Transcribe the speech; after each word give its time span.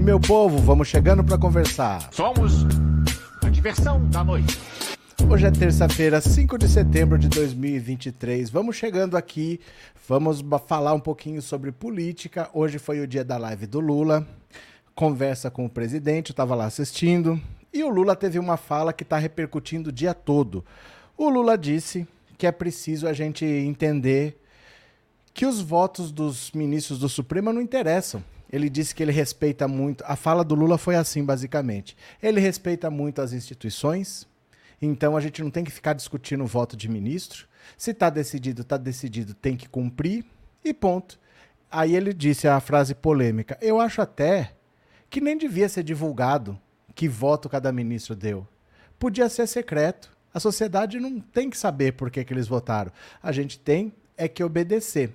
aí, 0.00 0.04
meu 0.04 0.18
povo, 0.18 0.56
vamos 0.58 0.88
chegando 0.88 1.22
para 1.22 1.36
conversar. 1.36 2.08
Somos 2.10 2.64
a 3.44 3.50
diversão 3.50 4.02
da 4.08 4.24
noite. 4.24 4.58
Hoje 5.30 5.46
é 5.46 5.50
terça-feira, 5.50 6.22
5 6.22 6.56
de 6.56 6.68
setembro 6.68 7.18
de 7.18 7.28
2023. 7.28 8.48
Vamos 8.48 8.76
chegando 8.76 9.16
aqui, 9.16 9.60
vamos 10.08 10.42
falar 10.66 10.94
um 10.94 11.00
pouquinho 11.00 11.42
sobre 11.42 11.70
política. 11.70 12.48
Hoje 12.54 12.78
foi 12.78 13.00
o 13.00 13.06
dia 13.06 13.22
da 13.22 13.36
live 13.36 13.66
do 13.66 13.78
Lula. 13.78 14.26
Conversa 14.94 15.50
com 15.50 15.66
o 15.66 15.70
presidente, 15.70 16.30
eu 16.30 16.32
estava 16.32 16.54
lá 16.54 16.64
assistindo. 16.64 17.38
E 17.70 17.84
o 17.84 17.90
Lula 17.90 18.16
teve 18.16 18.38
uma 18.38 18.56
fala 18.56 18.94
que 18.94 19.02
está 19.02 19.18
repercutindo 19.18 19.90
o 19.90 19.92
dia 19.92 20.14
todo. 20.14 20.64
O 21.16 21.28
Lula 21.28 21.58
disse 21.58 22.08
que 22.38 22.46
é 22.46 22.52
preciso 22.52 23.06
a 23.06 23.12
gente 23.12 23.44
entender 23.44 24.40
que 25.34 25.44
os 25.44 25.60
votos 25.60 26.10
dos 26.10 26.50
ministros 26.52 26.98
do 26.98 27.08
Supremo 27.08 27.52
não 27.52 27.60
interessam. 27.60 28.24
Ele 28.50 28.68
disse 28.68 28.94
que 28.94 29.02
ele 29.02 29.12
respeita 29.12 29.68
muito. 29.68 30.02
A 30.06 30.16
fala 30.16 30.44
do 30.44 30.54
Lula 30.54 30.76
foi 30.76 30.96
assim, 30.96 31.24
basicamente. 31.24 31.96
Ele 32.22 32.40
respeita 32.40 32.90
muito 32.90 33.22
as 33.22 33.32
instituições, 33.32 34.26
então 34.82 35.16
a 35.16 35.20
gente 35.20 35.42
não 35.42 35.50
tem 35.50 35.62
que 35.62 35.70
ficar 35.70 35.92
discutindo 35.92 36.42
o 36.42 36.46
voto 36.46 36.76
de 36.76 36.88
ministro. 36.88 37.46
Se 37.76 37.92
está 37.92 38.10
decidido, 38.10 38.62
está 38.62 38.76
decidido, 38.76 39.34
tem 39.34 39.56
que 39.56 39.68
cumprir 39.68 40.24
e 40.64 40.74
ponto. 40.74 41.18
Aí 41.70 41.94
ele 41.94 42.12
disse 42.12 42.48
a 42.48 42.58
frase 42.58 42.94
polêmica: 42.94 43.56
Eu 43.60 43.80
acho 43.80 44.02
até 44.02 44.52
que 45.08 45.20
nem 45.20 45.36
devia 45.36 45.68
ser 45.68 45.84
divulgado 45.84 46.58
que 46.94 47.08
voto 47.08 47.48
cada 47.48 47.72
ministro 47.72 48.16
deu. 48.16 48.46
Podia 48.98 49.28
ser 49.28 49.46
secreto. 49.46 50.10
A 50.32 50.38
sociedade 50.38 51.00
não 51.00 51.18
tem 51.18 51.50
que 51.50 51.58
saber 51.58 51.92
por 51.92 52.10
que, 52.10 52.24
que 52.24 52.32
eles 52.32 52.46
votaram. 52.46 52.92
A 53.22 53.32
gente 53.32 53.58
tem 53.58 53.92
é 54.16 54.28
que 54.28 54.44
obedecer. 54.44 55.12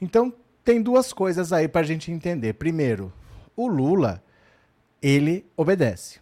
Então, 0.00 0.34
tem 0.64 0.80
duas 0.80 1.12
coisas 1.12 1.52
aí 1.52 1.66
para 1.68 1.80
a 1.80 1.84
gente 1.84 2.10
entender. 2.10 2.54
Primeiro, 2.54 3.12
o 3.56 3.66
Lula, 3.66 4.22
ele 5.00 5.44
obedece. 5.56 6.20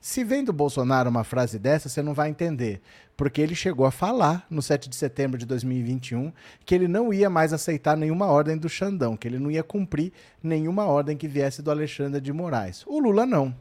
Se 0.00 0.22
vem 0.22 0.44
do 0.44 0.52
Bolsonaro 0.52 1.10
uma 1.10 1.24
frase 1.24 1.58
dessa, 1.58 1.88
você 1.88 2.00
não 2.00 2.14
vai 2.14 2.28
entender. 2.28 2.80
Porque 3.16 3.40
ele 3.40 3.54
chegou 3.54 3.86
a 3.86 3.90
falar 3.90 4.46
no 4.50 4.62
7 4.62 4.88
de 4.88 4.94
setembro 4.94 5.38
de 5.38 5.46
2021 5.46 6.32
que 6.64 6.74
ele 6.74 6.86
não 6.86 7.12
ia 7.12 7.30
mais 7.30 7.52
aceitar 7.52 7.96
nenhuma 7.96 8.26
ordem 8.26 8.56
do 8.56 8.68
Xandão, 8.68 9.16
que 9.16 9.26
ele 9.26 9.38
não 9.38 9.50
ia 9.50 9.62
cumprir 9.62 10.12
nenhuma 10.42 10.84
ordem 10.84 11.16
que 11.16 11.26
viesse 11.26 11.62
do 11.62 11.70
Alexandre 11.70 12.20
de 12.20 12.32
Moraes. 12.32 12.84
O 12.86 13.00
Lula 13.00 13.24
não. 13.24 13.54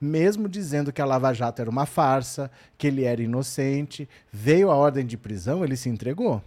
Mesmo 0.00 0.48
dizendo 0.48 0.92
que 0.92 1.02
a 1.02 1.04
Lava 1.04 1.32
Jato 1.32 1.60
era 1.60 1.70
uma 1.70 1.86
farsa, 1.86 2.50
que 2.78 2.86
ele 2.86 3.04
era 3.04 3.22
inocente, 3.22 4.08
veio 4.32 4.70
a 4.70 4.76
ordem 4.76 5.04
de 5.04 5.16
prisão, 5.16 5.62
ele 5.62 5.76
se 5.76 5.88
entregou. 5.88 6.42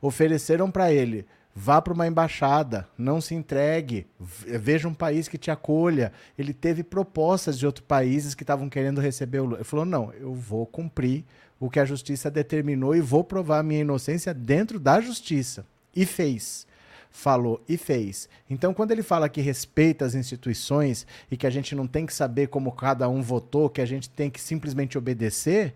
Ofereceram 0.00 0.70
para 0.70 0.92
ele 0.92 1.26
Vá 1.58 1.80
para 1.80 1.94
uma 1.94 2.06
embaixada, 2.06 2.86
não 2.98 3.18
se 3.18 3.34
entregue, 3.34 4.06
veja 4.20 4.86
um 4.86 4.92
país 4.92 5.26
que 5.26 5.38
te 5.38 5.50
acolha. 5.50 6.12
Ele 6.38 6.52
teve 6.52 6.82
propostas 6.82 7.58
de 7.58 7.64
outros 7.64 7.86
países 7.86 8.34
que 8.34 8.42
estavam 8.42 8.68
querendo 8.68 9.00
receber 9.00 9.38
o 9.38 9.44
Lula. 9.44 9.56
Ele 9.56 9.64
falou: 9.64 9.86
não, 9.86 10.12
eu 10.12 10.34
vou 10.34 10.66
cumprir 10.66 11.24
o 11.58 11.70
que 11.70 11.80
a 11.80 11.84
justiça 11.86 12.30
determinou 12.30 12.94
e 12.94 13.00
vou 13.00 13.24
provar 13.24 13.60
a 13.60 13.62
minha 13.62 13.80
inocência 13.80 14.34
dentro 14.34 14.78
da 14.78 15.00
justiça. 15.00 15.64
E 15.94 16.04
fez. 16.04 16.66
Falou 17.10 17.64
e 17.66 17.78
fez. 17.78 18.28
Então, 18.50 18.74
quando 18.74 18.90
ele 18.90 19.02
fala 19.02 19.26
que 19.26 19.40
respeita 19.40 20.04
as 20.04 20.14
instituições 20.14 21.06
e 21.30 21.38
que 21.38 21.46
a 21.46 21.50
gente 21.50 21.74
não 21.74 21.86
tem 21.86 22.04
que 22.04 22.12
saber 22.12 22.48
como 22.48 22.70
cada 22.70 23.08
um 23.08 23.22
votou, 23.22 23.70
que 23.70 23.80
a 23.80 23.86
gente 23.86 24.10
tem 24.10 24.28
que 24.28 24.42
simplesmente 24.42 24.98
obedecer, 24.98 25.74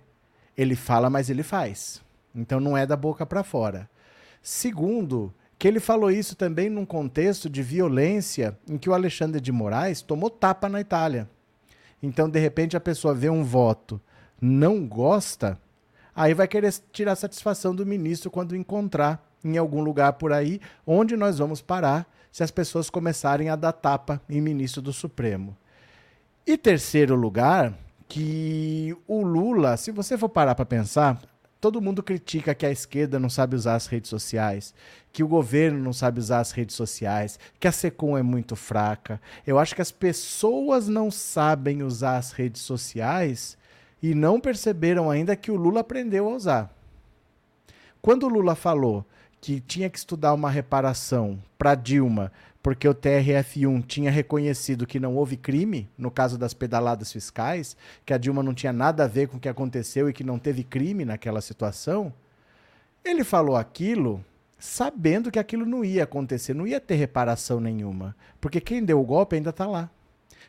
ele 0.58 0.76
fala, 0.76 1.08
mas 1.08 1.30
ele 1.30 1.42
faz. 1.42 2.02
Então, 2.34 2.60
não 2.60 2.76
é 2.76 2.84
da 2.84 2.98
boca 2.98 3.24
para 3.24 3.42
fora. 3.42 3.88
Segundo, 4.42 5.32
que 5.60 5.68
ele 5.68 5.78
falou 5.78 6.10
isso 6.10 6.34
também 6.34 6.70
num 6.70 6.86
contexto 6.86 7.50
de 7.50 7.62
violência 7.62 8.58
em 8.66 8.78
que 8.78 8.88
o 8.88 8.94
Alexandre 8.94 9.42
de 9.42 9.52
Moraes 9.52 10.00
tomou 10.00 10.30
tapa 10.30 10.70
na 10.70 10.80
Itália. 10.80 11.28
Então, 12.02 12.30
de 12.30 12.40
repente, 12.40 12.78
a 12.78 12.80
pessoa 12.80 13.12
vê 13.12 13.28
um 13.28 13.44
voto, 13.44 14.00
não 14.40 14.86
gosta, 14.88 15.60
aí 16.16 16.32
vai 16.32 16.48
querer 16.48 16.72
tirar 16.90 17.14
satisfação 17.14 17.74
do 17.74 17.84
ministro 17.84 18.30
quando 18.30 18.56
encontrar 18.56 19.22
em 19.44 19.58
algum 19.58 19.82
lugar 19.82 20.14
por 20.14 20.32
aí 20.32 20.62
onde 20.86 21.14
nós 21.14 21.36
vamos 21.36 21.60
parar 21.60 22.10
se 22.32 22.42
as 22.42 22.50
pessoas 22.50 22.88
começarem 22.88 23.50
a 23.50 23.54
dar 23.54 23.72
tapa 23.72 24.18
em 24.30 24.40
ministro 24.40 24.80
do 24.80 24.94
Supremo. 24.94 25.54
E 26.46 26.56
terceiro 26.56 27.14
lugar, 27.14 27.74
que 28.08 28.96
o 29.06 29.22
Lula, 29.22 29.76
se 29.76 29.92
você 29.92 30.16
for 30.16 30.30
parar 30.30 30.54
para 30.54 30.64
pensar, 30.64 31.20
todo 31.60 31.80
mundo 31.80 32.02
critica 32.02 32.54
que 32.54 32.64
a 32.64 32.70
esquerda 32.70 33.18
não 33.18 33.28
sabe 33.28 33.54
usar 33.54 33.74
as 33.74 33.86
redes 33.86 34.08
sociais, 34.08 34.74
que 35.12 35.22
o 35.22 35.28
governo 35.28 35.78
não 35.78 35.92
sabe 35.92 36.18
usar 36.18 36.40
as 36.40 36.52
redes 36.52 36.74
sociais, 36.74 37.38
que 37.58 37.68
a 37.68 37.72
Secom 37.72 38.16
é 38.16 38.22
muito 38.22 38.56
fraca. 38.56 39.20
Eu 39.46 39.58
acho 39.58 39.74
que 39.74 39.82
as 39.82 39.92
pessoas 39.92 40.88
não 40.88 41.10
sabem 41.10 41.82
usar 41.82 42.16
as 42.16 42.32
redes 42.32 42.62
sociais 42.62 43.58
e 44.02 44.14
não 44.14 44.40
perceberam 44.40 45.10
ainda 45.10 45.36
que 45.36 45.50
o 45.50 45.56
Lula 45.56 45.80
aprendeu 45.80 46.28
a 46.28 46.34
usar. 46.34 46.74
Quando 48.00 48.24
o 48.24 48.28
Lula 48.28 48.54
falou 48.54 49.04
que 49.40 49.60
tinha 49.60 49.90
que 49.90 49.98
estudar 49.98 50.32
uma 50.32 50.50
reparação 50.50 51.38
para 51.58 51.74
Dilma 51.74 52.32
porque 52.62 52.86
o 52.86 52.94
TRF1 52.94 53.86
tinha 53.86 54.10
reconhecido 54.10 54.86
que 54.86 55.00
não 55.00 55.16
houve 55.16 55.36
crime, 55.36 55.88
no 55.96 56.10
caso 56.10 56.36
das 56.36 56.52
pedaladas 56.52 57.12
fiscais, 57.12 57.76
que 58.04 58.12
a 58.12 58.18
Dilma 58.18 58.42
não 58.42 58.52
tinha 58.52 58.72
nada 58.72 59.04
a 59.04 59.08
ver 59.08 59.28
com 59.28 59.36
o 59.36 59.40
que 59.40 59.48
aconteceu 59.48 60.08
e 60.08 60.12
que 60.12 60.24
não 60.24 60.38
teve 60.38 60.62
crime 60.62 61.04
naquela 61.04 61.40
situação, 61.40 62.12
ele 63.04 63.24
falou 63.24 63.56
aquilo 63.56 64.24
sabendo 64.58 65.30
que 65.30 65.38
aquilo 65.38 65.64
não 65.64 65.82
ia 65.82 66.04
acontecer, 66.04 66.52
não 66.52 66.66
ia 66.66 66.78
ter 66.78 66.96
reparação 66.96 67.60
nenhuma, 67.60 68.14
porque 68.40 68.60
quem 68.60 68.84
deu 68.84 69.00
o 69.00 69.04
golpe 69.04 69.36
ainda 69.36 69.50
está 69.50 69.66
lá. 69.66 69.90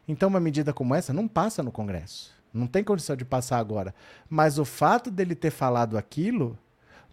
Então, 0.05 0.27
uma 0.27 0.39
medida 0.39 0.73
como 0.73 0.93
essa 0.93 1.13
não 1.13 1.27
passa 1.27 1.63
no 1.63 1.71
Congresso. 1.71 2.33
Não 2.53 2.67
tem 2.67 2.83
condição 2.83 3.15
de 3.15 3.23
passar 3.23 3.59
agora. 3.59 3.95
Mas 4.29 4.59
o 4.59 4.65
fato 4.65 5.09
dele 5.09 5.35
ter 5.35 5.51
falado 5.51 5.97
aquilo 5.97 6.57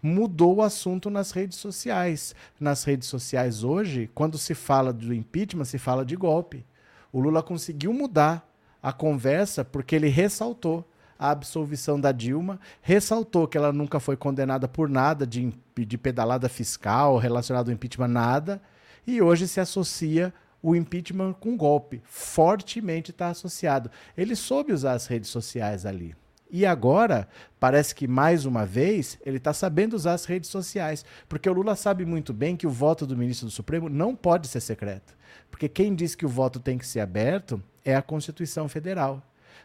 mudou 0.01 0.57
o 0.57 0.61
assunto 0.61 1.09
nas 1.09 1.31
redes 1.31 1.57
sociais. 1.57 2.35
Nas 2.59 2.83
redes 2.83 3.07
sociais 3.07 3.63
hoje, 3.63 4.09
quando 4.13 4.37
se 4.37 4.53
fala 4.53 4.91
do 4.93 5.13
impeachment, 5.13 5.65
se 5.65 5.77
fala 5.77 6.05
de 6.05 6.15
golpe. 6.15 6.65
O 7.11 7.19
Lula 7.19 7.41
conseguiu 7.41 7.91
mudar 7.93 8.47
a 8.81 8.93
conversa 8.93 9.65
porque 9.65 9.95
ele 9.95 10.07
ressaltou 10.07 10.85
a 11.17 11.31
absolvição 11.31 11.99
da 11.99 12.13
Dilma, 12.13 12.59
ressaltou 12.81 13.45
que 13.45 13.57
ela 13.57 13.73
nunca 13.73 13.99
foi 13.99 14.15
condenada 14.15 14.69
por 14.69 14.87
nada 14.87 15.27
de, 15.27 15.53
de 15.75 15.97
pedalada 15.97 16.47
fiscal 16.47 17.17
relacionado 17.17 17.67
ao 17.67 17.73
impeachment, 17.73 18.07
nada, 18.07 18.61
e 19.05 19.21
hoje 19.21 19.45
se 19.45 19.59
associa 19.59 20.33
o 20.63 20.75
impeachment 20.75 21.33
com 21.33 21.57
golpe. 21.57 22.01
Fortemente 22.05 23.11
está 23.11 23.27
associado. 23.27 23.91
Ele 24.15 24.35
soube 24.35 24.71
usar 24.71 24.93
as 24.93 25.07
redes 25.07 25.29
sociais 25.29 25.85
ali. 25.85 26.15
E 26.49 26.65
agora, 26.65 27.27
parece 27.59 27.93
que 27.93 28.07
mais 28.07 28.45
uma 28.45 28.65
vez, 28.65 29.19
ele 29.23 29.37
está 29.37 29.53
sabendo 29.53 29.93
usar 29.93 30.13
as 30.13 30.25
redes 30.25 30.49
sociais. 30.49 31.05
Porque 31.27 31.49
o 31.49 31.53
Lula 31.53 31.75
sabe 31.75 32.05
muito 32.05 32.33
bem 32.33 32.57
que 32.57 32.65
o 32.65 32.71
voto 32.71 33.05
do 33.05 33.15
ministro 33.15 33.47
do 33.47 33.51
Supremo 33.51 33.87
não 33.87 34.15
pode 34.15 34.47
ser 34.47 34.59
secreto. 34.59 35.13
Porque 35.51 35.69
quem 35.69 35.93
diz 35.93 36.15
que 36.15 36.25
o 36.25 36.29
voto 36.29 36.59
tem 36.59 36.77
que 36.77 36.87
ser 36.87 37.01
aberto 37.01 37.61
é 37.85 37.95
a 37.95 38.01
Constituição 38.01 38.67
Federal. 38.67 39.21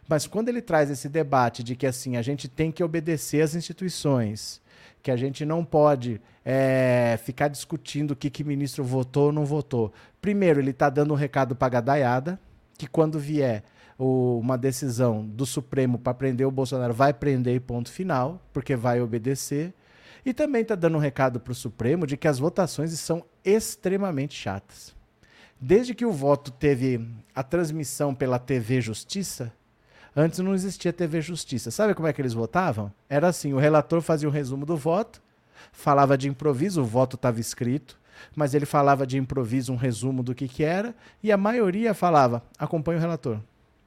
Mas 0.07 0.27
quando 0.27 0.51
ele 0.51 0.61
traz 0.61 0.91
esse 0.91 1.09
debate 1.09 1.63
de 1.63 1.75
que 1.75 1.87
assim 1.87 2.17
a 2.17 2.23
gente 2.23 2.49
tem 2.49 2.71
que 2.71 2.85
obedecer 2.85 3.41
às 3.43 3.55
instituições, 3.55 4.61
que 5.03 5.11
a 5.11 5.17
gente 5.17 5.45
não 5.45 5.65
pode 5.65 6.21
é, 6.45 7.19
ficar 7.23 7.49
discutindo 7.49 8.11
o 8.11 8.17
que, 8.17 8.29
que 8.29 8.45
ministro 8.45 8.85
votou 8.85 9.27
ou 9.27 9.33
não 9.33 9.45
votou. 9.45 9.93
Primeiro, 10.21 10.61
ele 10.61 10.71
está 10.71 10.91
dando 10.91 11.13
um 11.13 11.17
recado 11.17 11.57
para 11.57 11.67
a 11.67 11.71
gadaiada, 11.71 12.41
que 12.77 12.87
quando 12.87 13.19
vier 13.19 13.63
o, 14.05 14.39
uma 14.39 14.59
decisão 14.59 15.25
do 15.25 15.47
Supremo 15.47 15.99
para 15.99 16.13
prender 16.13 16.47
o 16.47 16.51
Bolsonaro, 16.51 16.93
vai 16.93 17.15
prender 17.15 17.59
ponto 17.63 17.91
final, 17.91 18.39
porque 18.53 18.77
vai 18.77 19.01
obedecer. 19.01 19.73
E 20.27 20.35
também 20.35 20.61
está 20.61 20.75
dando 20.75 20.97
um 20.97 21.01
recado 21.01 21.41
para 21.41 21.53
o 21.53 21.55
Supremo 21.55 22.07
de 22.07 22.17
que 22.17 22.29
as 22.29 22.39
votações 22.39 22.93
são 22.99 23.25
extremamente 23.43 24.35
chatas. 24.35 24.95
Desde 25.59 25.95
que 25.95 26.05
o 26.05 26.13
voto 26.13 26.51
teve 26.51 27.09
a 27.35 27.43
transmissão 27.43 28.15
pela 28.15 28.39
TV 28.39 28.81
Justiça, 28.81 29.51
antes 30.15 30.39
não 30.41 30.55
existia 30.55 30.93
TV 30.93 31.23
Justiça. 31.23 31.71
Sabe 31.71 31.95
como 31.95 32.07
é 32.07 32.13
que 32.13 32.21
eles 32.21 32.35
votavam? 32.35 32.93
Era 33.09 33.29
assim: 33.29 33.55
o 33.55 33.59
relator 33.59 34.03
fazia 34.03 34.29
um 34.29 34.33
resumo 34.33 34.67
do 34.67 34.77
voto, 34.77 35.23
falava 35.73 36.19
de 36.19 36.29
improviso, 36.29 36.83
o 36.83 36.87
voto 36.87 37.17
estava 37.17 37.41
escrito, 37.41 37.99
mas 38.37 38.53
ele 38.53 38.67
falava 38.67 39.07
de 39.07 39.17
improviso 39.17 39.73
um 39.73 39.77
resumo 39.77 40.23
do 40.23 40.35
que, 40.35 40.47
que 40.47 40.63
era, 40.63 40.95
e 41.23 41.33
a 41.33 41.37
maioria 41.39 41.95
falava: 41.95 42.43
acompanhe 42.59 42.99
o 42.99 43.01
relator 43.01 43.41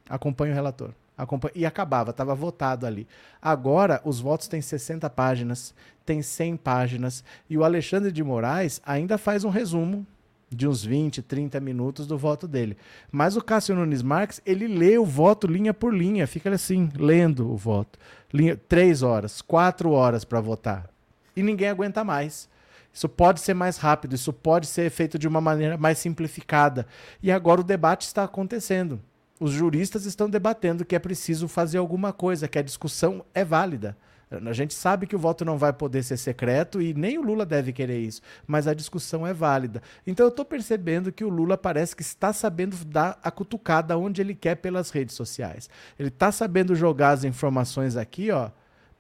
acompanha 0.10 0.52
o 0.52 0.56
relator. 0.56 0.92
Acompanha, 1.18 1.54
e 1.56 1.66
acabava, 1.66 2.12
estava 2.12 2.36
votado 2.36 2.86
ali. 2.86 3.08
Agora, 3.42 4.02
os 4.06 4.20
votos 4.20 4.48
têm 4.48 4.62
60 4.62 5.10
páginas, 5.10 5.74
tem 6.06 6.22
100 6.22 6.58
páginas, 6.58 7.24
e 7.50 7.58
o 7.58 7.64
Alexandre 7.64 8.12
de 8.12 8.24
Moraes 8.24 8.80
ainda 8.86 9.18
faz 9.18 9.44
um 9.44 9.50
resumo 9.50 10.06
de 10.50 10.68
uns 10.68 10.84
20, 10.84 11.22
30 11.22 11.60
minutos 11.60 12.08
do 12.08 12.18
voto 12.18 12.48
dele. 12.48 12.78
Mas 13.12 13.36
o 13.36 13.42
Cássio 13.42 13.76
Nunes 13.76 14.02
Marques, 14.02 14.42
ele 14.46 14.68
lê 14.68 14.98
o 14.98 15.06
voto 15.06 15.48
linha 15.48 15.74
por 15.74 15.94
linha, 15.94 16.28
fica 16.28 16.50
assim, 16.50 16.90
lendo 16.96 17.52
o 17.52 17.58
voto. 17.58 18.00
Linha, 18.34 18.56
três 18.56 19.02
horas, 19.02 19.42
quatro 19.42 19.92
horas 19.92 20.24
para 20.24 20.40
votar. 20.40 20.90
E 21.36 21.44
ninguém 21.44 21.70
aguenta 21.70 22.04
mais. 22.04 22.50
Isso 22.94 23.10
pode 23.10 23.42
ser 23.42 23.54
mais 23.54 23.78
rápido, 23.78 24.16
isso 24.16 24.34
pode 24.34 24.66
ser 24.68 24.90
feito 24.90 25.20
de 25.20 25.28
uma 25.28 25.42
maneira 25.42 25.78
mais 25.78 25.98
simplificada. 25.98 26.88
E 27.22 27.32
agora 27.32 27.62
o 27.62 27.64
debate 27.64 28.04
está 28.04 28.24
acontecendo. 28.24 29.00
Os 29.40 29.52
juristas 29.52 30.06
estão 30.06 30.30
debatendo 30.30 30.84
que 30.84 30.96
é 30.96 31.00
preciso 31.00 31.48
fazer 31.48 31.78
alguma 31.78 32.12
coisa, 32.12 32.48
que 32.48 32.58
a 32.58 32.64
discussão 32.64 33.24
é 33.34 33.46
válida. 33.46 33.96
A 34.30 34.52
gente 34.52 34.74
sabe 34.74 35.08
que 35.08 35.16
o 35.16 35.20
voto 35.20 35.46
não 35.46 35.58
vai 35.58 35.72
poder 35.72 36.04
ser 36.04 36.18
secreto 36.18 36.82
e 36.82 36.94
nem 36.94 37.18
o 37.18 37.22
Lula 37.22 37.46
deve 37.46 37.72
querer 37.72 38.00
isso, 38.00 38.22
mas 38.46 38.68
a 38.68 38.74
discussão 38.74 39.26
é 39.26 39.34
válida. 39.34 39.82
Então 40.06 40.26
eu 40.26 40.30
estou 40.30 40.44
percebendo 40.44 41.14
que 41.14 41.24
o 41.24 41.30
Lula 41.30 41.58
parece 41.58 41.96
que 41.96 42.02
está 42.02 42.34
sabendo 42.34 42.76
dar 42.84 43.18
a 43.24 43.32
cutucada 43.32 43.98
onde 43.98 44.20
ele 44.20 44.36
quer 44.36 44.56
pelas 44.56 44.90
redes 44.90 45.16
sociais. 45.16 45.70
Ele 45.98 46.10
está 46.10 46.30
sabendo 46.30 46.76
jogar 46.76 47.12
as 47.12 47.24
informações 47.24 47.96
aqui, 47.96 48.30
ó, 48.30 48.50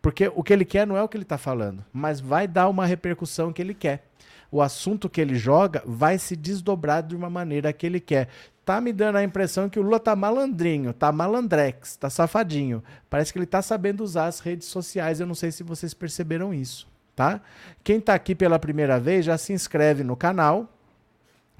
porque 0.01 0.31
o 0.33 0.41
que 0.41 0.53
ele 0.53 0.63
quer 0.63 0.87
não 0.87 0.95
é 0.95 1.03
o 1.03 1.09
que 1.09 1.17
ele 1.17 1.23
está 1.23 1.37
falando, 1.37 1.83
mas 1.91 2.21
vai 2.21 2.47
dar 2.47 2.69
uma 2.69 2.85
repercussão 2.85 3.51
que 3.51 3.61
ele 3.61 3.73
quer 3.73 4.07
o 4.51 4.61
assunto 4.61 5.09
que 5.09 5.21
ele 5.21 5.35
joga 5.35 5.83
vai 5.85 6.17
se 6.17 6.35
desdobrar 6.35 7.03
de 7.03 7.15
uma 7.15 7.29
maneira 7.29 7.73
que 7.73 7.85
ele 7.85 7.99
quer 7.99 8.29
tá 8.67 8.81
me 8.81 8.91
dando 8.91 9.15
a 9.15 9.23
impressão 9.23 9.69
que 9.69 9.79
o 9.79 9.81
Lula 9.81 9.97
tá 9.97 10.13
malandrinho, 10.13 10.91
tá 10.91 11.09
malandrex, 11.09 11.95
tá 11.95 12.09
safadinho. 12.09 12.83
Parece 13.09 13.31
que 13.31 13.39
ele 13.39 13.45
tá 13.45 13.61
sabendo 13.61 14.03
usar 14.03 14.25
as 14.25 14.41
redes 14.41 14.67
sociais. 14.67 15.21
Eu 15.21 15.25
não 15.25 15.33
sei 15.33 15.53
se 15.53 15.63
vocês 15.63 15.93
perceberam 15.93 16.53
isso, 16.53 16.85
tá? 17.15 17.39
Quem 17.81 18.01
tá 18.01 18.13
aqui 18.13 18.35
pela 18.35 18.59
primeira 18.59 18.99
vez 18.99 19.23
já 19.23 19.37
se 19.37 19.53
inscreve 19.53 20.03
no 20.03 20.17
canal. 20.17 20.67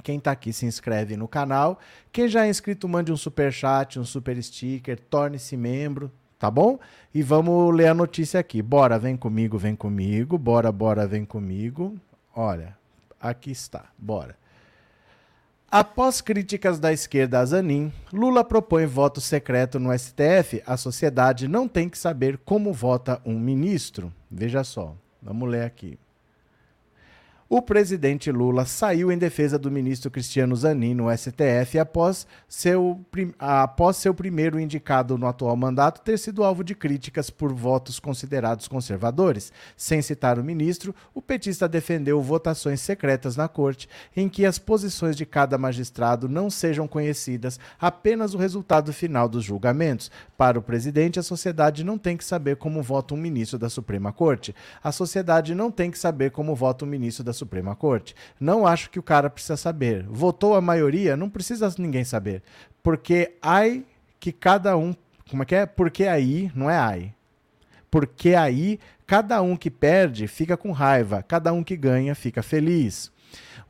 Quem 0.04 0.20
tá 0.20 0.32
aqui 0.32 0.52
se 0.52 0.66
inscreve 0.66 1.16
no 1.16 1.30
canal. 1.30 1.80
Quem 2.12 2.28
já 2.28 2.46
é 2.46 2.50
inscrito, 2.50 2.90
mande 2.90 3.10
um 3.10 3.18
super 3.18 3.54
chat, 3.54 3.98
um 3.98 4.04
super 4.04 4.44
sticker, 4.44 5.00
torne-se 5.10 5.56
membro, 5.56 6.12
tá 6.38 6.52
bom? 6.52 6.78
E 7.14 7.24
vamos 7.24 7.74
ler 7.74 7.88
a 7.88 7.94
notícia 7.94 8.38
aqui. 8.38 8.62
Bora, 8.62 9.00
vem 9.00 9.16
comigo, 9.16 9.58
vem 9.58 9.78
comigo. 9.78 10.38
Bora, 10.38 10.74
bora, 10.74 11.08
vem 11.08 11.24
comigo. 11.24 11.98
Olha, 12.40 12.78
aqui 13.20 13.50
está. 13.50 13.86
Bora. 13.98 14.38
Após 15.72 16.22
críticas 16.22 16.80
da 16.80 16.94
esquerda 16.94 17.40
a 17.40 17.46
Zanin, 17.46 17.92
Lula 18.14 18.44
propõe 18.44 18.86
voto 18.86 19.20
secreto 19.20 19.80
no 19.80 19.92
STF. 19.98 20.62
A 20.64 20.78
sociedade 20.78 21.48
não 21.48 21.68
tem 21.68 21.90
que 21.90 21.98
saber 21.98 22.38
como 22.46 22.72
vota 22.72 23.20
um 23.26 23.40
ministro. 23.40 24.14
Veja 24.30 24.64
só, 24.64 24.96
vamos 25.20 25.50
ler 25.50 25.64
aqui 25.64 25.98
o 27.50 27.62
presidente 27.62 28.30
Lula 28.30 28.66
saiu 28.66 29.10
em 29.10 29.18
defesa 29.18 29.58
do 29.58 29.72
ministro 29.72 30.12
Cristiano 30.12 30.54
Zanin 30.54 30.94
no 30.94 31.06
STF 31.16 31.80
após 31.80 32.28
seu, 32.46 33.00
após 33.40 33.96
seu 33.96 34.14
primeiro 34.14 34.60
indicado 34.60 35.18
no 35.18 35.26
atual 35.26 35.56
mandato 35.56 36.02
ter 36.02 36.18
sido 36.20 36.44
alvo 36.44 36.62
de 36.62 36.76
críticas 36.76 37.30
por 37.30 37.54
votos 37.54 38.02
considerados 38.02 38.68
conservadores. 38.68 39.54
Sem 39.78 40.02
citar 40.02 40.38
o 40.38 40.44
ministro, 40.44 40.94
o 41.14 41.22
petista 41.22 41.70
defendeu 41.70 42.22
votações 42.22 42.82
secretas 42.82 43.38
na 43.38 43.48
corte, 43.48 43.88
em 44.14 44.28
que 44.28 44.46
as 44.46 44.60
posições 44.60 45.16
de 45.16 45.26
cada 45.26 45.58
magistrado 45.58 46.28
não 46.28 46.50
sejam 46.50 46.86
conhecidas, 46.86 47.58
apenas 47.80 48.34
o 48.34 48.38
resultado 48.38 48.92
final 48.92 49.30
dos 49.30 49.46
julgamentos. 49.46 50.12
Para 50.38 50.60
o 50.60 50.62
presidente, 50.62 51.18
a 51.18 51.24
sociedade 51.24 51.86
não 51.86 51.98
tem 51.98 52.18
que 52.18 52.26
saber 52.26 52.58
como 52.58 52.84
vota 52.84 53.14
um 53.14 53.18
ministro 53.18 53.58
da 53.58 53.70
Suprema 53.70 54.12
Corte. 54.12 54.54
A 54.84 54.92
sociedade 54.92 55.56
não 55.56 55.72
tem 55.72 55.90
que 55.90 55.98
saber 55.98 56.32
como 56.32 56.54
vota 56.54 56.84
um 56.84 56.88
ministro 56.90 57.24
da 57.24 57.37
Suprema 57.38 57.76
Corte. 57.76 58.16
Não 58.40 58.66
acho 58.66 58.90
que 58.90 59.00
o 59.00 59.04
cara 59.04 59.30
precisa 59.30 59.56
saber. 59.58 60.06
Votou 60.10 60.56
a 60.56 60.62
maioria, 60.62 61.16
não 61.16 61.30
precisa 61.30 61.74
ninguém 61.78 62.04
saber. 62.04 62.44
Porque 62.84 63.36
ai 63.42 63.86
que 64.20 64.32
cada 64.32 64.76
um. 64.78 64.96
Como 65.30 65.44
é 65.44 65.46
que 65.46 65.56
é? 65.56 65.66
Porque 65.66 66.06
aí, 66.06 66.52
não 66.56 66.70
é 66.70 66.78
ai. 66.78 67.14
Porque 67.90 68.36
aí, 68.36 68.80
cada 69.06 69.42
um 69.42 69.56
que 69.56 69.72
perde 69.72 70.28
fica 70.28 70.58
com 70.58 70.72
raiva, 70.72 71.24
cada 71.24 71.54
um 71.54 71.64
que 71.64 71.78
ganha 71.78 72.14
fica 72.14 72.44
feliz. 72.44 73.12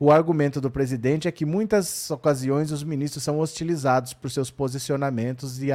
O 0.00 0.12
argumento 0.12 0.60
do 0.60 0.70
presidente 0.70 1.26
é 1.26 1.32
que 1.32 1.44
muitas 1.44 2.08
ocasiões 2.10 2.70
os 2.70 2.84
ministros 2.84 3.24
são 3.24 3.40
hostilizados 3.40 4.14
por 4.14 4.30
seus 4.30 4.50
posicionamentos 4.50 5.60
e 5.60 5.72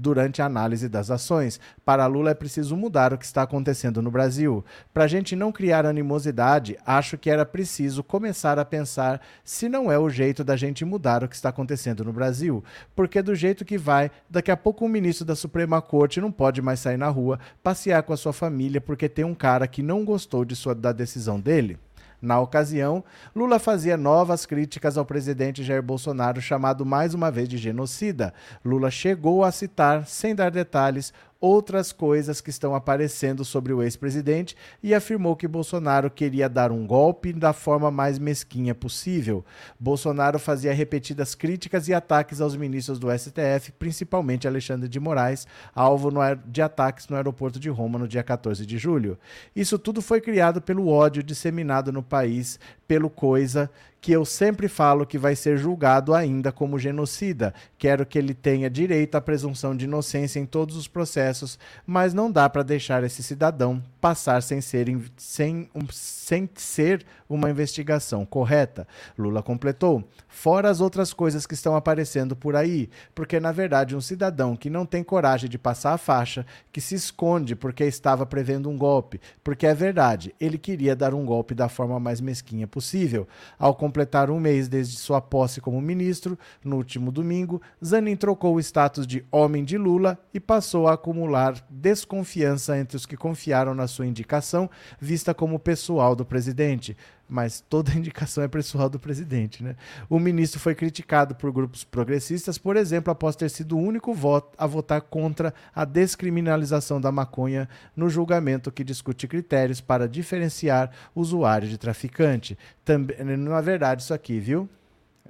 durante 0.00 0.40
a 0.40 0.46
análise 0.46 0.88
das 0.88 1.10
ações. 1.10 1.60
Para 1.84 2.06
Lula 2.06 2.30
é 2.30 2.34
preciso 2.34 2.76
mudar 2.76 3.12
o 3.12 3.18
que 3.18 3.24
está 3.24 3.42
acontecendo 3.42 4.00
no 4.00 4.10
Brasil. 4.10 4.64
Para 4.94 5.04
a 5.04 5.06
gente 5.06 5.36
não 5.36 5.52
criar 5.52 5.84
animosidade, 5.84 6.78
acho 6.86 7.18
que 7.18 7.28
era 7.28 7.44
preciso 7.44 8.02
começar 8.02 8.58
a 8.58 8.64
pensar 8.64 9.20
se 9.44 9.68
não 9.68 9.92
é 9.92 9.98
o 9.98 10.08
jeito 10.08 10.42
da 10.42 10.56
gente 10.56 10.84
mudar 10.84 11.22
o 11.22 11.28
que 11.28 11.34
está 11.34 11.50
acontecendo 11.50 12.04
no 12.04 12.12
Brasil. 12.12 12.64
Porque 12.96 13.20
do 13.20 13.34
jeito 13.34 13.64
que 13.64 13.76
vai, 13.76 14.10
daqui 14.28 14.50
a 14.50 14.56
pouco 14.56 14.84
um 14.84 14.88
ministro 14.88 15.26
da 15.26 15.36
Suprema 15.36 15.82
Corte 15.82 16.20
não 16.20 16.32
pode 16.32 16.62
mais 16.62 16.80
sair 16.80 16.96
na 16.96 17.08
rua, 17.08 17.38
passear 17.62 18.02
com 18.02 18.12
a 18.12 18.16
sua 18.16 18.32
família 18.32 18.80
porque 18.80 19.08
tem 19.08 19.24
um 19.24 19.34
cara 19.34 19.68
que 19.68 19.82
não 19.82 20.04
gostou 20.04 20.44
de 20.44 20.56
sua, 20.56 20.74
da 20.74 20.92
decisão 20.92 21.38
dele. 21.38 21.78
Na 22.20 22.38
ocasião, 22.38 23.02
Lula 23.34 23.58
fazia 23.58 23.96
novas 23.96 24.44
críticas 24.44 24.98
ao 24.98 25.06
presidente 25.06 25.64
Jair 25.64 25.82
Bolsonaro, 25.82 26.40
chamado 26.40 26.84
mais 26.84 27.14
uma 27.14 27.30
vez 27.30 27.48
de 27.48 27.56
genocida. 27.56 28.34
Lula 28.62 28.90
chegou 28.90 29.42
a 29.42 29.50
citar, 29.50 30.06
sem 30.06 30.34
dar 30.34 30.50
detalhes, 30.50 31.14
outras 31.40 31.90
coisas 31.90 32.40
que 32.40 32.50
estão 32.50 32.74
aparecendo 32.74 33.44
sobre 33.44 33.72
o 33.72 33.82
ex-presidente 33.82 34.54
e 34.82 34.94
afirmou 34.94 35.34
que 35.34 35.48
Bolsonaro 35.48 36.10
queria 36.10 36.48
dar 36.48 36.70
um 36.70 36.86
golpe 36.86 37.32
da 37.32 37.52
forma 37.52 37.90
mais 37.90 38.18
mesquinha 38.18 38.74
possível. 38.74 39.44
Bolsonaro 39.78 40.38
fazia 40.38 40.72
repetidas 40.74 41.34
críticas 41.34 41.88
e 41.88 41.94
ataques 41.94 42.40
aos 42.40 42.54
ministros 42.54 42.98
do 42.98 43.10
STF, 43.10 43.72
principalmente 43.78 44.46
Alexandre 44.46 44.88
de 44.88 45.00
Moraes, 45.00 45.46
alvo 45.74 46.10
de 46.46 46.60
ataques 46.60 47.08
no 47.08 47.16
aeroporto 47.16 47.58
de 47.58 47.70
Roma 47.70 47.98
no 47.98 48.06
dia 48.06 48.22
14 48.22 48.66
de 48.66 48.76
julho. 48.76 49.18
Isso 49.56 49.78
tudo 49.78 50.02
foi 50.02 50.20
criado 50.20 50.60
pelo 50.60 50.88
ódio 50.88 51.22
disseminado 51.22 51.90
no 51.90 52.02
país 52.02 52.58
pelo 52.90 53.08
Coisa 53.08 53.70
que 54.00 54.10
eu 54.10 54.24
sempre 54.24 54.66
falo 54.66 55.06
que 55.06 55.16
vai 55.16 55.36
ser 55.36 55.56
julgado 55.56 56.12
ainda 56.12 56.50
como 56.50 56.76
genocida. 56.76 57.54
Quero 57.78 58.04
que 58.04 58.18
ele 58.18 58.34
tenha 58.34 58.68
direito 58.68 59.14
à 59.14 59.20
presunção 59.20 59.76
de 59.76 59.84
inocência 59.84 60.40
em 60.40 60.46
todos 60.46 60.74
os 60.74 60.88
processos, 60.88 61.56
mas 61.86 62.12
não 62.12 62.32
dá 62.32 62.50
para 62.50 62.64
deixar 62.64 63.04
esse 63.04 63.22
cidadão 63.22 63.80
passar 64.00 64.42
sem 64.42 64.60
ser, 64.60 64.86
sem, 65.16 65.68
um, 65.74 65.86
sem 65.90 66.48
ser 66.54 67.04
uma 67.28 67.50
investigação 67.50 68.24
correta. 68.24 68.86
Lula 69.16 69.42
completou. 69.42 70.02
Fora 70.28 70.70
as 70.70 70.80
outras 70.80 71.12
coisas 71.12 71.46
que 71.46 71.54
estão 71.54 71.76
aparecendo 71.76 72.34
por 72.34 72.56
aí, 72.56 72.88
porque 73.14 73.38
na 73.38 73.52
verdade 73.52 73.94
um 73.94 74.00
cidadão 74.00 74.56
que 74.56 74.70
não 74.70 74.86
tem 74.86 75.04
coragem 75.04 75.48
de 75.48 75.58
passar 75.58 75.92
a 75.92 75.98
faixa, 75.98 76.46
que 76.72 76.80
se 76.80 76.94
esconde 76.94 77.54
porque 77.54 77.84
estava 77.84 78.24
prevendo 78.24 78.70
um 78.70 78.78
golpe, 78.78 79.20
porque 79.44 79.66
é 79.66 79.74
verdade, 79.74 80.34
ele 80.40 80.58
queria 80.58 80.96
dar 80.96 81.14
um 81.14 81.24
golpe 81.24 81.54
da 81.54 81.68
forma 81.68 82.00
mais 82.00 82.20
mesquinha 82.20 82.66
possível. 82.66 83.28
Ao 83.58 83.74
completar 83.74 84.30
um 84.30 84.40
mês 84.40 84.68
desde 84.68 84.96
sua 84.96 85.20
posse 85.20 85.60
como 85.60 85.80
ministro, 85.80 86.38
no 86.64 86.76
último 86.76 87.12
domingo, 87.12 87.60
Zanin 87.84 88.16
trocou 88.16 88.54
o 88.54 88.60
status 88.60 89.06
de 89.06 89.24
homem 89.30 89.64
de 89.64 89.76
Lula 89.76 90.18
e 90.32 90.40
passou 90.40 90.88
a 90.88 90.94
acumular 90.94 91.54
desconfiança 91.68 92.78
entre 92.78 92.96
os 92.96 93.06
que 93.06 93.16
confiaram 93.16 93.74
na 93.74 93.86
sua 93.90 94.06
indicação, 94.06 94.70
vista 94.98 95.34
como 95.34 95.58
pessoal 95.58 96.16
do 96.16 96.24
presidente. 96.24 96.96
Mas 97.28 97.60
toda 97.68 97.92
indicação 97.94 98.42
é 98.42 98.48
pessoal 98.48 98.88
do 98.88 98.98
presidente, 98.98 99.62
né? 99.62 99.76
O 100.08 100.18
ministro 100.18 100.58
foi 100.58 100.74
criticado 100.74 101.34
por 101.34 101.52
grupos 101.52 101.84
progressistas, 101.84 102.56
por 102.56 102.76
exemplo, 102.76 103.10
após 103.12 103.36
ter 103.36 103.50
sido 103.50 103.76
o 103.76 103.80
único 103.80 104.14
voto 104.14 104.56
a 104.56 104.66
votar 104.66 105.00
contra 105.02 105.52
a 105.74 105.84
descriminalização 105.84 107.00
da 107.00 107.12
maconha 107.12 107.68
no 107.94 108.08
julgamento 108.08 108.72
que 108.72 108.82
discute 108.82 109.28
critérios 109.28 109.80
para 109.80 110.08
diferenciar 110.08 110.90
usuário 111.14 111.68
de 111.68 111.76
traficante. 111.76 112.58
Também, 112.84 113.16
é 113.18 113.62
verdade 113.62 114.02
isso 114.02 114.14
aqui, 114.14 114.40
viu? 114.40 114.68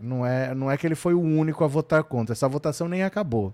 Não 0.01 0.25
é, 0.25 0.55
não 0.55 0.71
é 0.71 0.77
que 0.77 0.87
ele 0.87 0.95
foi 0.95 1.15
o 1.15 1.21
único 1.21 1.65
a 1.65 1.67
votar 1.67 2.03
contra. 2.05 2.33
Essa 2.33 2.49
votação 2.49 2.89
nem 2.89 3.03
acabou. 3.03 3.53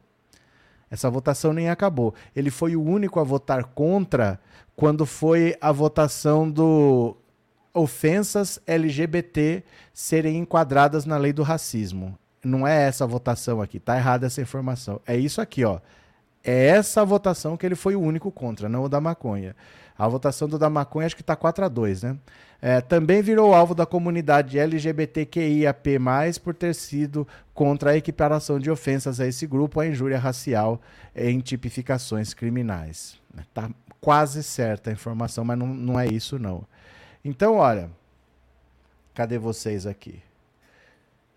Essa 0.90 1.10
votação 1.10 1.52
nem 1.52 1.68
acabou. 1.68 2.14
Ele 2.34 2.50
foi 2.50 2.76
o 2.76 2.82
único 2.82 3.18
a 3.18 3.24
votar 3.24 3.64
contra 3.64 4.38
quando 4.76 5.06
foi 5.06 5.56
a 5.60 5.72
votação 5.72 6.48
do 6.48 7.16
ofensas 7.72 8.60
LGBT 8.66 9.64
serem 9.92 10.36
enquadradas 10.38 11.04
na 11.04 11.16
lei 11.16 11.32
do 11.32 11.42
racismo. 11.42 12.16
Não 12.44 12.66
é 12.66 12.86
essa 12.86 13.06
votação 13.06 13.60
aqui, 13.60 13.80
tá 13.80 13.96
errada 13.96 14.26
essa 14.26 14.40
informação. 14.40 15.00
É 15.06 15.16
isso 15.16 15.40
aqui, 15.40 15.64
ó. 15.64 15.80
É 16.44 16.66
essa 16.68 17.04
votação 17.04 17.56
que 17.56 17.66
ele 17.66 17.74
foi 17.74 17.96
o 17.96 18.00
único 18.00 18.30
contra, 18.30 18.68
não 18.68 18.84
o 18.84 18.88
da 18.88 19.00
maconha. 19.00 19.56
A 19.98 20.06
votação 20.06 20.46
do 20.46 20.58
da 20.58 20.70
maconha 20.70 21.06
acho 21.06 21.16
que 21.16 21.22
está 21.22 21.34
4 21.34 21.64
a 21.64 21.68
2 21.68 22.02
né? 22.02 22.16
É, 22.60 22.80
também 22.80 23.20
virou 23.20 23.54
alvo 23.54 23.74
da 23.74 23.84
comunidade 23.84 24.58
LGBTQIAP+, 24.58 25.98
por 26.42 26.54
ter 26.54 26.74
sido 26.74 27.26
contra 27.52 27.90
a 27.90 27.96
equiparação 27.96 28.58
de 28.58 28.70
ofensas 28.70 29.20
a 29.20 29.26
esse 29.26 29.46
grupo, 29.46 29.80
a 29.80 29.86
injúria 29.86 30.18
racial 30.18 30.80
em 31.14 31.40
tipificações 31.40 32.32
criminais. 32.32 33.18
Tá 33.52 33.70
quase 34.06 34.40
certa 34.44 34.88
a 34.88 34.92
informação, 34.92 35.44
mas 35.44 35.58
não, 35.58 35.66
não 35.66 35.98
é 35.98 36.06
isso 36.06 36.38
não. 36.38 36.64
Então, 37.24 37.56
olha, 37.56 37.90
cadê 39.12 39.36
vocês 39.36 39.84
aqui? 39.84 40.22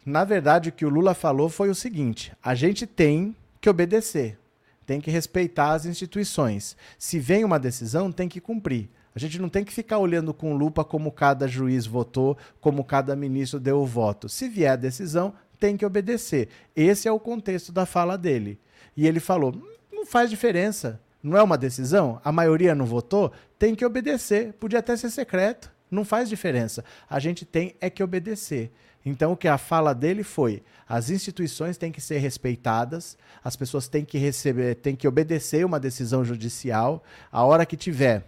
Na 0.06 0.24
verdade, 0.24 0.70
o 0.70 0.72
que 0.72 0.86
o 0.86 0.90
Lula 0.90 1.16
falou 1.16 1.50
foi 1.50 1.72
o 1.72 1.74
seguinte: 1.74 2.32
a 2.44 2.54
gente 2.54 2.86
tem 2.86 3.36
que 3.60 3.72
obedecer, 3.72 4.38
tem 4.86 5.02
que 5.02 5.10
respeitar 5.10 5.72
as 5.72 5.88
instituições. 5.88 6.78
Se 7.00 7.18
vem 7.18 7.44
uma 7.44 7.58
decisão, 7.58 8.12
tem 8.12 8.30
que 8.30 8.40
cumprir. 8.40 8.88
A 9.16 9.20
gente 9.20 9.40
não 9.40 9.50
tem 9.50 9.66
que 9.66 9.74
ficar 9.74 9.98
olhando 9.98 10.32
com 10.32 10.56
lupa 10.56 10.86
como 10.86 11.12
cada 11.12 11.48
juiz 11.48 11.88
votou, 11.88 12.38
como 12.62 12.84
cada 12.84 13.16
ministro 13.16 13.60
deu 13.60 13.82
o 13.82 13.86
voto. 13.88 14.30
Se 14.30 14.48
vier 14.48 14.74
a 14.74 14.76
decisão, 14.76 15.34
tem 15.60 15.76
que 15.76 15.88
obedecer. 15.88 16.50
Esse 16.76 17.08
é 17.08 17.12
o 17.12 17.20
contexto 17.20 17.72
da 17.72 17.88
fala 17.88 18.16
dele. 18.16 18.60
E 18.96 19.08
ele 19.08 19.20
falou: 19.20 19.60
não 19.92 20.06
faz 20.06 20.30
diferença. 20.30 21.02
Não 21.22 21.38
é 21.38 21.44
uma 21.44 21.58
decisão? 21.58 22.22
A 22.24 22.32
maioria 22.32 22.74
não 22.74 22.86
votou? 22.86 23.32
Tem 23.58 23.76
que 23.76 23.86
obedecer. 23.86 24.54
Podia 24.54 24.80
até 24.80 24.96
ser 24.96 25.10
secreto. 25.10 25.72
Não 25.92 26.06
faz 26.06 26.30
diferença. 26.30 26.84
A 27.10 27.20
gente 27.20 27.46
tem 27.46 27.76
é 27.82 27.90
que 27.90 28.04
obedecer. 28.04 28.72
Então, 29.06 29.32
o 29.32 29.38
que 29.38 29.48
a 29.48 29.58
fala 29.58 29.94
dele 29.94 30.24
foi: 30.24 30.62
as 30.88 31.10
instituições 31.10 31.78
têm 31.78 31.92
que 31.92 32.02
ser 32.02 32.20
respeitadas, 32.20 33.18
as 33.44 33.56
pessoas 33.56 33.88
têm 33.88 34.06
que 34.06 34.18
receber, 34.18 34.76
têm 34.76 34.96
que 34.96 35.08
obedecer 35.08 35.66
uma 35.66 35.80
decisão 35.80 36.24
judicial. 36.24 37.04
A 37.32 37.44
hora 37.44 37.66
que 37.66 37.78
tiver, 37.78 38.26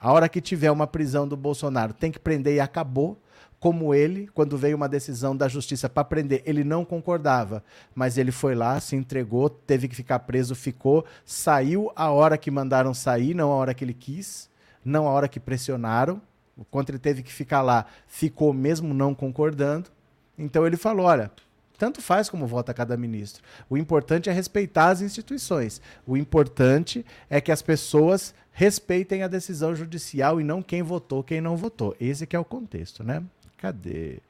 a 0.00 0.12
hora 0.12 0.28
que 0.28 0.40
tiver 0.40 0.70
uma 0.70 0.86
prisão 0.86 1.28
do 1.28 1.36
Bolsonaro, 1.36 1.92
tem 1.92 2.10
que 2.10 2.18
prender 2.18 2.54
e 2.54 2.60
acabou 2.60 3.20
como 3.60 3.94
ele, 3.94 4.26
quando 4.28 4.56
veio 4.56 4.74
uma 4.74 4.88
decisão 4.88 5.36
da 5.36 5.46
justiça 5.46 5.86
para 5.86 6.02
prender, 6.02 6.42
ele 6.46 6.64
não 6.64 6.82
concordava, 6.82 7.62
mas 7.94 8.16
ele 8.16 8.32
foi 8.32 8.54
lá, 8.54 8.80
se 8.80 8.96
entregou, 8.96 9.50
teve 9.50 9.86
que 9.86 9.94
ficar 9.94 10.20
preso, 10.20 10.54
ficou, 10.54 11.04
saiu 11.26 11.92
a 11.94 12.10
hora 12.10 12.38
que 12.38 12.50
mandaram 12.50 12.94
sair, 12.94 13.34
não 13.34 13.52
a 13.52 13.54
hora 13.54 13.74
que 13.74 13.84
ele 13.84 13.92
quis, 13.92 14.48
não 14.82 15.06
a 15.06 15.10
hora 15.10 15.28
que 15.28 15.38
pressionaram. 15.38 16.22
Quando 16.70 16.88
ele 16.88 16.98
teve 16.98 17.22
que 17.22 17.32
ficar 17.32 17.60
lá, 17.60 17.84
ficou 18.06 18.52
mesmo 18.54 18.94
não 18.94 19.14
concordando. 19.14 19.90
Então 20.38 20.66
ele 20.66 20.76
falou: 20.76 21.06
olha, 21.06 21.30
tanto 21.78 22.00
faz 22.00 22.28
como 22.28 22.46
vota 22.46 22.74
cada 22.74 22.96
ministro. 22.96 23.42
O 23.68 23.76
importante 23.76 24.28
é 24.28 24.32
respeitar 24.32 24.88
as 24.88 25.02
instituições. 25.02 25.80
O 26.06 26.16
importante 26.16 27.04
é 27.28 27.40
que 27.40 27.52
as 27.52 27.62
pessoas 27.62 28.34
respeitem 28.52 29.22
a 29.22 29.28
decisão 29.28 29.74
judicial 29.74 30.40
e 30.40 30.44
não 30.44 30.62
quem 30.62 30.82
votou, 30.82 31.22
quem 31.22 31.40
não 31.40 31.56
votou. 31.56 31.94
Esse 32.00 32.26
que 32.26 32.36
é 32.36 32.38
o 32.38 32.44
contexto, 32.44 33.02
né? 33.02 33.22
Cadê? 33.60 34.20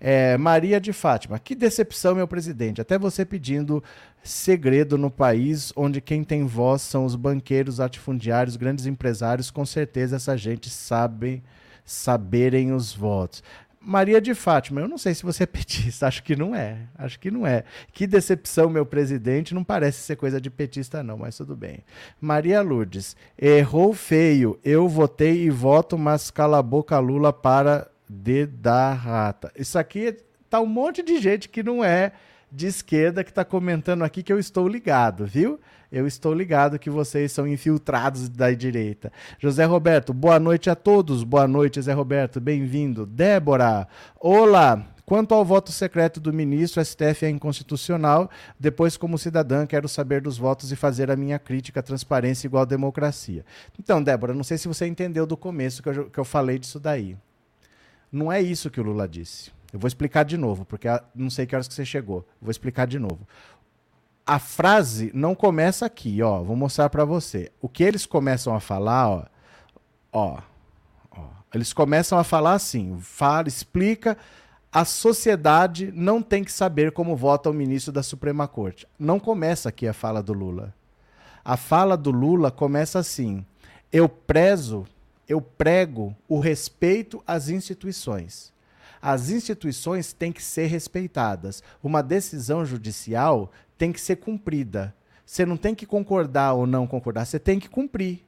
É, 0.00 0.36
Maria 0.36 0.80
de 0.80 0.92
Fátima, 0.92 1.38
que 1.38 1.54
decepção, 1.54 2.16
meu 2.16 2.26
presidente. 2.26 2.80
Até 2.80 2.98
você 2.98 3.24
pedindo 3.24 3.84
segredo 4.20 4.98
no 4.98 5.12
país 5.12 5.72
onde 5.76 6.00
quem 6.00 6.24
tem 6.24 6.44
voz 6.44 6.82
são 6.82 7.04
os 7.04 7.14
banqueiros, 7.14 7.78
latifundiários, 7.78 8.56
grandes 8.56 8.86
empresários. 8.86 9.48
Com 9.48 9.64
certeza 9.64 10.16
essa 10.16 10.36
gente 10.36 10.68
sabe 10.68 11.40
saberem 11.84 12.72
os 12.72 12.92
votos. 12.92 13.44
Maria 13.80 14.20
de 14.20 14.34
Fátima, 14.34 14.80
eu 14.80 14.88
não 14.88 14.98
sei 14.98 15.14
se 15.14 15.22
você 15.22 15.44
é 15.44 15.46
petista, 15.46 16.08
acho 16.08 16.24
que 16.24 16.34
não 16.34 16.52
é. 16.52 16.88
Acho 16.98 17.20
que 17.20 17.30
não 17.30 17.46
é. 17.46 17.62
Que 17.92 18.08
decepção, 18.08 18.68
meu 18.68 18.84
presidente, 18.84 19.54
não 19.54 19.62
parece 19.62 20.00
ser 20.00 20.16
coisa 20.16 20.40
de 20.40 20.50
petista, 20.50 21.00
não, 21.00 21.16
mas 21.16 21.36
tudo 21.36 21.54
bem. 21.54 21.84
Maria 22.20 22.60
Lourdes, 22.60 23.14
errou 23.38 23.94
feio. 23.94 24.58
Eu 24.64 24.88
votei 24.88 25.44
e 25.44 25.50
voto, 25.50 25.96
mas 25.96 26.28
cala 26.28 26.58
a 26.58 26.62
boca 26.62 26.98
Lula 26.98 27.32
para 27.32 27.88
de 28.10 28.44
da 28.44 28.92
rata. 28.92 29.52
Isso 29.56 29.78
aqui 29.78 30.16
tá 30.48 30.60
um 30.60 30.66
monte 30.66 31.00
de 31.00 31.20
gente 31.20 31.48
que 31.48 31.62
não 31.62 31.84
é 31.84 32.10
de 32.50 32.66
esquerda 32.66 33.22
que 33.22 33.30
está 33.30 33.44
comentando 33.44 34.02
aqui 34.02 34.24
que 34.24 34.32
eu 34.32 34.38
estou 34.38 34.66
ligado, 34.66 35.24
viu? 35.24 35.60
Eu 35.92 36.08
estou 36.08 36.34
ligado 36.34 36.78
que 36.78 36.90
vocês 36.90 37.30
são 37.30 37.46
infiltrados 37.46 38.28
da 38.28 38.50
direita. 38.50 39.12
José 39.38 39.64
Roberto, 39.64 40.12
boa 40.12 40.40
noite 40.40 40.68
a 40.68 40.74
todos. 40.74 41.22
Boa 41.22 41.46
noite, 41.46 41.76
José 41.76 41.92
Roberto, 41.92 42.40
bem-vindo. 42.40 43.06
Débora, 43.06 43.86
olá. 44.18 44.84
Quanto 45.06 45.34
ao 45.34 45.44
voto 45.44 45.72
secreto 45.72 46.20
do 46.20 46.32
ministro, 46.32 46.84
STF 46.84 47.26
é 47.26 47.30
inconstitucional. 47.30 48.30
Depois, 48.58 48.96
como 48.96 49.18
cidadã, 49.18 49.66
quero 49.66 49.88
saber 49.88 50.20
dos 50.20 50.38
votos 50.38 50.70
e 50.70 50.76
fazer 50.76 51.10
a 51.10 51.16
minha 51.16 51.38
crítica 51.38 51.82
transparência 51.82 52.46
igual 52.46 52.66
democracia. 52.66 53.44
Então, 53.78 54.02
Débora, 54.02 54.34
não 54.34 54.44
sei 54.44 54.58
se 54.58 54.68
você 54.68 54.86
entendeu 54.86 55.26
do 55.26 55.36
começo 55.36 55.82
que 55.82 55.88
eu, 55.88 56.10
que 56.10 56.18
eu 56.18 56.24
falei 56.24 56.58
disso 56.58 56.78
daí. 56.78 57.16
Não 58.10 58.30
é 58.30 58.40
isso 58.40 58.70
que 58.70 58.80
o 58.80 58.84
Lula 58.84 59.08
disse. 59.08 59.52
Eu 59.72 59.78
vou 59.78 59.88
explicar 59.88 60.24
de 60.24 60.36
novo, 60.36 60.64
porque 60.64 60.88
não 61.14 61.30
sei 61.30 61.46
que 61.46 61.54
horas 61.54 61.68
que 61.68 61.74
você 61.74 61.84
chegou. 61.84 62.26
Vou 62.40 62.50
explicar 62.50 62.86
de 62.86 62.98
novo. 62.98 63.26
A 64.26 64.38
frase 64.38 65.10
não 65.14 65.34
começa 65.34 65.86
aqui, 65.86 66.22
ó. 66.22 66.42
Vou 66.42 66.56
mostrar 66.56 66.90
para 66.90 67.04
você. 67.04 67.50
O 67.60 67.68
que 67.68 67.82
eles 67.82 68.06
começam 68.06 68.54
a 68.54 68.60
falar, 68.60 69.08
ó, 69.08 69.24
ó, 70.12 70.38
ó. 71.10 71.24
Eles 71.54 71.72
começam 71.72 72.18
a 72.18 72.24
falar 72.24 72.54
assim, 72.54 72.98
fala, 73.00 73.48
explica 73.48 74.16
a 74.72 74.84
sociedade 74.84 75.92
não 75.94 76.22
tem 76.22 76.44
que 76.44 76.52
saber 76.52 76.92
como 76.92 77.16
vota 77.16 77.50
o 77.50 77.52
ministro 77.52 77.92
da 77.92 78.02
Suprema 78.02 78.46
Corte. 78.46 78.86
Não 78.98 79.18
começa 79.18 79.68
aqui 79.68 79.88
a 79.88 79.92
fala 79.92 80.22
do 80.22 80.32
Lula. 80.32 80.72
A 81.44 81.56
fala 81.56 81.96
do 81.96 82.12
Lula 82.12 82.50
começa 82.50 82.98
assim: 82.98 83.44
eu 83.92 84.08
prezo 84.08 84.86
eu 85.30 85.40
prego 85.40 86.16
o 86.28 86.40
respeito 86.40 87.22
às 87.24 87.48
instituições. 87.48 88.52
As 89.00 89.30
instituições 89.30 90.12
têm 90.12 90.32
que 90.32 90.42
ser 90.42 90.66
respeitadas. 90.66 91.62
Uma 91.80 92.02
decisão 92.02 92.66
judicial 92.66 93.52
tem 93.78 93.92
que 93.92 94.00
ser 94.00 94.16
cumprida. 94.16 94.92
Você 95.24 95.46
não 95.46 95.56
tem 95.56 95.72
que 95.72 95.86
concordar 95.86 96.54
ou 96.54 96.66
não 96.66 96.84
concordar, 96.84 97.24
você 97.24 97.38
tem 97.38 97.60
que 97.60 97.68
cumprir. 97.68 98.24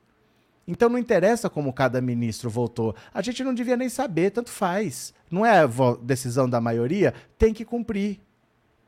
Então 0.64 0.88
não 0.88 0.96
interessa 0.96 1.50
como 1.50 1.72
cada 1.72 2.00
ministro 2.00 2.48
votou. 2.48 2.94
A 3.12 3.20
gente 3.20 3.42
não 3.42 3.52
devia 3.52 3.76
nem 3.76 3.88
saber, 3.88 4.30
tanto 4.30 4.50
faz. 4.50 5.12
Não 5.28 5.44
é 5.44 5.60
decisão 6.00 6.48
da 6.48 6.60
maioria, 6.60 7.12
tem 7.36 7.52
que 7.52 7.64
cumprir. 7.64 8.20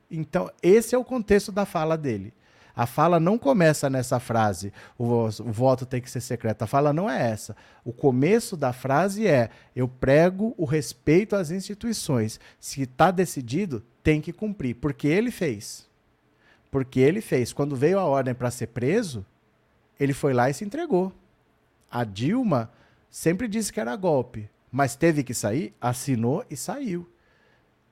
Então, 0.09 0.49
esse 0.63 0.95
é 0.95 0.99
o 0.99 1.05
contexto 1.05 1.51
da 1.51 1.67
fala 1.67 1.99
dele. 1.99 2.33
A 2.77 2.87
fala 2.87 3.21
não 3.21 3.39
começa 3.39 3.89
nessa 3.89 4.19
frase, 4.19 4.73
o, 4.99 5.05
o 5.05 5.53
voto 5.53 5.87
tem 5.87 6.01
que 6.01 6.11
ser 6.11 6.21
secreto. 6.21 6.63
A 6.63 6.67
fala 6.67 6.93
não 6.93 7.09
é 7.09 7.31
essa. 7.31 7.57
O 7.85 7.93
começo 7.93 8.57
da 8.57 8.73
frase 8.73 9.27
é: 9.27 9.51
eu 9.77 9.87
prego 9.87 10.55
o 10.57 10.65
respeito 10.65 11.37
às 11.37 11.51
instituições. 11.51 12.41
Se 12.59 12.83
está 12.83 13.11
decidido, 13.11 13.83
tem 14.03 14.21
que 14.21 14.33
cumprir, 14.33 14.75
porque 14.75 15.07
ele 15.07 15.31
fez. 15.31 15.89
Porque 16.71 16.99
ele 16.99 17.21
fez. 17.21 17.53
Quando 17.53 17.77
veio 17.77 17.99
a 17.99 18.05
ordem 18.05 18.35
para 18.35 18.51
ser 18.51 18.67
preso, 18.69 19.25
ele 19.99 20.13
foi 20.13 20.33
lá 20.33 20.51
e 20.51 20.55
se 20.55 20.65
entregou. 20.65 21.13
A 21.89 22.03
Dilma 22.03 22.73
sempre 23.09 23.47
disse 23.47 23.73
que 23.73 23.79
era 23.79 23.95
golpe, 23.95 24.51
mas 24.71 24.97
teve 24.97 25.23
que 25.23 25.33
sair, 25.33 25.73
assinou 25.81 26.45
e 26.51 26.57
saiu. 26.57 27.09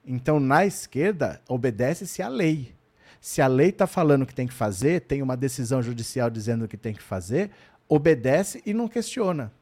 Então, 0.04 0.40
na 0.40 0.66
esquerda, 0.66 1.40
obedece-se 1.48 2.20
à 2.20 2.26
lei. 2.26 2.74
Se 3.22 3.40
a 3.40 3.46
lei 3.46 3.68
está 3.68 3.86
falando 3.86 4.26
que 4.26 4.34
tem 4.34 4.48
que 4.48 4.52
fazer, 4.52 5.02
tem 5.02 5.22
uma 5.22 5.36
decisão 5.36 5.80
judicial 5.80 6.28
dizendo 6.28 6.66
que 6.66 6.76
tem 6.76 6.92
que 6.92 7.00
fazer, 7.00 7.52
obedece 7.88 8.60
e 8.66 8.74
não 8.74 8.88
questiona. 8.88 9.52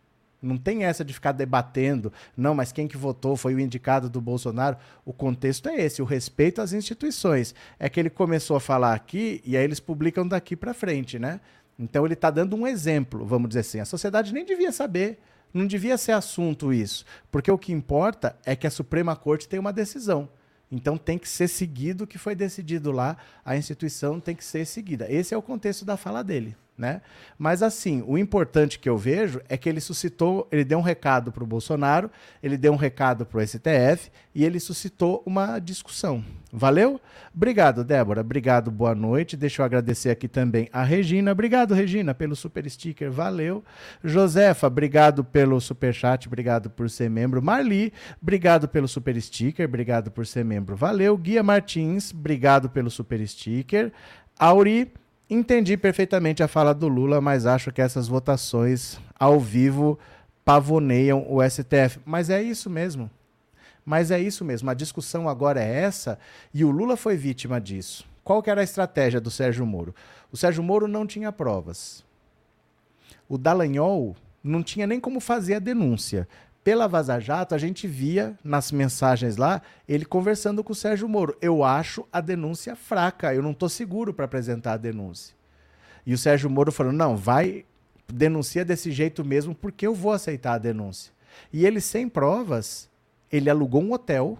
Não 0.40 0.56
tem 0.56 0.84
essa 0.84 1.04
de 1.04 1.12
ficar 1.12 1.32
debatendo, 1.32 2.10
não, 2.34 2.54
mas 2.54 2.72
quem 2.72 2.88
que 2.88 2.96
votou 2.96 3.36
foi 3.36 3.54
o 3.54 3.60
indicado 3.60 4.08
do 4.08 4.18
Bolsonaro. 4.18 4.78
O 5.04 5.12
contexto 5.12 5.68
é 5.68 5.78
esse, 5.78 6.00
o 6.00 6.06
respeito 6.06 6.62
às 6.62 6.72
instituições. 6.72 7.54
É 7.78 7.90
que 7.90 8.00
ele 8.00 8.08
começou 8.08 8.56
a 8.56 8.60
falar 8.60 8.94
aqui 8.94 9.42
e 9.44 9.58
aí 9.58 9.62
eles 9.62 9.78
publicam 9.78 10.26
daqui 10.26 10.56
para 10.56 10.72
frente, 10.72 11.18
né? 11.18 11.38
Então 11.78 12.06
ele 12.06 12.14
está 12.14 12.30
dando 12.30 12.56
um 12.56 12.66
exemplo, 12.66 13.26
vamos 13.26 13.50
dizer 13.50 13.60
assim. 13.60 13.80
A 13.80 13.84
sociedade 13.84 14.32
nem 14.32 14.46
devia 14.46 14.72
saber, 14.72 15.20
não 15.52 15.66
devia 15.66 15.98
ser 15.98 16.12
assunto 16.12 16.72
isso, 16.72 17.04
porque 17.30 17.50
o 17.50 17.58
que 17.58 17.74
importa 17.74 18.34
é 18.46 18.56
que 18.56 18.66
a 18.66 18.70
Suprema 18.70 19.14
Corte 19.14 19.46
tem 19.46 19.60
uma 19.60 19.70
decisão. 19.70 20.30
Então 20.70 20.96
tem 20.96 21.18
que 21.18 21.28
ser 21.28 21.48
seguido 21.48 22.04
o 22.04 22.06
que 22.06 22.18
foi 22.18 22.34
decidido 22.34 22.92
lá, 22.92 23.16
a 23.44 23.56
instituição 23.56 24.20
tem 24.20 24.36
que 24.36 24.44
ser 24.44 24.64
seguida. 24.64 25.10
Esse 25.10 25.34
é 25.34 25.36
o 25.36 25.42
contexto 25.42 25.84
da 25.84 25.96
fala 25.96 26.22
dele. 26.22 26.56
Né? 26.80 27.02
Mas 27.38 27.62
assim, 27.62 28.02
o 28.06 28.16
importante 28.16 28.78
que 28.78 28.88
eu 28.88 28.96
vejo 28.96 29.38
é 29.50 29.58
que 29.58 29.68
ele 29.68 29.82
suscitou, 29.82 30.48
ele 30.50 30.64
deu 30.64 30.78
um 30.78 30.82
recado 30.82 31.30
para 31.30 31.44
o 31.44 31.46
Bolsonaro, 31.46 32.10
ele 32.42 32.56
deu 32.56 32.72
um 32.72 32.76
recado 32.76 33.26
para 33.26 33.38
o 33.38 33.46
STF 33.46 34.10
e 34.34 34.42
ele 34.46 34.58
suscitou 34.58 35.22
uma 35.26 35.58
discussão. 35.58 36.24
Valeu? 36.50 36.98
Obrigado, 37.34 37.84
Débora. 37.84 38.22
Obrigado, 38.22 38.70
boa 38.70 38.94
noite. 38.94 39.36
Deixa 39.36 39.60
eu 39.60 39.66
agradecer 39.66 40.08
aqui 40.08 40.26
também 40.26 40.70
a 40.72 40.82
Regina. 40.82 41.32
Obrigado, 41.32 41.74
Regina, 41.74 42.14
pelo 42.14 42.34
super 42.34 42.68
sticker. 42.70 43.10
Valeu. 43.10 43.62
Josefa, 44.02 44.66
obrigado 44.66 45.22
pelo 45.22 45.60
super 45.60 45.92
chat, 45.92 46.26
obrigado 46.26 46.70
por 46.70 46.88
ser 46.88 47.10
membro. 47.10 47.42
Marli, 47.42 47.92
obrigado 48.22 48.66
pelo 48.66 48.88
super 48.88 49.20
sticker, 49.20 49.68
obrigado 49.68 50.10
por 50.10 50.26
ser 50.26 50.46
membro. 50.46 50.74
Valeu. 50.74 51.14
Guia 51.18 51.42
Martins, 51.42 52.10
obrigado 52.10 52.70
pelo 52.70 52.88
super 52.88 53.20
sticker. 53.28 53.92
Auri, 54.38 54.90
Entendi 55.32 55.76
perfeitamente 55.76 56.42
a 56.42 56.48
fala 56.48 56.74
do 56.74 56.88
Lula, 56.88 57.20
mas 57.20 57.46
acho 57.46 57.70
que 57.70 57.80
essas 57.80 58.08
votações 58.08 58.98
ao 59.16 59.38
vivo 59.38 59.96
pavoneiam 60.44 61.24
o 61.28 61.40
STF. 61.48 62.00
Mas 62.04 62.28
é 62.30 62.42
isso 62.42 62.68
mesmo. 62.68 63.08
Mas 63.84 64.10
é 64.10 64.18
isso 64.18 64.44
mesmo. 64.44 64.68
A 64.68 64.74
discussão 64.74 65.28
agora 65.28 65.62
é 65.62 65.82
essa 65.82 66.18
e 66.52 66.64
o 66.64 66.70
Lula 66.72 66.96
foi 66.96 67.16
vítima 67.16 67.60
disso. 67.60 68.04
Qual 68.24 68.42
que 68.42 68.50
era 68.50 68.60
a 68.60 68.64
estratégia 68.64 69.20
do 69.20 69.30
Sérgio 69.30 69.64
Moro? 69.64 69.94
O 70.32 70.36
Sérgio 70.36 70.64
Moro 70.64 70.88
não 70.88 71.06
tinha 71.06 71.30
provas. 71.30 72.04
O 73.28 73.38
Dallagnol 73.38 74.16
não 74.42 74.64
tinha 74.64 74.84
nem 74.84 74.98
como 74.98 75.20
fazer 75.20 75.54
a 75.54 75.58
denúncia 75.60 76.26
pela 76.70 76.86
Vaza 76.86 77.18
Jato, 77.18 77.52
a 77.52 77.58
gente 77.58 77.88
via 77.88 78.38
nas 78.44 78.70
mensagens 78.70 79.36
lá 79.36 79.60
ele 79.88 80.04
conversando 80.04 80.62
com 80.62 80.72
o 80.72 80.76
Sérgio 80.76 81.08
Moro. 81.08 81.36
Eu 81.42 81.64
acho 81.64 82.06
a 82.12 82.20
denúncia 82.20 82.76
fraca, 82.76 83.34
eu 83.34 83.42
não 83.42 83.50
estou 83.50 83.68
seguro 83.68 84.14
para 84.14 84.26
apresentar 84.26 84.74
a 84.74 84.76
denúncia. 84.76 85.34
E 86.06 86.14
o 86.14 86.18
Sérgio 86.18 86.48
Moro 86.48 86.70
falou: 86.70 86.92
não, 86.92 87.16
vai 87.16 87.64
denuncia 88.06 88.64
desse 88.64 88.92
jeito 88.92 89.24
mesmo 89.24 89.52
porque 89.52 89.84
eu 89.84 89.92
vou 89.92 90.12
aceitar 90.12 90.52
a 90.52 90.58
denúncia. 90.58 91.12
E 91.52 91.66
ele, 91.66 91.80
sem 91.80 92.08
provas, 92.08 92.88
ele 93.32 93.50
alugou 93.50 93.82
um 93.82 93.92
hotel, 93.92 94.38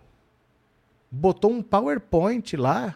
botou 1.10 1.50
um 1.50 1.60
PowerPoint 1.60 2.56
lá 2.56 2.94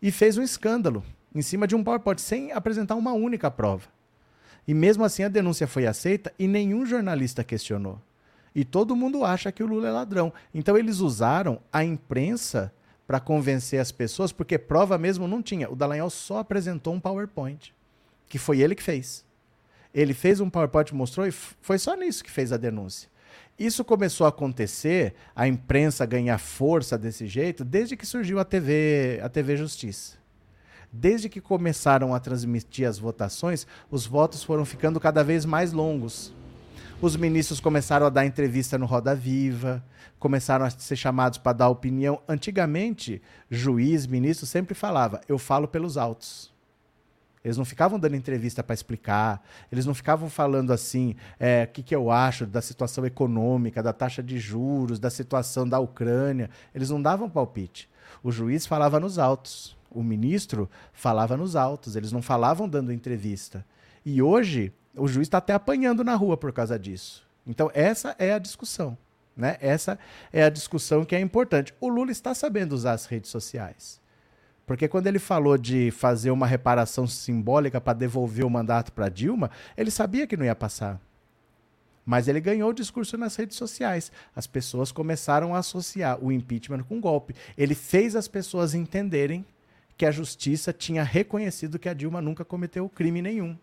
e 0.00 0.12
fez 0.12 0.38
um 0.38 0.44
escândalo 0.44 1.02
em 1.34 1.42
cima 1.42 1.66
de 1.66 1.74
um 1.74 1.82
PowerPoint, 1.82 2.20
sem 2.20 2.52
apresentar 2.52 2.94
uma 2.94 3.14
única 3.14 3.50
prova. 3.50 3.88
E 4.64 4.72
mesmo 4.72 5.04
assim 5.04 5.24
a 5.24 5.28
denúncia 5.28 5.66
foi 5.66 5.88
aceita 5.88 6.32
e 6.38 6.46
nenhum 6.46 6.86
jornalista 6.86 7.42
questionou. 7.42 8.00
E 8.56 8.64
todo 8.64 8.96
mundo 8.96 9.22
acha 9.22 9.52
que 9.52 9.62
o 9.62 9.66
Lula 9.66 9.88
é 9.88 9.90
ladrão. 9.90 10.32
Então 10.54 10.78
eles 10.78 11.00
usaram 11.00 11.60
a 11.70 11.84
imprensa 11.84 12.72
para 13.06 13.20
convencer 13.20 13.78
as 13.78 13.92
pessoas, 13.92 14.32
porque 14.32 14.56
prova 14.56 14.96
mesmo 14.96 15.28
não 15.28 15.42
tinha. 15.42 15.70
O 15.70 15.76
Dallagnol 15.76 16.08
só 16.08 16.38
apresentou 16.38 16.94
um 16.94 16.98
PowerPoint, 16.98 17.74
que 18.26 18.38
foi 18.38 18.62
ele 18.62 18.74
que 18.74 18.82
fez. 18.82 19.26
Ele 19.92 20.14
fez 20.14 20.40
um 20.40 20.48
PowerPoint, 20.48 20.94
mostrou 20.94 21.26
e 21.26 21.32
foi 21.32 21.78
só 21.78 21.94
nisso 21.94 22.24
que 22.24 22.30
fez 22.30 22.50
a 22.50 22.56
denúncia. 22.56 23.10
Isso 23.58 23.84
começou 23.84 24.24
a 24.24 24.30
acontecer, 24.30 25.14
a 25.34 25.46
imprensa 25.46 26.06
ganhar 26.06 26.38
força 26.38 26.96
desse 26.96 27.26
jeito, 27.26 27.62
desde 27.62 27.94
que 27.94 28.06
surgiu 28.06 28.40
a 28.40 28.44
TV, 28.44 29.20
a 29.22 29.28
TV 29.28 29.58
Justiça. 29.58 30.16
Desde 30.90 31.28
que 31.28 31.42
começaram 31.42 32.14
a 32.14 32.20
transmitir 32.20 32.88
as 32.88 32.98
votações, 32.98 33.66
os 33.90 34.06
votos 34.06 34.42
foram 34.42 34.64
ficando 34.64 34.98
cada 34.98 35.22
vez 35.22 35.44
mais 35.44 35.74
longos. 35.74 36.34
Os 37.00 37.14
ministros 37.14 37.60
começaram 37.60 38.06
a 38.06 38.10
dar 38.10 38.24
entrevista 38.24 38.78
no 38.78 38.86
Roda 38.86 39.14
Viva, 39.14 39.84
começaram 40.18 40.64
a 40.64 40.70
ser 40.70 40.96
chamados 40.96 41.38
para 41.38 41.52
dar 41.52 41.68
opinião. 41.68 42.22
Antigamente, 42.26 43.20
juiz, 43.50 44.06
ministro 44.06 44.46
sempre 44.46 44.74
falava: 44.74 45.20
"Eu 45.28 45.38
falo 45.38 45.68
pelos 45.68 45.98
autos". 45.98 46.50
Eles 47.44 47.58
não 47.58 47.66
ficavam 47.66 47.98
dando 47.98 48.16
entrevista 48.16 48.62
para 48.64 48.72
explicar, 48.72 49.46
eles 49.70 49.84
não 49.84 49.94
ficavam 49.94 50.28
falando 50.28 50.72
assim, 50.72 51.14
é, 51.38 51.62
o 51.62 51.72
que, 51.72 51.80
que 51.80 51.94
eu 51.94 52.10
acho 52.10 52.44
da 52.44 52.60
situação 52.60 53.06
econômica, 53.06 53.82
da 53.82 53.92
taxa 53.92 54.20
de 54.20 54.36
juros, 54.38 54.98
da 54.98 55.10
situação 55.10 55.68
da 55.68 55.78
Ucrânia. 55.78 56.50
Eles 56.74 56.90
não 56.90 57.00
davam 57.00 57.30
palpite. 57.30 57.88
O 58.20 58.32
juiz 58.32 58.66
falava 58.66 58.98
nos 58.98 59.16
autos, 59.16 59.76
o 59.90 60.02
ministro 60.02 60.68
falava 60.92 61.36
nos 61.36 61.54
autos, 61.54 61.94
eles 61.94 62.10
não 62.10 62.22
falavam 62.22 62.68
dando 62.68 62.92
entrevista. 62.92 63.64
E 64.04 64.20
hoje, 64.20 64.72
o 64.96 65.06
juiz 65.06 65.26
está 65.26 65.38
até 65.38 65.52
apanhando 65.52 66.02
na 66.02 66.14
rua 66.14 66.36
por 66.36 66.52
causa 66.52 66.78
disso. 66.78 67.24
Então, 67.46 67.70
essa 67.74 68.16
é 68.18 68.32
a 68.32 68.38
discussão. 68.38 68.96
Né? 69.36 69.56
Essa 69.60 69.98
é 70.32 70.42
a 70.42 70.50
discussão 70.50 71.04
que 71.04 71.14
é 71.14 71.20
importante. 71.20 71.74
O 71.80 71.88
Lula 71.88 72.10
está 72.10 72.34
sabendo 72.34 72.72
usar 72.72 72.92
as 72.92 73.06
redes 73.06 73.30
sociais. 73.30 74.00
Porque 74.66 74.88
quando 74.88 75.06
ele 75.06 75.18
falou 75.18 75.56
de 75.56 75.90
fazer 75.92 76.30
uma 76.30 76.46
reparação 76.46 77.06
simbólica 77.06 77.80
para 77.80 77.92
devolver 77.96 78.44
o 78.44 78.50
mandato 78.50 78.92
para 78.92 79.08
Dilma, 79.08 79.50
ele 79.76 79.90
sabia 79.90 80.26
que 80.26 80.36
não 80.36 80.44
ia 80.44 80.56
passar. 80.56 81.00
Mas 82.04 82.26
ele 82.26 82.40
ganhou 82.40 82.70
o 82.70 82.74
discurso 82.74 83.16
nas 83.16 83.36
redes 83.36 83.56
sociais. 83.56 84.10
As 84.34 84.46
pessoas 84.46 84.90
começaram 84.90 85.54
a 85.54 85.58
associar 85.58 86.18
o 86.22 86.32
impeachment 86.32 86.82
com 86.84 87.00
golpe. 87.00 87.34
Ele 87.56 87.74
fez 87.74 88.16
as 88.16 88.26
pessoas 88.26 88.74
entenderem 88.74 89.44
que 89.96 90.06
a 90.06 90.10
justiça 90.10 90.72
tinha 90.72 91.02
reconhecido 91.02 91.78
que 91.78 91.88
a 91.88 91.94
Dilma 91.94 92.20
nunca 92.20 92.44
cometeu 92.44 92.88
crime 92.88 93.22
nenhum. 93.22 93.56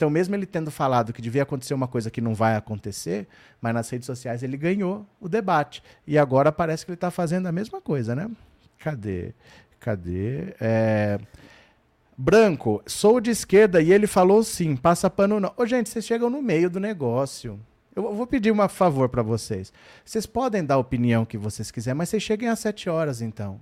Então, 0.00 0.08
mesmo 0.08 0.34
ele 0.34 0.46
tendo 0.46 0.70
falado 0.70 1.12
que 1.12 1.20
devia 1.20 1.42
acontecer 1.42 1.74
uma 1.74 1.86
coisa 1.86 2.10
que 2.10 2.22
não 2.22 2.32
vai 2.34 2.56
acontecer, 2.56 3.28
mas 3.60 3.74
nas 3.74 3.90
redes 3.90 4.06
sociais 4.06 4.42
ele 4.42 4.56
ganhou 4.56 5.06
o 5.20 5.28
debate. 5.28 5.82
E 6.06 6.16
agora 6.16 6.50
parece 6.50 6.86
que 6.86 6.90
ele 6.90 6.96
está 6.96 7.10
fazendo 7.10 7.48
a 7.48 7.52
mesma 7.52 7.82
coisa, 7.82 8.14
né? 8.16 8.30
Cadê? 8.78 9.34
Cadê? 9.78 10.54
É... 10.58 11.18
Branco, 12.16 12.82
sou 12.86 13.20
de 13.20 13.30
esquerda 13.30 13.82
e 13.82 13.92
ele 13.92 14.06
falou 14.06 14.42
sim, 14.42 14.74
passa 14.74 15.10
pano 15.10 15.38
não. 15.38 15.52
Ô, 15.54 15.66
gente, 15.66 15.90
vocês 15.90 16.06
chegam 16.06 16.30
no 16.30 16.40
meio 16.40 16.70
do 16.70 16.80
negócio. 16.80 17.60
Eu 17.94 18.14
vou 18.14 18.26
pedir 18.26 18.50
um 18.50 18.68
favor 18.70 19.06
para 19.10 19.20
vocês. 19.20 19.70
Vocês 20.02 20.24
podem 20.24 20.64
dar 20.64 20.76
a 20.76 20.78
opinião 20.78 21.26
que 21.26 21.36
vocês 21.36 21.70
quiserem, 21.70 21.98
mas 21.98 22.08
vocês 22.08 22.22
cheguem 22.22 22.48
às 22.48 22.58
sete 22.58 22.88
horas 22.88 23.20
então. 23.20 23.60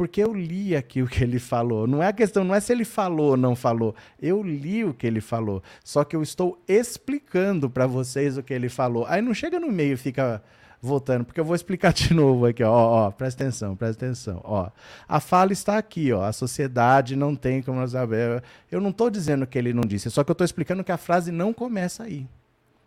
Porque 0.00 0.22
eu 0.22 0.32
li 0.32 0.74
aqui 0.74 1.02
o 1.02 1.06
que 1.06 1.22
ele 1.22 1.38
falou. 1.38 1.86
Não 1.86 2.02
é 2.02 2.06
a 2.06 2.12
questão, 2.14 2.42
não 2.42 2.54
é 2.54 2.60
se 2.60 2.72
ele 2.72 2.86
falou 2.86 3.32
ou 3.32 3.36
não 3.36 3.54
falou. 3.54 3.94
Eu 4.18 4.42
li 4.42 4.82
o 4.82 4.94
que 4.94 5.06
ele 5.06 5.20
falou. 5.20 5.62
Só 5.84 6.04
que 6.04 6.16
eu 6.16 6.22
estou 6.22 6.58
explicando 6.66 7.68
para 7.68 7.86
vocês 7.86 8.38
o 8.38 8.42
que 8.42 8.54
ele 8.54 8.70
falou. 8.70 9.04
Aí 9.06 9.20
não 9.20 9.34
chega 9.34 9.60
no 9.60 9.70
meio 9.70 9.92
e 9.92 9.96
fica 9.98 10.42
voltando, 10.80 11.26
porque 11.26 11.38
eu 11.38 11.44
vou 11.44 11.54
explicar 11.54 11.92
de 11.92 12.14
novo 12.14 12.46
aqui, 12.46 12.64
ó, 12.64 12.72
ó, 12.72 13.10
presta 13.10 13.42
atenção, 13.42 13.76
presta 13.76 14.06
atenção, 14.06 14.40
ó. 14.42 14.70
A 15.06 15.20
fala 15.20 15.52
está 15.52 15.76
aqui, 15.76 16.10
ó, 16.14 16.24
a 16.24 16.32
sociedade 16.32 17.14
não 17.14 17.36
tem 17.36 17.60
como 17.60 17.86
saber. 17.86 18.42
Eu 18.72 18.80
não 18.80 18.88
estou 18.88 19.10
dizendo 19.10 19.46
que 19.46 19.58
ele 19.58 19.74
não 19.74 19.82
disse, 19.82 20.10
só 20.10 20.24
que 20.24 20.30
eu 20.30 20.32
estou 20.32 20.46
explicando 20.46 20.82
que 20.82 20.92
a 20.92 20.96
frase 20.96 21.30
não 21.30 21.52
começa 21.52 22.04
aí. 22.04 22.26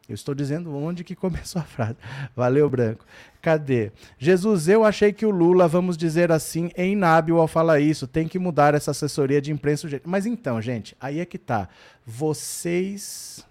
Eu 0.07 0.15
estou 0.15 0.35
dizendo 0.35 0.75
onde 0.75 1.03
que 1.03 1.15
começou 1.15 1.61
a 1.61 1.65
frase. 1.65 1.95
Valeu, 2.35 2.69
Branco. 2.69 3.05
Cadê? 3.41 3.91
Jesus, 4.17 4.67
eu 4.67 4.83
achei 4.83 5.13
que 5.13 5.25
o 5.25 5.29
Lula, 5.29 5.67
vamos 5.67 5.95
dizer 5.95 6.31
assim, 6.31 6.69
é 6.75 6.85
inábil 6.85 7.39
ao 7.39 7.47
falar 7.47 7.79
isso. 7.79 8.05
Tem 8.05 8.27
que 8.27 8.37
mudar 8.37 8.73
essa 8.73 8.91
assessoria 8.91 9.41
de 9.41 9.51
imprensa. 9.51 9.87
Mas 10.03 10.25
então, 10.25 10.61
gente, 10.61 10.95
aí 10.99 11.19
é 11.19 11.25
que 11.25 11.37
tá. 11.37 11.69
Vocês. 12.05 13.45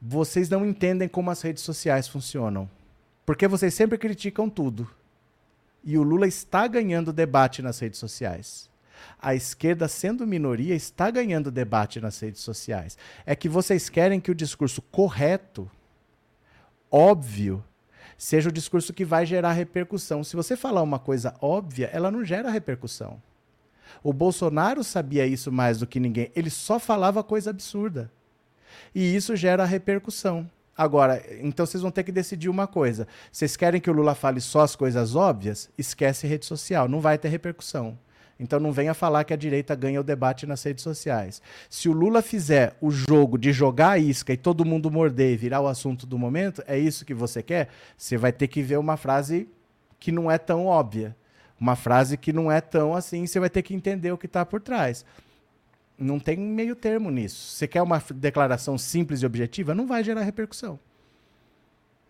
Vocês 0.00 0.50
não 0.50 0.66
entendem 0.66 1.08
como 1.08 1.30
as 1.30 1.40
redes 1.40 1.62
sociais 1.62 2.06
funcionam. 2.06 2.68
Porque 3.24 3.48
vocês 3.48 3.72
sempre 3.72 3.96
criticam 3.96 4.50
tudo. 4.50 4.88
E 5.82 5.96
o 5.96 6.02
Lula 6.02 6.26
está 6.26 6.66
ganhando 6.66 7.12
debate 7.12 7.62
nas 7.62 7.78
redes 7.78 7.98
sociais. 7.98 8.68
A 9.20 9.34
esquerda, 9.34 9.88
sendo 9.88 10.26
minoria, 10.26 10.74
está 10.74 11.10
ganhando 11.10 11.50
debate 11.50 12.00
nas 12.00 12.18
redes 12.20 12.40
sociais. 12.40 12.96
É 13.24 13.34
que 13.34 13.48
vocês 13.48 13.88
querem 13.88 14.20
que 14.20 14.30
o 14.30 14.34
discurso 14.34 14.80
correto, 14.82 15.70
óbvio, 16.90 17.64
seja 18.16 18.48
o 18.48 18.52
discurso 18.52 18.92
que 18.92 19.04
vai 19.04 19.26
gerar 19.26 19.52
repercussão. 19.52 20.24
Se 20.24 20.36
você 20.36 20.56
falar 20.56 20.82
uma 20.82 20.98
coisa 20.98 21.34
óbvia, 21.40 21.90
ela 21.92 22.10
não 22.10 22.24
gera 22.24 22.50
repercussão. 22.50 23.20
O 24.02 24.12
Bolsonaro 24.12 24.82
sabia 24.84 25.26
isso 25.26 25.50
mais 25.50 25.78
do 25.78 25.86
que 25.86 26.00
ninguém. 26.00 26.30
Ele 26.34 26.50
só 26.50 26.78
falava 26.78 27.22
coisa 27.22 27.50
absurda. 27.50 28.10
E 28.94 29.14
isso 29.14 29.36
gera 29.36 29.64
repercussão. 29.64 30.50
Agora, 30.76 31.22
então 31.40 31.64
vocês 31.64 31.82
vão 31.82 31.90
ter 31.90 32.04
que 32.04 32.12
decidir 32.12 32.50
uma 32.50 32.66
coisa. 32.66 33.08
Vocês 33.32 33.56
querem 33.56 33.80
que 33.80 33.90
o 33.90 33.92
Lula 33.94 34.14
fale 34.14 34.40
só 34.40 34.60
as 34.60 34.76
coisas 34.76 35.14
óbvias? 35.14 35.70
Esquece 35.78 36.26
rede 36.26 36.44
social, 36.44 36.86
não 36.86 37.00
vai 37.00 37.16
ter 37.16 37.28
repercussão. 37.28 37.98
Então 38.38 38.60
não 38.60 38.70
venha 38.70 38.92
falar 38.92 39.24
que 39.24 39.32
a 39.32 39.36
direita 39.36 39.74
ganha 39.74 40.00
o 40.00 40.04
debate 40.04 40.46
nas 40.46 40.62
redes 40.62 40.82
sociais. 40.82 41.40
Se 41.70 41.88
o 41.88 41.92
Lula 41.92 42.20
fizer 42.20 42.76
o 42.80 42.90
jogo 42.90 43.38
de 43.38 43.52
jogar 43.52 43.92
a 43.92 43.98
isca 43.98 44.32
e 44.32 44.36
todo 44.36 44.64
mundo 44.64 44.90
morder 44.90 45.32
e 45.32 45.36
virar 45.36 45.60
o 45.62 45.66
assunto 45.66 46.06
do 46.06 46.18
momento, 46.18 46.62
é 46.66 46.78
isso 46.78 47.04
que 47.04 47.14
você 47.14 47.42
quer? 47.42 47.68
Você 47.96 48.16
vai 48.16 48.32
ter 48.32 48.48
que 48.48 48.62
ver 48.62 48.78
uma 48.78 48.96
frase 48.96 49.48
que 49.98 50.12
não 50.12 50.30
é 50.30 50.36
tão 50.36 50.66
óbvia. 50.66 51.16
Uma 51.58 51.74
frase 51.74 52.18
que 52.18 52.32
não 52.32 52.52
é 52.52 52.60
tão 52.60 52.94
assim, 52.94 53.26
você 53.26 53.40
vai 53.40 53.48
ter 53.48 53.62
que 53.62 53.74
entender 53.74 54.12
o 54.12 54.18
que 54.18 54.26
está 54.26 54.44
por 54.44 54.60
trás. 54.60 55.04
Não 55.98 56.20
tem 56.20 56.36
meio 56.36 56.76
termo 56.76 57.10
nisso. 57.10 57.52
Você 57.52 57.66
quer 57.66 57.80
uma 57.80 58.02
declaração 58.14 58.76
simples 58.76 59.22
e 59.22 59.26
objetiva? 59.26 59.74
Não 59.74 59.86
vai 59.86 60.04
gerar 60.04 60.20
repercussão. 60.20 60.78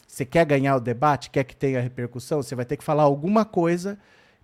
Você 0.09 0.25
quer 0.25 0.45
ganhar 0.45 0.75
o 0.75 0.81
debate? 0.81 1.31
Quer 1.31 1.45
que 1.45 1.55
tenha 1.55 1.81
repercussão? 1.81 2.43
Você 2.43 2.57
vai 2.57 2.65
ter 2.65 2.77
que 2.77 2.83
falar 2.83 3.05
alguma 3.05 3.45
coisa 3.45 3.97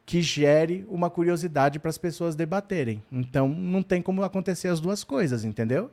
que 0.05 0.21
gere 0.21 0.85
uma 0.89 1.09
curiosidade 1.09 1.79
para 1.79 1.91
as 1.91 1.99
pessoas 1.99 2.35
debaterem. 2.35 3.03
Então, 3.11 3.49
não 3.49 3.83
tem 3.83 4.03
como 4.03 4.23
acontecer 4.23 4.69
as 4.69 4.81
duas 4.81 5.05
coisas, 5.05 5.45
entendeu? 5.45 5.91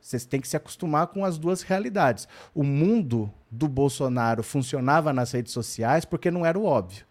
Vocês 0.00 0.24
têm 0.24 0.40
que 0.40 0.48
se 0.48 0.56
acostumar 0.56 1.08
com 1.08 1.24
as 1.24 1.38
duas 1.38 1.62
realidades. 1.62 2.28
O 2.54 2.62
mundo 2.62 3.32
do 3.50 3.66
Bolsonaro 3.66 4.42
funcionava 4.42 5.12
nas 5.12 5.32
redes 5.32 5.52
sociais 5.52 6.04
porque 6.04 6.30
não 6.30 6.44
era 6.44 6.58
o 6.58 6.64
óbvio. 6.64 7.04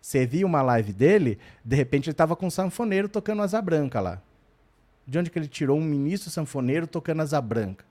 Você 0.00 0.26
via 0.26 0.46
uma 0.46 0.62
live 0.62 0.92
dele, 0.92 1.38
de 1.64 1.76
repente 1.76 2.06
ele 2.06 2.12
estava 2.12 2.34
com 2.34 2.46
um 2.46 2.50
sanfoneiro 2.50 3.08
tocando 3.08 3.42
asa 3.42 3.60
branca 3.60 4.00
lá. 4.00 4.20
De 5.06 5.18
onde 5.18 5.30
que 5.30 5.38
ele 5.38 5.48
tirou 5.48 5.78
um 5.78 5.84
ministro 5.84 6.30
sanfoneiro 6.30 6.86
tocando 6.86 7.20
asa 7.20 7.40
branca? 7.40 7.84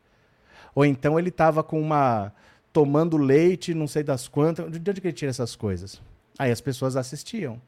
Ou 0.73 0.85
então 0.85 1.19
ele 1.19 1.29
estava 1.29 1.63
com 1.63 1.79
uma. 1.79 2.33
tomando 2.73 3.17
leite, 3.17 3.73
não 3.73 3.87
sei 3.87 4.03
das 4.03 4.27
quantas. 4.27 4.71
De 4.71 4.89
onde 4.89 5.01
que 5.01 5.07
ele 5.07 5.13
tira 5.13 5.29
essas 5.29 5.55
coisas? 5.55 6.01
Aí 6.37 6.51
as 6.51 6.61
pessoas 6.61 6.95
assistiam. 6.95 7.61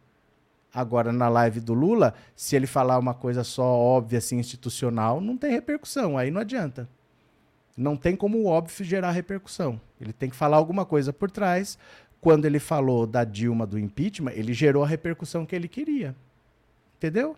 Agora, 0.73 1.11
na 1.11 1.27
live 1.27 1.59
do 1.59 1.73
Lula, 1.73 2.13
se 2.35 2.55
ele 2.55 2.65
falar 2.65 2.97
uma 2.97 3.13
coisa 3.13 3.43
só 3.43 3.63
óbvia, 3.63 4.19
assim, 4.19 4.37
institucional, 4.37 5.19
não 5.19 5.35
tem 5.35 5.51
repercussão. 5.51 6.17
Aí 6.17 6.31
não 6.31 6.39
adianta. 6.41 6.87
Não 7.75 7.97
tem 7.97 8.15
como 8.15 8.37
o 8.37 8.45
óbvio 8.45 8.85
gerar 8.85 9.11
repercussão. 9.11 9.79
Ele 9.99 10.13
tem 10.13 10.29
que 10.29 10.35
falar 10.35 10.57
alguma 10.57 10.85
coisa 10.85 11.11
por 11.11 11.29
trás. 11.29 11.77
Quando 12.21 12.45
ele 12.45 12.59
falou 12.59 13.05
da 13.05 13.23
Dilma 13.23 13.65
do 13.65 13.77
impeachment, 13.77 14.31
ele 14.33 14.53
gerou 14.53 14.83
a 14.83 14.87
repercussão 14.87 15.45
que 15.45 15.55
ele 15.55 15.67
queria. 15.67 16.15
Entendeu? 16.97 17.35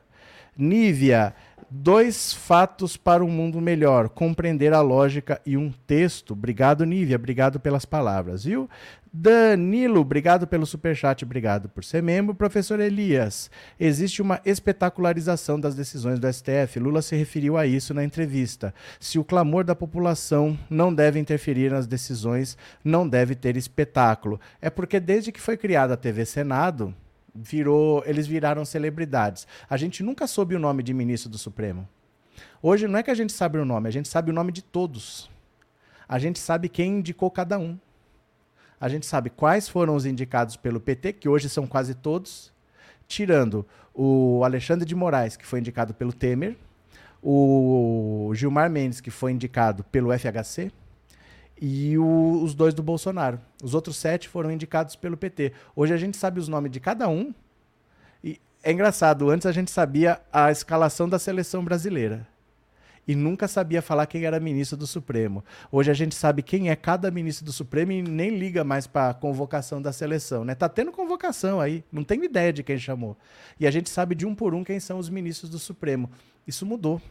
Nívia, 0.56 1.34
dois 1.69 2.34
fatos 2.34 2.96
para 2.96 3.24
um 3.24 3.30
mundo 3.30 3.60
melhor, 3.60 4.10
compreender 4.10 4.74
a 4.74 4.82
lógica 4.82 5.41
e 5.46 5.58
um 5.58 5.72
texto. 5.88 6.34
Obrigado, 6.34 6.86
Nívia, 6.86 7.15
obrigado 7.15 7.60
pelas 7.60 7.86
palavras, 7.86 8.43
viu? 8.43 8.69
Danilo, 9.15 10.02
obrigado 10.02 10.47
pelo 10.47 10.65
superchat, 10.65 11.23
obrigado 11.23 11.69
por 11.69 11.84
ser 11.84 12.02
membro. 12.02 12.34
Professor 12.34 12.80
Elias, 12.80 13.52
existe 13.80 14.23
uma 14.23 14.41
espetacularização 14.43 15.60
das 15.60 15.76
decisões 15.76 16.17
do 16.17 16.34
STF. 16.34 16.80
Lula 16.80 16.99
se 17.04 17.15
referiu 17.15 17.56
a 17.56 17.67
isso 17.67 17.93
na 17.93 18.04
entrevista. 18.04 18.73
Se 18.99 19.19
o 19.19 19.23
clamor 19.23 19.63
da 19.63 19.76
população 19.76 20.58
não 20.67 20.91
deve 20.91 21.19
interferir 21.19 21.69
nas 21.69 21.86
decisões, 21.86 22.58
não 22.84 23.08
deve 23.08 23.36
ter 23.36 23.56
espetáculo. 23.56 24.41
É 24.60 24.71
porque 24.71 24.99
desde 24.99 25.32
que 25.32 25.39
foi 25.39 25.58
criada 25.58 25.93
a 25.93 25.97
TV 25.97 26.26
Senado, 26.26 26.91
virou, 27.36 28.02
eles 28.08 28.26
viraram 28.26 28.65
celebridades. 28.65 29.45
A 29.69 29.78
gente 29.78 30.02
nunca 30.02 30.26
soube 30.26 30.56
o 30.56 30.60
nome 30.60 30.82
de 30.82 30.91
ministro 30.91 31.30
do 31.30 31.38
Supremo. 31.38 31.88
Hoje 32.63 32.88
não 32.88 32.97
é 32.97 33.04
que 33.04 33.12
a 33.12 33.15
gente 33.15 33.32
sabe 33.32 33.60
o 33.60 33.65
nome, 33.65 33.88
a 33.88 33.91
gente 33.91 34.10
sabe 34.10 34.32
o 34.32 34.34
nome 34.34 34.52
de 34.52 34.63
todos. 34.63 35.30
A 36.10 36.17
gente 36.17 36.39
sabe 36.39 36.67
quem 36.67 36.97
indicou 36.97 37.30
cada 37.30 37.60
um 37.60 37.78
a 38.84 38.89
gente 38.89 39.06
sabe 39.06 39.30
quais 39.30 39.69
foram 39.69 39.96
os 39.96 40.06
indicados 40.06 40.58
pelo 40.58 40.78
PT, 40.78 41.13
que 41.13 41.30
hoje 41.30 41.48
são 41.48 41.65
quase 41.65 41.96
todos, 41.96 42.52
tirando 43.08 43.65
o 43.93 44.43
Alexandre 44.43 44.86
de 44.86 44.93
Moraes, 44.93 45.38
que 45.38 45.46
foi 45.46 45.60
indicado 45.60 45.93
pelo 45.93 46.12
Temer, 46.12 46.58
o 47.22 48.30
Gilmar 48.36 48.69
Mendes, 48.69 49.00
que 49.00 49.10
foi 49.10 49.32
indicado 49.32 49.86
pelo 49.86 50.10
FHC, 50.12 50.69
e 51.62 51.98
o, 51.98 52.43
os 52.43 52.54
dois 52.54 52.74
do 52.74 52.84
Bolsonaro. 52.84 53.39
Os 53.63 53.74
outros 53.74 53.96
sete 53.96 54.28
foram 54.28 54.52
indicados 54.52 54.98
pelo 54.98 55.15
PT. 55.15 55.54
Hoje 55.74 55.93
a 55.93 55.98
gente 55.98 56.17
sabe 56.17 56.41
os 56.41 56.50
nomes 56.50 56.69
de 56.69 56.82
cada 56.82 57.08
um. 57.08 57.34
É 58.62 58.69
engraçado, 58.69 59.30
antes 59.30 59.48
a 59.48 59.54
gente 59.54 59.72
sabia 59.72 60.19
a 60.30 60.52
escalação 60.52 61.08
da 61.08 61.17
seleção 61.17 61.63
brasileira 61.63 62.28
e 63.08 63.16
nunca 63.16 63.48
sabia 63.48 63.82
falar 63.82 64.06
quem 64.06 64.26
era 64.26 64.39
ministro 64.39 64.78
do 64.78 64.88
Supremo. 64.88 65.44
Hoje 65.72 65.92
a 65.92 65.94
gente 65.94 66.16
sabe 66.16 66.42
quem 66.42 66.70
é 66.70 66.76
cada 66.76 67.12
ministro 67.12 67.46
do 67.46 67.52
Supremo 67.52 67.92
e 67.92 68.02
nem 68.02 68.38
liga 68.38 68.63
mais 68.63 68.88
para 68.88 69.10
a 69.10 69.13
convocação 69.13 69.82
da 69.82 69.92
seleção, 69.92 70.46
né? 70.46 70.56
Tá 70.56 70.70
tendo 70.70 70.92
convocação 70.92 71.60
aí, 71.60 71.84
não 71.92 72.04
tenho 72.04 72.24
ideia 72.24 72.54
de 72.54 72.63
quem 72.63 72.78
chamou. 72.78 73.18
E 73.60 73.68
a 73.68 73.72
gente 73.72 73.89
sabe 73.89 74.16
de 74.16 74.26
um 74.26 74.34
por 74.34 74.54
um 74.54 74.63
quem 74.63 74.80
são 74.80 74.98
os 74.98 75.10
ministros 75.10 75.50
do 75.50 75.60
Supremo. 75.60 76.10
Isso 76.48 76.66
mudou. 76.66 77.02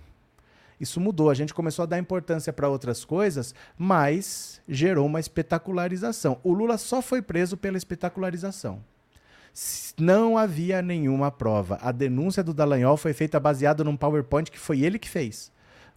Isso 0.80 1.00
mudou. 1.00 1.30
A 1.30 1.34
gente 1.34 1.54
começou 1.54 1.84
a 1.84 1.86
dar 1.86 1.98
importância 1.98 2.52
para 2.52 2.68
outras 2.68 3.04
coisas, 3.04 3.54
mas 3.78 4.60
gerou 4.66 5.06
uma 5.06 5.20
espetacularização. 5.20 6.40
O 6.42 6.52
Lula 6.52 6.76
só 6.76 7.00
foi 7.00 7.22
preso 7.22 7.56
pela 7.56 7.76
espetacularização. 7.76 8.82
Não 9.96 10.36
havia 10.36 10.80
nenhuma 10.82 11.30
prova. 11.30 11.78
A 11.82 11.92
denúncia 11.92 12.42
do 12.42 12.54
Dallagnol 12.54 12.96
foi 12.96 13.12
feita 13.12 13.38
baseada 13.38 13.84
num 13.84 13.96
PowerPoint 13.96 14.50
que 14.50 14.58
foi 14.58 14.80
ele 14.80 14.98
que 14.98 15.08
fez. 15.08 15.51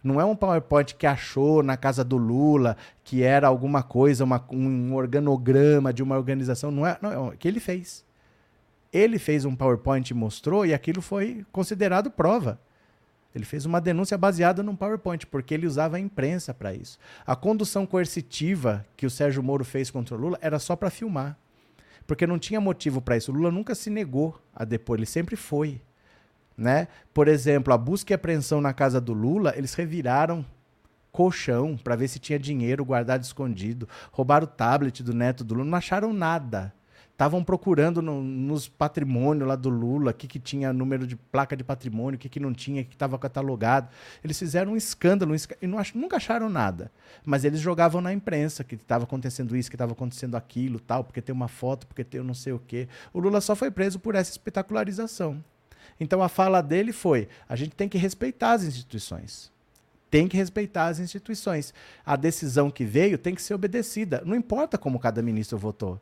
Não 0.06 0.20
é 0.20 0.24
um 0.24 0.36
PowerPoint 0.36 0.94
que 0.94 1.06
achou 1.06 1.64
na 1.64 1.76
casa 1.76 2.04
do 2.04 2.16
Lula, 2.16 2.76
que 3.02 3.24
era 3.24 3.48
alguma 3.48 3.82
coisa, 3.82 4.22
uma, 4.22 4.42
um 4.50 4.94
organograma 4.94 5.92
de 5.92 6.00
uma 6.00 6.16
organização. 6.16 6.70
Não 6.70 6.86
é, 6.86 6.96
não, 7.02 7.12
é 7.12 7.18
o 7.18 7.32
que 7.32 7.48
ele 7.48 7.58
fez. 7.58 8.04
Ele 8.92 9.18
fez 9.18 9.44
um 9.44 9.56
PowerPoint 9.56 10.08
e 10.08 10.14
mostrou, 10.14 10.64
e 10.64 10.72
aquilo 10.72 11.02
foi 11.02 11.44
considerado 11.50 12.08
prova. 12.08 12.60
Ele 13.34 13.44
fez 13.44 13.66
uma 13.66 13.80
denúncia 13.80 14.16
baseada 14.16 14.62
num 14.62 14.76
PowerPoint, 14.76 15.26
porque 15.26 15.52
ele 15.52 15.66
usava 15.66 15.96
a 15.96 16.00
imprensa 16.00 16.54
para 16.54 16.72
isso. 16.72 16.98
A 17.26 17.34
condução 17.34 17.84
coercitiva 17.84 18.86
que 18.96 19.06
o 19.06 19.10
Sérgio 19.10 19.42
Moro 19.42 19.64
fez 19.64 19.90
contra 19.90 20.14
o 20.14 20.18
Lula 20.18 20.38
era 20.40 20.60
só 20.60 20.76
para 20.76 20.88
filmar. 20.88 21.36
Porque 22.06 22.28
não 22.28 22.38
tinha 22.38 22.60
motivo 22.60 23.02
para 23.02 23.16
isso. 23.16 23.32
O 23.32 23.34
Lula 23.34 23.50
nunca 23.50 23.74
se 23.74 23.90
negou 23.90 24.40
a 24.54 24.64
depor, 24.64 24.98
ele 24.98 25.06
sempre 25.06 25.34
foi. 25.34 25.82
Né? 26.56 26.88
Por 27.12 27.28
exemplo, 27.28 27.72
a 27.72 27.78
busca 27.78 28.12
e 28.12 28.14
apreensão 28.14 28.60
na 28.60 28.72
casa 28.72 29.00
do 29.00 29.12
Lula, 29.12 29.52
eles 29.56 29.74
reviraram 29.74 30.44
colchão 31.12 31.78
para 31.82 31.96
ver 31.96 32.08
se 32.08 32.18
tinha 32.18 32.38
dinheiro 32.38 32.84
guardado 32.84 33.22
escondido, 33.22 33.88
roubaram 34.12 34.44
o 34.44 34.48
tablet 34.48 35.02
do 35.02 35.14
neto 35.14 35.42
do 35.42 35.54
Lula, 35.54 35.66
não 35.66 35.78
acharam 35.78 36.12
nada. 36.12 36.74
Estavam 37.10 37.42
procurando 37.42 38.02
no, 38.02 38.22
nos 38.22 38.68
patrimônios 38.68 39.48
lá 39.48 39.56
do 39.56 39.70
Lula, 39.70 40.10
o 40.10 40.14
que, 40.14 40.26
que 40.28 40.38
tinha 40.38 40.70
número 40.70 41.06
de 41.06 41.16
placa 41.16 41.56
de 41.56 41.64
patrimônio, 41.64 42.16
o 42.16 42.18
que, 42.18 42.28
que 42.28 42.38
não 42.38 42.52
tinha, 42.52 42.82
o 42.82 42.84
que 42.84 42.94
estava 42.94 43.18
catalogado. 43.18 43.88
Eles 44.22 44.38
fizeram 44.38 44.72
um 44.72 44.76
escândalo 44.76 45.32
um 45.32 45.36
e 45.62 45.66
não 45.66 45.78
ach, 45.78 45.94
nunca 45.94 46.18
acharam 46.18 46.50
nada. 46.50 46.92
Mas 47.24 47.42
eles 47.46 47.58
jogavam 47.58 48.02
na 48.02 48.12
imprensa 48.12 48.62
que 48.62 48.74
estava 48.74 49.04
acontecendo 49.04 49.56
isso, 49.56 49.70
que 49.70 49.76
estava 49.76 49.92
acontecendo 49.92 50.36
aquilo, 50.36 50.78
tal, 50.78 51.04
porque 51.04 51.22
tem 51.22 51.34
uma 51.34 51.48
foto, 51.48 51.86
porque 51.86 52.04
tem 52.04 52.22
não 52.22 52.34
sei 52.34 52.52
o 52.52 52.58
quê. 52.58 52.86
O 53.14 53.18
Lula 53.18 53.40
só 53.40 53.56
foi 53.56 53.70
preso 53.70 53.98
por 53.98 54.14
essa 54.14 54.32
espetacularização. 54.32 55.42
Então 55.98 56.22
a 56.22 56.28
fala 56.28 56.62
dele 56.62 56.92
foi: 56.92 57.28
a 57.48 57.56
gente 57.56 57.74
tem 57.74 57.88
que 57.88 57.98
respeitar 57.98 58.52
as 58.52 58.64
instituições. 58.64 59.50
Tem 60.10 60.28
que 60.28 60.36
respeitar 60.36 60.86
as 60.86 60.98
instituições. 60.98 61.74
A 62.04 62.16
decisão 62.16 62.70
que 62.70 62.84
veio 62.84 63.18
tem 63.18 63.34
que 63.34 63.42
ser 63.42 63.54
obedecida. 63.54 64.22
Não 64.24 64.36
importa 64.36 64.78
como 64.78 65.00
cada 65.00 65.20
ministro 65.20 65.58
votou. 65.58 66.00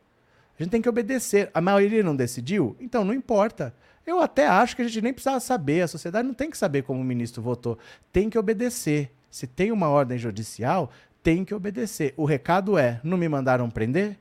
A 0.57 0.63
gente 0.63 0.71
tem 0.71 0.81
que 0.81 0.89
obedecer. 0.89 1.49
A 1.53 1.59
maioria 1.59 2.03
não 2.03 2.15
decidiu? 2.15 2.75
Então 2.79 3.03
não 3.03 3.13
importa. 3.13 3.75
Eu 4.05 4.21
até 4.21 4.47
acho 4.47 4.75
que 4.75 4.83
a 4.83 4.85
gente 4.85 5.01
nem 5.01 5.13
precisava 5.13 5.39
saber. 5.39 5.81
A 5.81 5.87
sociedade 5.87 6.27
não 6.27 6.35
tem 6.35 6.49
que 6.49 6.57
saber 6.57 6.83
como 6.83 7.01
o 7.01 7.03
ministro 7.03 7.41
votou. 7.41 7.77
Tem 8.13 8.29
que 8.29 8.37
obedecer. 8.37 9.11
Se 9.31 9.47
tem 9.47 9.71
uma 9.71 9.89
ordem 9.89 10.17
judicial, 10.17 10.91
tem 11.21 11.43
que 11.43 11.53
obedecer. 11.55 12.13
O 12.15 12.23
recado 12.23 12.77
é: 12.77 13.01
não 13.03 13.17
me 13.17 13.27
mandaram 13.27 13.69
prender? 13.69 14.17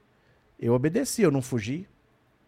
Eu 0.59 0.73
obedeci, 0.73 1.23
eu 1.23 1.31
não 1.31 1.43
fugi. 1.43 1.87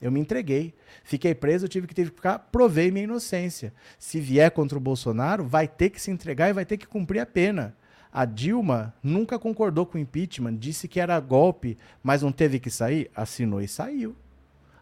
Eu 0.01 0.11
me 0.11 0.21
entreguei. 0.21 0.75
Fiquei 1.03 1.35
preso, 1.35 1.69
tive 1.69 1.87
que, 1.87 1.95
tive 1.95 2.11
que 2.11 2.17
ficar, 2.17 2.39
provei 2.39 2.91
minha 2.91 3.05
inocência. 3.05 3.73
Se 3.99 4.21
vier 4.21 4.51
contra 4.51 4.77
o 4.77 4.81
Bolsonaro, 4.81 5.45
vai 5.45 5.67
ter 5.67 5.91
que 5.91 6.01
se 6.01 6.11
entregar 6.11 6.51
e 6.51 6.53
vai 6.53 6.65
ter 6.65 6.77
que 6.77 6.87
cumprir 6.87 7.21
a 7.21 7.27
pena. 7.27 7.75
A 8.13 8.25
Dilma 8.25 8.95
nunca 9.03 9.39
concordou 9.39 9.85
com 9.85 9.99
o 9.99 10.01
impeachment, 10.01 10.57
disse 10.57 10.89
que 10.89 11.01
era 11.01 11.21
golpe, 11.21 11.77
mas 12.03 12.23
não 12.23 12.33
teve 12.33 12.59
que 12.59 12.71
sair, 12.71 13.11
assinou 13.15 13.61
e 13.61 13.69
saiu. 13.69 14.17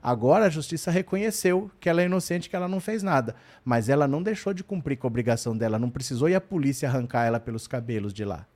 Agora 0.01 0.45
a 0.45 0.51
justiça 0.51 0.91
reconheceu 0.91 1.71
que 1.81 1.89
ela 1.89 2.03
é 2.03 2.05
inocente, 2.05 2.51
que 2.51 2.55
ela 2.55 2.69
não 2.69 2.79
fez 2.79 3.03
nada, 3.03 3.35
mas 3.65 3.89
ela 3.89 4.07
não 4.07 4.23
deixou 4.23 4.53
de 4.53 4.63
cumprir 4.63 4.99
com 4.99 5.07
a 5.07 5.09
obrigação 5.09 5.57
dela, 5.57 5.79
não 5.79 5.89
precisou 5.89 6.29
ir 6.29 6.35
a 6.35 6.41
polícia 6.41 6.89
arrancar 6.89 7.25
ela 7.25 7.41
pelos 7.41 7.67
cabelos 7.67 8.13
de 8.13 8.25
lá. 8.25 8.47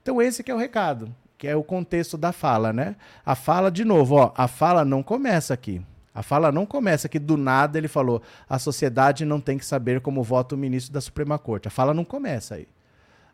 Então 0.00 0.22
esse 0.22 0.44
que 0.44 0.50
é 0.50 0.54
o 0.54 0.58
recado, 0.58 1.14
que 1.36 1.48
é 1.48 1.56
o 1.56 1.64
contexto 1.64 2.16
da 2.16 2.32
fala, 2.32 2.72
né? 2.72 2.94
A 3.26 3.34
fala 3.34 3.68
de 3.68 3.84
novo, 3.84 4.14
ó, 4.14 4.32
a 4.36 4.46
fala 4.46 4.84
não 4.84 5.02
começa 5.02 5.52
aqui. 5.52 5.82
A 6.14 6.22
fala 6.22 6.52
não 6.52 6.66
começa 6.66 7.08
que 7.08 7.18
do 7.18 7.36
nada 7.36 7.78
ele 7.78 7.88
falou 7.88 8.22
a 8.48 8.58
sociedade 8.58 9.24
não 9.24 9.40
tem 9.40 9.56
que 9.56 9.64
saber 9.64 10.00
como 10.00 10.22
vota 10.22 10.54
o 10.54 10.58
ministro 10.58 10.92
da 10.92 11.00
Suprema 11.00 11.38
Corte. 11.38 11.68
A 11.68 11.70
fala 11.70 11.94
não 11.94 12.04
começa 12.04 12.56
aí. 12.56 12.68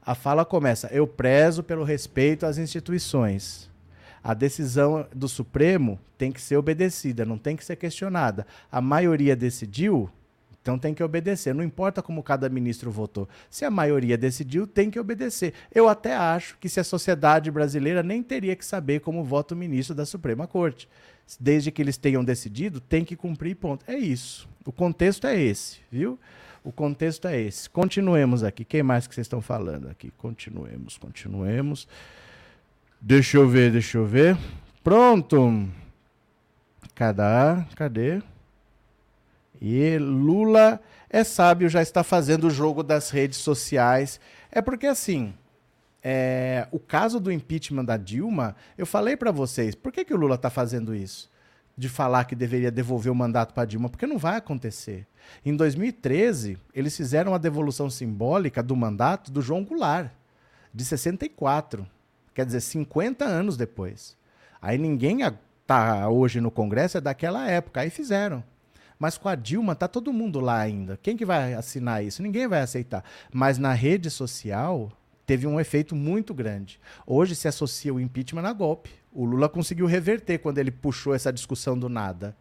A 0.04 0.14
fala 0.14 0.44
começa: 0.44 0.88
eu 0.88 1.06
prezo 1.06 1.62
pelo 1.62 1.84
respeito 1.84 2.46
às 2.46 2.56
instituições. 2.56 3.68
A 4.22 4.34
decisão 4.34 5.06
do 5.14 5.28
Supremo 5.28 5.98
tem 6.16 6.32
que 6.32 6.40
ser 6.40 6.56
obedecida, 6.56 7.24
não 7.24 7.38
tem 7.38 7.56
que 7.56 7.64
ser 7.64 7.76
questionada. 7.76 8.46
A 8.70 8.80
maioria 8.80 9.34
decidiu, 9.34 10.10
então 10.60 10.78
tem 10.78 10.92
que 10.92 11.02
obedecer. 11.02 11.54
Não 11.54 11.64
importa 11.64 12.02
como 12.02 12.22
cada 12.22 12.48
ministro 12.48 12.90
votou. 12.90 13.28
Se 13.48 13.64
a 13.64 13.70
maioria 13.70 14.18
decidiu, 14.18 14.66
tem 14.66 14.90
que 14.90 14.98
obedecer. 14.98 15.54
Eu 15.72 15.88
até 15.88 16.14
acho 16.14 16.58
que 16.58 16.68
se 16.68 16.80
a 16.80 16.84
sociedade 16.84 17.50
brasileira 17.50 18.02
nem 18.02 18.22
teria 18.22 18.56
que 18.56 18.66
saber 18.66 19.00
como 19.00 19.24
vota 19.24 19.54
o 19.54 19.56
ministro 19.56 19.94
da 19.94 20.04
Suprema 20.04 20.46
Corte 20.46 20.88
desde 21.36 21.70
que 21.70 21.82
eles 21.82 21.96
tenham 21.96 22.24
decidido, 22.24 22.80
tem 22.80 23.04
que 23.04 23.16
cumprir 23.16 23.56
ponto. 23.56 23.84
É 23.86 23.96
isso. 23.96 24.48
O 24.64 24.72
contexto 24.72 25.26
é 25.26 25.38
esse, 25.40 25.78
viu? 25.90 26.18
O 26.62 26.72
contexto 26.72 27.26
é 27.26 27.40
esse. 27.40 27.68
Continuemos 27.68 28.42
aqui. 28.42 28.64
Quem 28.64 28.82
mais 28.82 29.06
que 29.06 29.14
vocês 29.14 29.26
estão 29.26 29.40
falando 29.40 29.88
aqui? 29.88 30.10
Continuemos, 30.16 30.96
continuemos. 30.96 31.88
Deixa 33.00 33.36
eu 33.36 33.48
ver, 33.48 33.72
deixa 33.72 33.98
eu 33.98 34.06
ver. 34.06 34.36
Pronto. 34.82 35.68
Cadê? 36.94 37.64
Cadê? 37.76 38.22
E 39.60 39.98
Lula 39.98 40.80
é 41.10 41.24
sábio, 41.24 41.68
já 41.68 41.80
está 41.82 42.04
fazendo 42.04 42.48
o 42.48 42.50
jogo 42.50 42.82
das 42.82 43.10
redes 43.10 43.38
sociais. 43.38 44.20
É 44.50 44.60
porque 44.60 44.86
assim, 44.86 45.34
é, 46.10 46.66
o 46.72 46.78
caso 46.78 47.20
do 47.20 47.30
impeachment 47.30 47.84
da 47.84 47.98
Dilma, 47.98 48.56
eu 48.78 48.86
falei 48.86 49.14
para 49.14 49.30
vocês, 49.30 49.74
por 49.74 49.92
que, 49.92 50.06
que 50.06 50.14
o 50.14 50.16
Lula 50.16 50.36
está 50.36 50.48
fazendo 50.48 50.94
isso? 50.94 51.30
De 51.76 51.86
falar 51.86 52.24
que 52.24 52.34
deveria 52.34 52.70
devolver 52.70 53.12
o 53.12 53.14
mandato 53.14 53.52
para 53.52 53.66
Dilma, 53.66 53.90
porque 53.90 54.06
não 54.06 54.16
vai 54.16 54.38
acontecer. 54.38 55.06
Em 55.44 55.54
2013, 55.54 56.56
eles 56.74 56.96
fizeram 56.96 57.34
a 57.34 57.38
devolução 57.38 57.90
simbólica 57.90 58.62
do 58.62 58.74
mandato 58.74 59.30
do 59.30 59.42
João 59.42 59.62
Goulart, 59.62 60.10
de 60.72 60.82
64. 60.82 61.86
Quer 62.32 62.46
dizer, 62.46 62.62
50 62.62 63.26
anos 63.26 63.58
depois. 63.58 64.16
Aí 64.62 64.78
ninguém 64.78 65.18
está 65.60 66.08
hoje 66.08 66.40
no 66.40 66.50
Congresso, 66.50 66.96
é 66.96 67.02
daquela 67.02 67.50
época. 67.50 67.82
Aí 67.82 67.90
fizeram. 67.90 68.42
Mas 68.98 69.18
com 69.18 69.28
a 69.28 69.34
Dilma 69.34 69.74
tá 69.74 69.86
todo 69.86 70.10
mundo 70.10 70.40
lá 70.40 70.58
ainda. 70.58 70.98
Quem 71.02 71.18
que 71.18 71.26
vai 71.26 71.52
assinar 71.52 72.02
isso? 72.02 72.22
Ninguém 72.22 72.48
vai 72.48 72.62
aceitar. 72.62 73.04
Mas 73.30 73.58
na 73.58 73.74
rede 73.74 74.08
social, 74.08 74.90
teve 75.28 75.46
um 75.46 75.60
efeito 75.60 75.94
muito 75.94 76.32
grande. 76.32 76.80
Hoje 77.06 77.34
se 77.34 77.46
associa 77.46 77.92
o 77.92 78.00
impeachment 78.00 78.48
a 78.48 78.52
golpe. 78.54 78.88
O 79.12 79.26
Lula 79.26 79.46
conseguiu 79.46 79.84
reverter 79.84 80.38
quando 80.38 80.56
ele 80.56 80.70
puxou 80.70 81.14
essa 81.14 81.30
discussão 81.30 81.78
do 81.78 81.86
nada. 81.86 82.34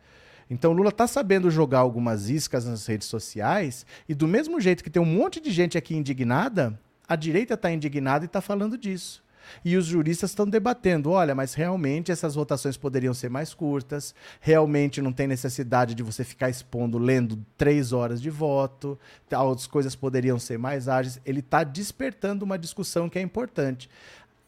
Então 0.49 0.71
Lula 0.71 0.89
tá 0.89 1.05
sabendo 1.05 1.51
jogar 1.51 1.79
algumas 1.79 2.29
iscas 2.29 2.65
nas 2.65 2.85
redes 2.85 3.09
sociais 3.09 3.85
e 4.07 4.15
do 4.15 4.25
mesmo 4.25 4.61
jeito 4.61 4.85
que 4.85 4.89
tem 4.89 5.01
um 5.01 5.05
monte 5.05 5.41
de 5.41 5.51
gente 5.51 5.77
aqui 5.77 5.97
indignada, 5.97 6.79
a 7.05 7.17
direita 7.17 7.55
está 7.55 7.69
indignada 7.69 8.23
e 8.23 8.27
está 8.27 8.39
falando 8.39 8.77
disso. 8.77 9.21
E 9.63 9.75
os 9.77 9.85
juristas 9.85 10.31
estão 10.31 10.47
debatendo: 10.47 11.11
olha, 11.11 11.35
mas 11.35 11.53
realmente 11.53 12.11
essas 12.11 12.35
votações 12.35 12.77
poderiam 12.77 13.13
ser 13.13 13.29
mais 13.29 13.53
curtas, 13.53 14.13
realmente 14.39 15.01
não 15.01 15.11
tem 15.11 15.27
necessidade 15.27 15.93
de 15.93 16.03
você 16.03 16.23
ficar 16.23 16.49
expondo, 16.49 16.97
lendo 16.97 17.43
três 17.57 17.93
horas 17.93 18.21
de 18.21 18.29
voto, 18.29 18.97
as 19.31 19.67
coisas 19.67 19.95
poderiam 19.95 20.39
ser 20.39 20.57
mais 20.57 20.87
ágeis. 20.87 21.19
Ele 21.25 21.39
está 21.39 21.63
despertando 21.63 22.45
uma 22.45 22.57
discussão 22.57 23.09
que 23.09 23.19
é 23.19 23.21
importante. 23.21 23.89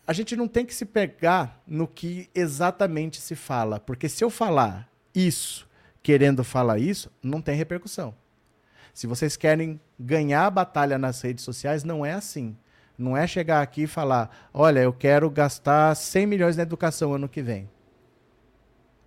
A 0.05 0.13
gente 0.13 0.35
não 0.35 0.47
tem 0.47 0.65
que 0.65 0.73
se 0.73 0.85
pegar 0.85 1.61
no 1.67 1.87
que 1.87 2.29
exatamente 2.33 3.21
se 3.21 3.35
fala, 3.35 3.79
porque 3.79 4.09
se 4.09 4.23
eu 4.23 4.29
falar 4.29 4.89
isso, 5.13 5.67
querendo 6.01 6.43
falar 6.43 6.79
isso, 6.79 7.11
não 7.21 7.41
tem 7.41 7.55
repercussão. 7.55 8.15
Se 8.93 9.07
vocês 9.07 9.37
querem 9.37 9.79
ganhar 9.99 10.45
a 10.45 10.51
batalha 10.51 10.97
nas 10.97 11.21
redes 11.21 11.43
sociais, 11.43 11.83
não 11.83 12.05
é 12.05 12.13
assim. 12.13 12.57
Não 12.99 13.15
é 13.15 13.25
chegar 13.25 13.61
aqui 13.61 13.83
e 13.83 13.87
falar: 13.87 14.49
olha, 14.53 14.81
eu 14.81 14.91
quero 14.91 15.29
gastar 15.29 15.95
100 15.95 16.27
milhões 16.27 16.57
na 16.57 16.63
educação 16.63 17.13
ano 17.13 17.29
que 17.29 17.41
vem. 17.41 17.69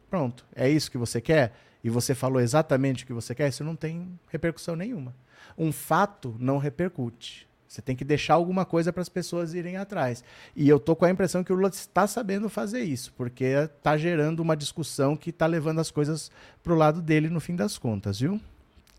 Pronto, 0.09 0.47
é 0.57 0.69
isso 0.69 0.91
que 0.91 0.97
você 0.97 1.21
quer? 1.21 1.53
E 1.85 1.91
você 1.91 2.15
falou 2.15 2.41
exatamente 2.41 3.05
o 3.05 3.07
que 3.07 3.13
você 3.13 3.35
quer? 3.35 3.49
Isso 3.49 3.63
não 3.63 3.77
tem 3.77 4.19
repercussão 4.29 4.75
nenhuma. 4.75 5.15
Um 5.59 5.71
fato 5.71 6.35
não 6.39 6.57
repercute. 6.57 7.47
Você 7.69 7.81
tem 7.81 7.97
que 7.97 8.05
deixar 8.05 8.35
alguma 8.35 8.65
coisa 8.65 8.93
para 8.93 9.01
as 9.01 9.09
pessoas 9.09 9.55
irem 9.55 9.79
atrás. 9.79 10.23
E 10.55 10.69
eu 10.69 10.79
tô 10.79 10.95
com 10.95 11.07
a 11.07 11.11
impressão 11.11 11.43
que 11.43 11.53
o 11.53 11.57
Lula 11.57 11.69
está 11.69 12.07
sabendo 12.07 12.49
fazer 12.51 12.83
isso, 12.83 13.13
porque 13.15 13.45
está 13.45 13.97
gerando 13.97 14.41
uma 14.41 14.57
discussão 14.57 15.17
que 15.17 15.31
está 15.31 15.47
levando 15.47 15.81
as 15.81 15.91
coisas 15.91 16.31
para 16.63 16.73
o 16.73 16.77
lado 16.77 17.01
dele 17.01 17.31
no 17.31 17.41
fim 17.41 17.57
das 17.57 17.79
contas, 17.79 18.21
viu? 18.21 18.39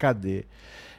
Cadê? 0.04 0.44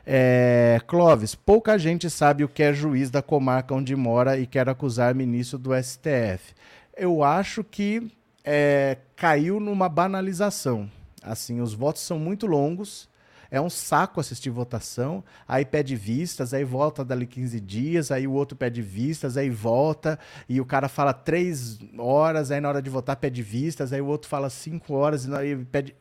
É, 0.06 0.80
Clóvis, 0.86 1.34
pouca 1.34 1.76
gente 1.76 2.08
sabe 2.08 2.42
o 2.42 2.48
que 2.48 2.62
é 2.62 2.72
juiz 2.72 3.10
da 3.10 3.20
comarca 3.20 3.74
onde 3.74 3.94
mora 3.94 4.38
e 4.38 4.46
quer 4.46 4.66
acusar 4.66 5.14
ministro 5.14 5.58
do 5.58 5.72
STF. 5.74 6.54
Eu 6.96 7.22
acho 7.22 7.62
que 7.62 8.10
é, 8.42 8.96
caiu 9.14 9.60
numa 9.60 9.90
banalização. 9.90 10.90
Assim, 11.22 11.60
os 11.60 11.74
votos 11.74 12.00
são 12.00 12.18
muito 12.18 12.46
longos, 12.46 13.06
é 13.50 13.60
um 13.60 13.68
saco 13.68 14.20
assistir 14.20 14.48
votação, 14.48 15.22
aí 15.46 15.66
pede 15.66 15.94
vistas, 15.94 16.54
aí 16.54 16.64
volta 16.64 17.04
dali 17.04 17.26
15 17.26 17.60
dias, 17.60 18.10
aí 18.10 18.26
o 18.26 18.32
outro 18.32 18.56
pede 18.56 18.80
vistas, 18.80 19.36
aí 19.36 19.50
volta, 19.50 20.18
e 20.48 20.62
o 20.62 20.64
cara 20.64 20.88
fala 20.88 21.12
três 21.12 21.78
horas, 21.98 22.50
aí 22.50 22.58
na 22.58 22.70
hora 22.70 22.80
de 22.80 22.88
votar 22.88 23.16
pede 23.16 23.42
vistas, 23.42 23.92
aí 23.92 24.00
o 24.00 24.06
outro 24.06 24.30
fala 24.30 24.48
cinco 24.48 24.94
horas, 24.94 25.26
e 25.26 25.56
pede 25.70 25.94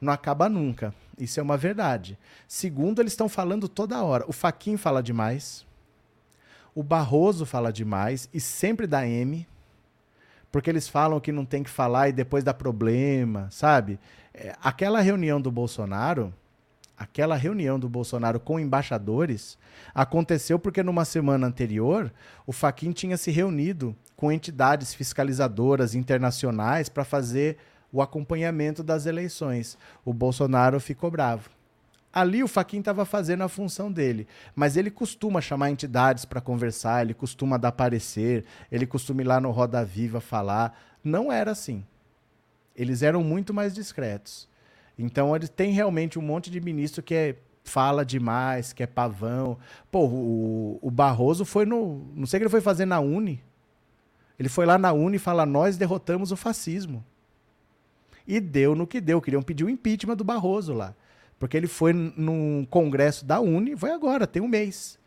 não 0.00 0.12
acaba 0.12 0.48
nunca. 0.48 0.94
Isso 1.18 1.40
é 1.40 1.42
uma 1.42 1.56
verdade. 1.56 2.18
Segundo, 2.46 3.00
eles 3.00 3.12
estão 3.12 3.28
falando 3.28 3.68
toda 3.68 4.02
hora. 4.02 4.24
O 4.28 4.32
Faquin 4.32 4.76
fala 4.76 5.02
demais. 5.02 5.66
O 6.74 6.82
Barroso 6.82 7.44
fala 7.44 7.72
demais 7.72 8.28
e 8.32 8.40
sempre 8.40 8.86
dá 8.86 9.06
M. 9.06 9.46
Porque 10.50 10.70
eles 10.70 10.88
falam 10.88 11.20
que 11.20 11.32
não 11.32 11.44
tem 11.44 11.62
que 11.62 11.70
falar 11.70 12.08
e 12.08 12.12
depois 12.12 12.44
dá 12.44 12.54
problema, 12.54 13.48
sabe? 13.50 13.98
É, 14.32 14.54
aquela 14.62 15.00
reunião 15.00 15.40
do 15.40 15.50
Bolsonaro, 15.50 16.32
aquela 16.96 17.36
reunião 17.36 17.78
do 17.78 17.88
Bolsonaro 17.88 18.40
com 18.40 18.58
embaixadores, 18.58 19.58
aconteceu 19.94 20.58
porque 20.58 20.82
numa 20.82 21.04
semana 21.04 21.46
anterior 21.46 22.12
o 22.46 22.52
Faquin 22.52 22.92
tinha 22.92 23.16
se 23.16 23.30
reunido 23.30 23.94
com 24.16 24.32
entidades 24.32 24.94
fiscalizadoras 24.94 25.94
internacionais 25.94 26.88
para 26.88 27.04
fazer 27.04 27.58
o 27.92 28.02
acompanhamento 28.02 28.82
das 28.82 29.06
eleições. 29.06 29.78
O 30.04 30.12
Bolsonaro 30.12 30.80
ficou 30.80 31.10
bravo. 31.10 31.50
Ali 32.12 32.42
o 32.42 32.48
Faquin 32.48 32.78
estava 32.78 33.04
fazendo 33.04 33.42
a 33.42 33.48
função 33.48 33.92
dele, 33.92 34.26
mas 34.56 34.76
ele 34.76 34.90
costuma 34.90 35.40
chamar 35.40 35.70
entidades 35.70 36.24
para 36.24 36.40
conversar, 36.40 37.02
ele 37.02 37.14
costuma 37.14 37.58
dar 37.58 37.72
parecer, 37.72 38.44
ele 38.72 38.86
costuma 38.86 39.20
ir 39.20 39.26
lá 39.26 39.40
no 39.40 39.50
Roda 39.50 39.84
Viva 39.84 40.20
falar. 40.20 40.76
Não 41.04 41.30
era 41.30 41.50
assim. 41.50 41.84
Eles 42.74 43.02
eram 43.02 43.22
muito 43.22 43.52
mais 43.52 43.74
discretos. 43.74 44.48
Então 44.98 45.34
ele 45.36 45.46
tem 45.46 45.70
realmente 45.70 46.18
um 46.18 46.22
monte 46.22 46.50
de 46.50 46.60
ministro 46.60 47.02
que 47.02 47.14
é, 47.14 47.36
fala 47.62 48.04
demais, 48.04 48.72
que 48.72 48.82
é 48.82 48.86
pavão. 48.86 49.58
Pô, 49.90 50.06
o, 50.06 50.78
o 50.80 50.90
Barroso 50.90 51.44
foi 51.44 51.66
no. 51.66 52.06
Não 52.14 52.26
sei 52.26 52.38
o 52.38 52.40
que 52.40 52.44
ele 52.44 52.50
foi 52.50 52.60
fazer 52.60 52.86
na 52.86 52.98
Uni. 52.98 53.42
Ele 54.38 54.48
foi 54.48 54.64
lá 54.66 54.78
na 54.78 54.92
Uni 54.92 55.16
e 55.16 55.20
fala: 55.20 55.44
Nós 55.44 55.76
derrotamos 55.76 56.32
o 56.32 56.36
fascismo. 56.36 57.04
E 58.28 58.38
deu 58.38 58.74
no 58.74 58.86
que 58.86 59.00
deu. 59.00 59.22
Queriam 59.22 59.42
pedir 59.42 59.64
o 59.64 59.70
impeachment 59.70 60.16
do 60.16 60.22
Barroso 60.22 60.74
lá. 60.74 60.94
Porque 61.38 61.56
ele 61.56 61.66
foi 61.66 61.94
num 61.94 62.66
congresso 62.68 63.24
da 63.24 63.40
Uni, 63.40 63.74
foi 63.74 63.90
agora, 63.90 64.26
tem 64.26 64.42
um 64.42 64.48
mês. 64.48 64.98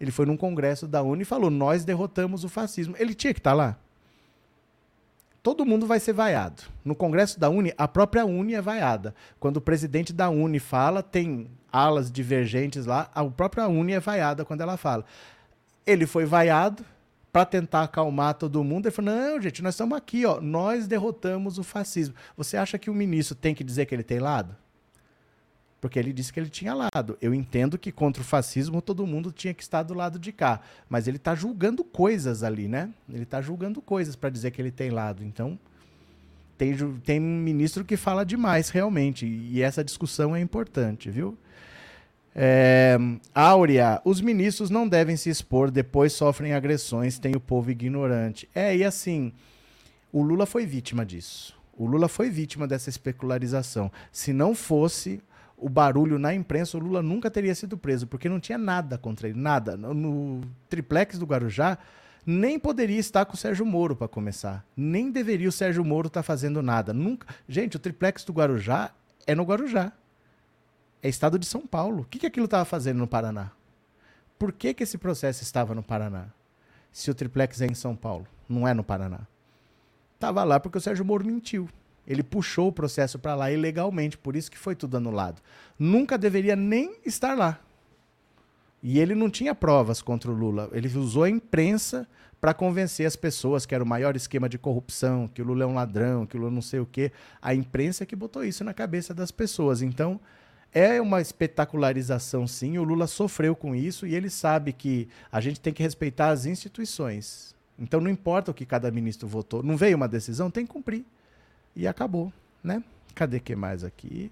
Ele 0.00 0.10
foi 0.10 0.24
num 0.24 0.36
congresso 0.36 0.88
da 0.88 1.02
Uni 1.02 1.22
e 1.22 1.26
falou: 1.26 1.50
Nós 1.50 1.84
derrotamos 1.84 2.42
o 2.42 2.48
fascismo. 2.48 2.96
Ele 2.98 3.12
tinha 3.12 3.34
que 3.34 3.40
estar 3.40 3.50
tá 3.50 3.56
lá. 3.56 3.76
Todo 5.42 5.66
mundo 5.66 5.86
vai 5.86 6.00
ser 6.00 6.12
vaiado. 6.12 6.62
No 6.84 6.94
congresso 6.94 7.38
da 7.38 7.50
Uni, 7.50 7.72
a 7.76 7.88
própria 7.88 8.24
Uni 8.24 8.54
é 8.54 8.62
vaiada. 8.62 9.14
Quando 9.38 9.58
o 9.58 9.60
presidente 9.60 10.12
da 10.12 10.28
Uni 10.30 10.58
fala, 10.58 11.02
tem 11.02 11.50
alas 11.72 12.10
divergentes 12.10 12.86
lá, 12.86 13.10
a 13.14 13.24
própria 13.24 13.68
Uni 13.68 13.92
é 13.92 14.00
vaiada 14.00 14.44
quando 14.44 14.60
ela 14.60 14.76
fala. 14.76 15.04
Ele 15.86 16.06
foi 16.06 16.24
vaiado, 16.24 16.84
para 17.32 17.44
tentar 17.44 17.82
acalmar 17.82 18.34
todo 18.34 18.62
mundo, 18.64 18.86
ele 18.86 18.94
falou: 18.94 19.14
não, 19.14 19.40
gente, 19.40 19.62
nós 19.62 19.74
estamos 19.74 19.96
aqui, 19.96 20.26
ó, 20.26 20.40
nós 20.40 20.86
derrotamos 20.86 21.58
o 21.58 21.62
fascismo. 21.62 22.14
Você 22.36 22.56
acha 22.56 22.78
que 22.78 22.90
o 22.90 22.94
ministro 22.94 23.34
tem 23.34 23.54
que 23.54 23.64
dizer 23.64 23.86
que 23.86 23.94
ele 23.94 24.02
tem 24.02 24.18
lado? 24.18 24.56
Porque 25.80 25.98
ele 25.98 26.12
disse 26.12 26.32
que 26.32 26.38
ele 26.38 26.50
tinha 26.50 26.74
lado. 26.74 27.16
Eu 27.22 27.32
entendo 27.32 27.78
que 27.78 27.90
contra 27.90 28.22
o 28.22 28.24
fascismo 28.24 28.82
todo 28.82 29.06
mundo 29.06 29.32
tinha 29.32 29.54
que 29.54 29.62
estar 29.62 29.82
do 29.82 29.94
lado 29.94 30.18
de 30.18 30.30
cá. 30.30 30.60
Mas 30.88 31.08
ele 31.08 31.16
está 31.16 31.34
julgando 31.34 31.82
coisas 31.82 32.42
ali, 32.42 32.68
né? 32.68 32.90
Ele 33.08 33.22
está 33.22 33.40
julgando 33.40 33.80
coisas 33.80 34.14
para 34.14 34.28
dizer 34.28 34.50
que 34.50 34.60
ele 34.60 34.70
tem 34.70 34.90
lado. 34.90 35.24
Então, 35.24 35.58
tem, 36.58 36.76
tem 36.98 37.18
ministro 37.18 37.82
que 37.82 37.96
fala 37.96 38.26
demais, 38.26 38.68
realmente. 38.68 39.24
E 39.24 39.62
essa 39.62 39.82
discussão 39.82 40.36
é 40.36 40.40
importante, 40.40 41.10
viu? 41.10 41.38
É, 42.34 42.96
Áurea, 43.34 44.00
os 44.04 44.20
ministros 44.20 44.70
não 44.70 44.88
devem 44.88 45.16
se 45.16 45.28
expor, 45.28 45.70
depois 45.70 46.12
sofrem 46.12 46.52
agressões, 46.52 47.18
tem 47.18 47.34
o 47.34 47.40
povo 47.40 47.70
ignorante. 47.70 48.48
É, 48.54 48.76
e 48.76 48.84
assim, 48.84 49.32
o 50.12 50.22
Lula 50.22 50.46
foi 50.46 50.64
vítima 50.64 51.04
disso. 51.04 51.58
O 51.76 51.86
Lula 51.86 52.08
foi 52.08 52.30
vítima 52.30 52.66
dessa 52.66 52.88
especularização. 52.88 53.90
Se 54.12 54.32
não 54.32 54.54
fosse 54.54 55.20
o 55.56 55.68
barulho 55.68 56.18
na 56.18 56.34
imprensa, 56.34 56.76
o 56.76 56.80
Lula 56.80 57.02
nunca 57.02 57.30
teria 57.30 57.54
sido 57.54 57.76
preso, 57.76 58.06
porque 58.06 58.28
não 58.28 58.40
tinha 58.40 58.58
nada 58.58 58.96
contra 58.96 59.28
ele, 59.28 59.38
nada. 59.38 59.76
No, 59.76 60.40
triplex 60.68 61.18
do 61.18 61.26
Guarujá, 61.26 61.78
nem 62.24 62.58
poderia 62.58 62.98
estar 62.98 63.24
com 63.24 63.34
o 63.34 63.36
Sérgio 63.36 63.66
Moro 63.66 63.96
para 63.96 64.08
começar. 64.08 64.64
Nem 64.76 65.10
deveria 65.10 65.48
o 65.48 65.52
Sérgio 65.52 65.84
Moro 65.84 66.08
estar 66.08 66.20
tá 66.20 66.24
fazendo 66.24 66.62
nada. 66.62 66.92
Nunca. 66.92 67.26
Gente, 67.48 67.76
o 67.76 67.80
triplex 67.80 68.24
do 68.24 68.32
Guarujá 68.32 68.90
é 69.26 69.34
no 69.34 69.42
Guarujá 69.42 69.92
é 71.02 71.08
estado 71.08 71.38
de 71.38 71.46
São 71.46 71.66
Paulo. 71.66 72.02
O 72.02 72.04
que, 72.04 72.18
que 72.18 72.26
aquilo 72.26 72.44
estava 72.44 72.64
fazendo 72.64 72.98
no 72.98 73.06
Paraná? 73.06 73.50
Por 74.38 74.52
que, 74.52 74.72
que 74.74 74.82
esse 74.82 74.98
processo 74.98 75.42
estava 75.42 75.74
no 75.74 75.82
Paraná? 75.82 76.26
Se 76.92 77.10
o 77.10 77.14
triplex 77.14 77.60
é 77.60 77.66
em 77.66 77.74
São 77.74 77.94
Paulo, 77.94 78.26
não 78.48 78.66
é 78.66 78.74
no 78.74 78.82
Paraná. 78.82 79.20
Estava 80.14 80.44
lá 80.44 80.58
porque 80.58 80.78
o 80.78 80.80
Sérgio 80.80 81.04
Moro 81.04 81.24
mentiu. 81.24 81.68
Ele 82.06 82.22
puxou 82.22 82.68
o 82.68 82.72
processo 82.72 83.18
para 83.18 83.34
lá 83.34 83.52
ilegalmente, 83.52 84.18
por 84.18 84.34
isso 84.34 84.50
que 84.50 84.58
foi 84.58 84.74
tudo 84.74 84.96
anulado. 84.96 85.40
Nunca 85.78 86.18
deveria 86.18 86.56
nem 86.56 86.96
estar 87.04 87.36
lá. 87.36 87.60
E 88.82 88.98
ele 88.98 89.14
não 89.14 89.30
tinha 89.30 89.54
provas 89.54 90.00
contra 90.02 90.30
o 90.30 90.34
Lula. 90.34 90.68
Ele 90.72 90.88
usou 90.98 91.24
a 91.24 91.30
imprensa 91.30 92.08
para 92.40 92.54
convencer 92.54 93.06
as 93.06 93.14
pessoas 93.14 93.66
que 93.66 93.74
era 93.74 93.84
o 93.84 93.86
maior 93.86 94.16
esquema 94.16 94.48
de 94.48 94.58
corrupção, 94.58 95.28
que 95.28 95.42
o 95.42 95.44
Lula 95.44 95.64
é 95.64 95.66
um 95.66 95.74
ladrão, 95.74 96.24
que 96.26 96.36
o 96.36 96.40
Lula 96.40 96.50
não 96.50 96.62
sei 96.62 96.80
o 96.80 96.86
quê. 96.86 97.12
A 97.40 97.54
imprensa 97.54 98.04
é 98.04 98.06
que 98.06 98.16
botou 98.16 98.42
isso 98.42 98.64
na 98.64 98.72
cabeça 98.72 99.12
das 99.12 99.30
pessoas. 99.30 99.82
Então, 99.82 100.18
é 100.72 101.00
uma 101.00 101.20
espetacularização, 101.20 102.46
sim. 102.46 102.78
O 102.78 102.84
Lula 102.84 103.06
sofreu 103.06 103.56
com 103.56 103.74
isso 103.74 104.06
e 104.06 104.14
ele 104.14 104.30
sabe 104.30 104.72
que 104.72 105.08
a 105.30 105.40
gente 105.40 105.60
tem 105.60 105.72
que 105.72 105.82
respeitar 105.82 106.28
as 106.28 106.46
instituições. 106.46 107.54
Então 107.78 108.00
não 108.00 108.10
importa 108.10 108.50
o 108.50 108.54
que 108.54 108.66
cada 108.66 108.90
ministro 108.90 109.26
votou. 109.26 109.62
Não 109.62 109.76
veio 109.76 109.96
uma 109.96 110.08
decisão, 110.08 110.50
tem 110.50 110.66
que 110.66 110.72
cumprir. 110.72 111.04
E 111.74 111.86
acabou, 111.86 112.32
né? 112.62 112.82
Cadê 113.14 113.40
que 113.40 113.56
mais 113.56 113.82
aqui? 113.82 114.30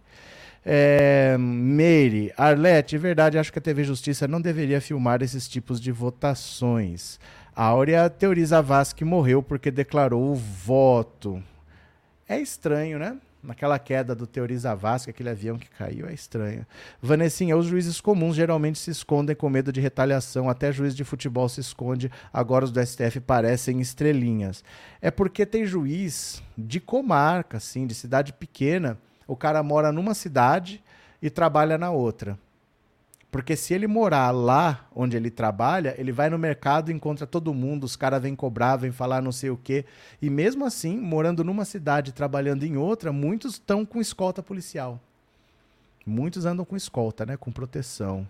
É, 0.65 1.37
Meire, 1.39 2.33
Arlete, 2.37 2.97
é 2.97 2.99
verdade, 2.99 3.39
acho 3.39 3.53
que 3.53 3.59
a 3.59 3.63
TV 3.63 3.85
Justiça 3.85 4.29
não 4.29 4.41
deveria 4.41 4.81
filmar 4.81 5.23
esses 5.23 5.49
tipos 5.49 5.81
de 5.81 5.91
votações. 5.91 7.19
A 7.57 7.65
Áurea 7.65 8.09
teoriza 8.11 8.61
Vaz 8.61 8.93
que 8.93 9.05
morreu 9.05 9.43
porque 9.43 9.71
declarou 9.71 10.31
o 10.31 10.35
voto. 10.35 11.43
É 12.29 12.39
estranho, 12.39 12.99
né? 12.99 13.17
Naquela 13.43 13.79
queda 13.79 14.15
do 14.15 14.27
Teoriza 14.27 14.75
Vasco, 14.75 15.11
aquele 15.11 15.31
avião 15.31 15.59
que 15.59 15.69
caiu, 15.71 16.07
é 16.07 16.13
estranho. 16.13 16.67
Vanessinha, 17.01 17.57
os 17.57 17.67
juízes 17.67 18.01
comuns 18.01 18.37
geralmente 18.37 18.79
se 18.79 18.91
escondem 18.91 19.35
com 19.35 19.49
medo 19.49 19.73
de 19.73 19.81
retaliação, 19.81 20.49
até 20.49 20.73
juiz 20.73 20.95
de 20.95 21.05
futebol 21.05 21.49
se 21.49 21.61
esconde, 21.61 22.11
agora 22.33 22.65
os 22.65 22.73
do 22.73 22.85
STF 22.85 23.21
parecem 23.21 23.81
estrelinhas. 23.81 24.65
É 25.01 25.11
porque 25.11 25.47
tem 25.47 25.65
juiz 25.65 26.43
de 26.57 26.81
comarca, 26.81 27.57
assim, 27.59 27.87
de 27.87 27.95
cidade 27.95 28.33
pequena, 28.33 28.99
o 29.27 29.37
cara 29.37 29.63
mora 29.63 29.93
numa 29.93 30.15
cidade 30.15 30.83
e 31.21 31.31
trabalha 31.31 31.79
na 31.79 31.91
outra. 31.91 32.39
Porque 33.31 33.55
se 33.57 33.75
ele 33.75 33.87
morar 33.87 34.31
lá 34.31 34.89
onde 34.95 35.17
ele 35.17 35.31
trabalha, 35.31 35.95
ele 35.99 36.13
vai 36.13 36.31
no 36.31 36.39
mercado, 36.39 36.91
encontra 36.91 37.27
todo 37.27 37.53
mundo, 37.53 37.85
os 37.85 37.95
caras 37.95 38.23
vêm 38.23 38.35
cobrar, 38.35 38.77
vêm 38.77 38.91
falar 38.91 39.21
não 39.21 39.33
sei 39.33 39.51
o 39.51 39.57
quê. 39.57 39.85
E 40.21 40.31
mesmo 40.31 40.65
assim, 40.65 40.97
morando 40.99 41.45
numa 41.45 41.67
cidade, 41.67 42.13
trabalhando 42.13 42.65
em 42.65 42.77
outra, 42.77 43.13
muitos 43.13 43.55
estão 43.55 43.85
com 43.85 44.01
escolta 44.01 44.43
policial. 44.43 44.99
Muitos 46.07 46.47
andam 46.47 46.65
com 46.65 46.75
escolta, 46.75 47.27
né? 47.27 47.37
Com 47.37 47.53
proteção. 47.53 48.27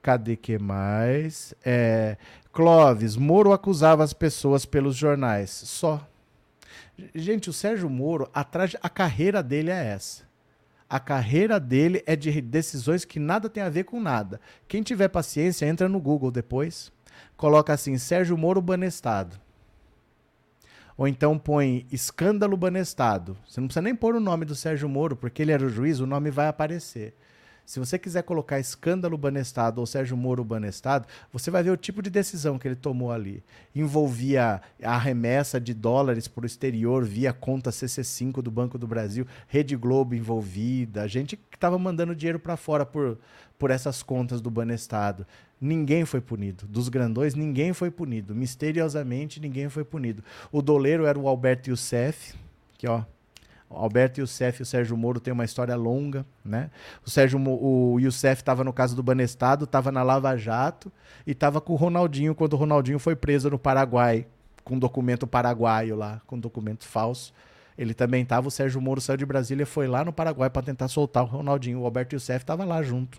Cadê 0.00 0.36
que 0.36 0.58
mais? 0.58 1.52
É, 1.64 2.16
Clóvis, 2.52 3.16
Moro 3.16 3.52
acusava 3.52 4.04
as 4.04 4.12
pessoas 4.12 4.64
pelos 4.64 4.94
jornais. 4.94 5.50
Só. 5.50 6.06
Gente, 7.14 7.50
o 7.50 7.52
Sérgio 7.52 7.90
Moro, 7.90 8.30
atrás, 8.32 8.76
a 8.80 8.88
carreira 8.88 9.42
dele 9.42 9.70
é 9.70 9.86
essa. 9.88 10.24
A 10.88 11.00
carreira 11.00 11.58
dele 11.58 12.02
é 12.06 12.14
de 12.14 12.40
decisões 12.40 13.04
que 13.04 13.18
nada 13.18 13.48
tem 13.48 13.62
a 13.62 13.68
ver 13.68 13.84
com 13.84 14.00
nada. 14.00 14.40
Quem 14.68 14.82
tiver 14.82 15.08
paciência, 15.08 15.66
entra 15.66 15.88
no 15.88 16.00
Google 16.00 16.30
depois, 16.30 16.92
coloca 17.36 17.72
assim: 17.72 17.98
Sérgio 17.98 18.38
Moro 18.38 18.62
Banestado. 18.62 19.36
Ou 20.96 21.06
então 21.06 21.38
põe 21.38 21.86
escândalo 21.90 22.56
Banestado. 22.56 23.36
Você 23.46 23.60
não 23.60 23.68
precisa 23.68 23.82
nem 23.82 23.94
pôr 23.94 24.14
o 24.14 24.20
nome 24.20 24.44
do 24.44 24.54
Sérgio 24.54 24.88
Moro, 24.88 25.16
porque 25.16 25.42
ele 25.42 25.52
era 25.52 25.66
o 25.66 25.68
juiz, 25.68 26.00
o 26.00 26.06
nome 26.06 26.30
vai 26.30 26.46
aparecer. 26.46 27.14
Se 27.66 27.80
você 27.80 27.98
quiser 27.98 28.22
colocar 28.22 28.60
escândalo 28.60 29.18
Banestado 29.18 29.80
ou 29.80 29.86
Sérgio 29.86 30.16
Moro 30.16 30.44
Banestado, 30.44 31.08
você 31.32 31.50
vai 31.50 31.64
ver 31.64 31.70
o 31.70 31.76
tipo 31.76 32.00
de 32.00 32.08
decisão 32.08 32.60
que 32.60 32.68
ele 32.68 32.76
tomou 32.76 33.10
ali. 33.10 33.42
Envolvia 33.74 34.62
a 34.80 34.96
remessa 34.96 35.60
de 35.60 35.74
dólares 35.74 36.28
para 36.28 36.44
o 36.44 36.46
exterior 36.46 37.04
via 37.04 37.32
conta 37.32 37.70
CC5 37.70 38.40
do 38.40 38.52
Banco 38.52 38.78
do 38.78 38.86
Brasil, 38.86 39.26
Rede 39.48 39.74
Globo 39.74 40.14
envolvida, 40.14 41.08
gente 41.08 41.36
que 41.36 41.56
estava 41.56 41.76
mandando 41.76 42.14
dinheiro 42.14 42.38
para 42.38 42.56
fora 42.56 42.86
por, 42.86 43.18
por 43.58 43.72
essas 43.72 44.00
contas 44.00 44.40
do 44.40 44.48
Banestado. 44.48 45.26
Ninguém 45.60 46.04
foi 46.04 46.20
punido. 46.20 46.68
Dos 46.68 46.88
grandões, 46.88 47.34
ninguém 47.34 47.72
foi 47.72 47.90
punido. 47.90 48.32
Misteriosamente, 48.32 49.40
ninguém 49.40 49.68
foi 49.68 49.84
punido. 49.84 50.22
O 50.52 50.62
doleiro 50.62 51.04
era 51.04 51.18
o 51.18 51.26
Alberto 51.26 51.70
Youssef, 51.70 52.34
que 52.78 52.86
ó, 52.86 53.02
o 53.68 53.76
Alberto 53.76 54.20
Youssef 54.20 54.60
e 54.60 54.62
o 54.62 54.66
Sérgio 54.66 54.96
Moro 54.96 55.18
têm 55.18 55.32
uma 55.32 55.44
história 55.44 55.74
longa, 55.74 56.24
né? 56.44 56.70
O 57.04 57.10
Sérgio 57.10 57.40
o 57.40 57.98
Youssef 57.98 58.40
estava 58.40 58.62
no 58.62 58.72
caso 58.72 58.94
do 58.94 59.02
Banestado, 59.02 59.64
estava 59.64 59.90
na 59.90 60.02
Lava 60.02 60.36
Jato 60.36 60.90
e 61.26 61.32
estava 61.32 61.60
com 61.60 61.72
o 61.72 61.76
Ronaldinho 61.76 62.34
quando 62.34 62.52
o 62.52 62.56
Ronaldinho 62.56 62.98
foi 62.98 63.16
preso 63.16 63.50
no 63.50 63.58
Paraguai, 63.58 64.26
com 64.64 64.78
documento 64.78 65.26
paraguaio 65.26 65.96
lá, 65.96 66.20
com 66.26 66.38
documento 66.38 66.84
falso. 66.84 67.32
Ele 67.76 67.92
também 67.92 68.22
estava, 68.22 68.48
o 68.48 68.50
Sérgio 68.50 68.80
Moro 68.80 69.00
saiu 69.00 69.18
de 69.18 69.26
Brasília 69.26 69.64
e 69.64 69.66
foi 69.66 69.86
lá 69.86 70.04
no 70.04 70.12
Paraguai 70.12 70.48
para 70.48 70.62
tentar 70.62 70.88
soltar 70.88 71.24
o 71.24 71.26
Ronaldinho. 71.26 71.80
O 71.80 71.84
Alberto 71.84 72.14
Youssef 72.14 72.42
estava 72.42 72.64
lá 72.64 72.82
junto. 72.82 73.18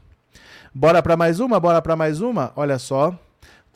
Bora 0.74 1.04
para 1.04 1.16
mais 1.16 1.40
uma? 1.40 1.60
Bora 1.60 1.82
para 1.82 1.96
mais 1.96 2.22
uma? 2.22 2.52
Olha 2.56 2.80
só. 2.80 3.18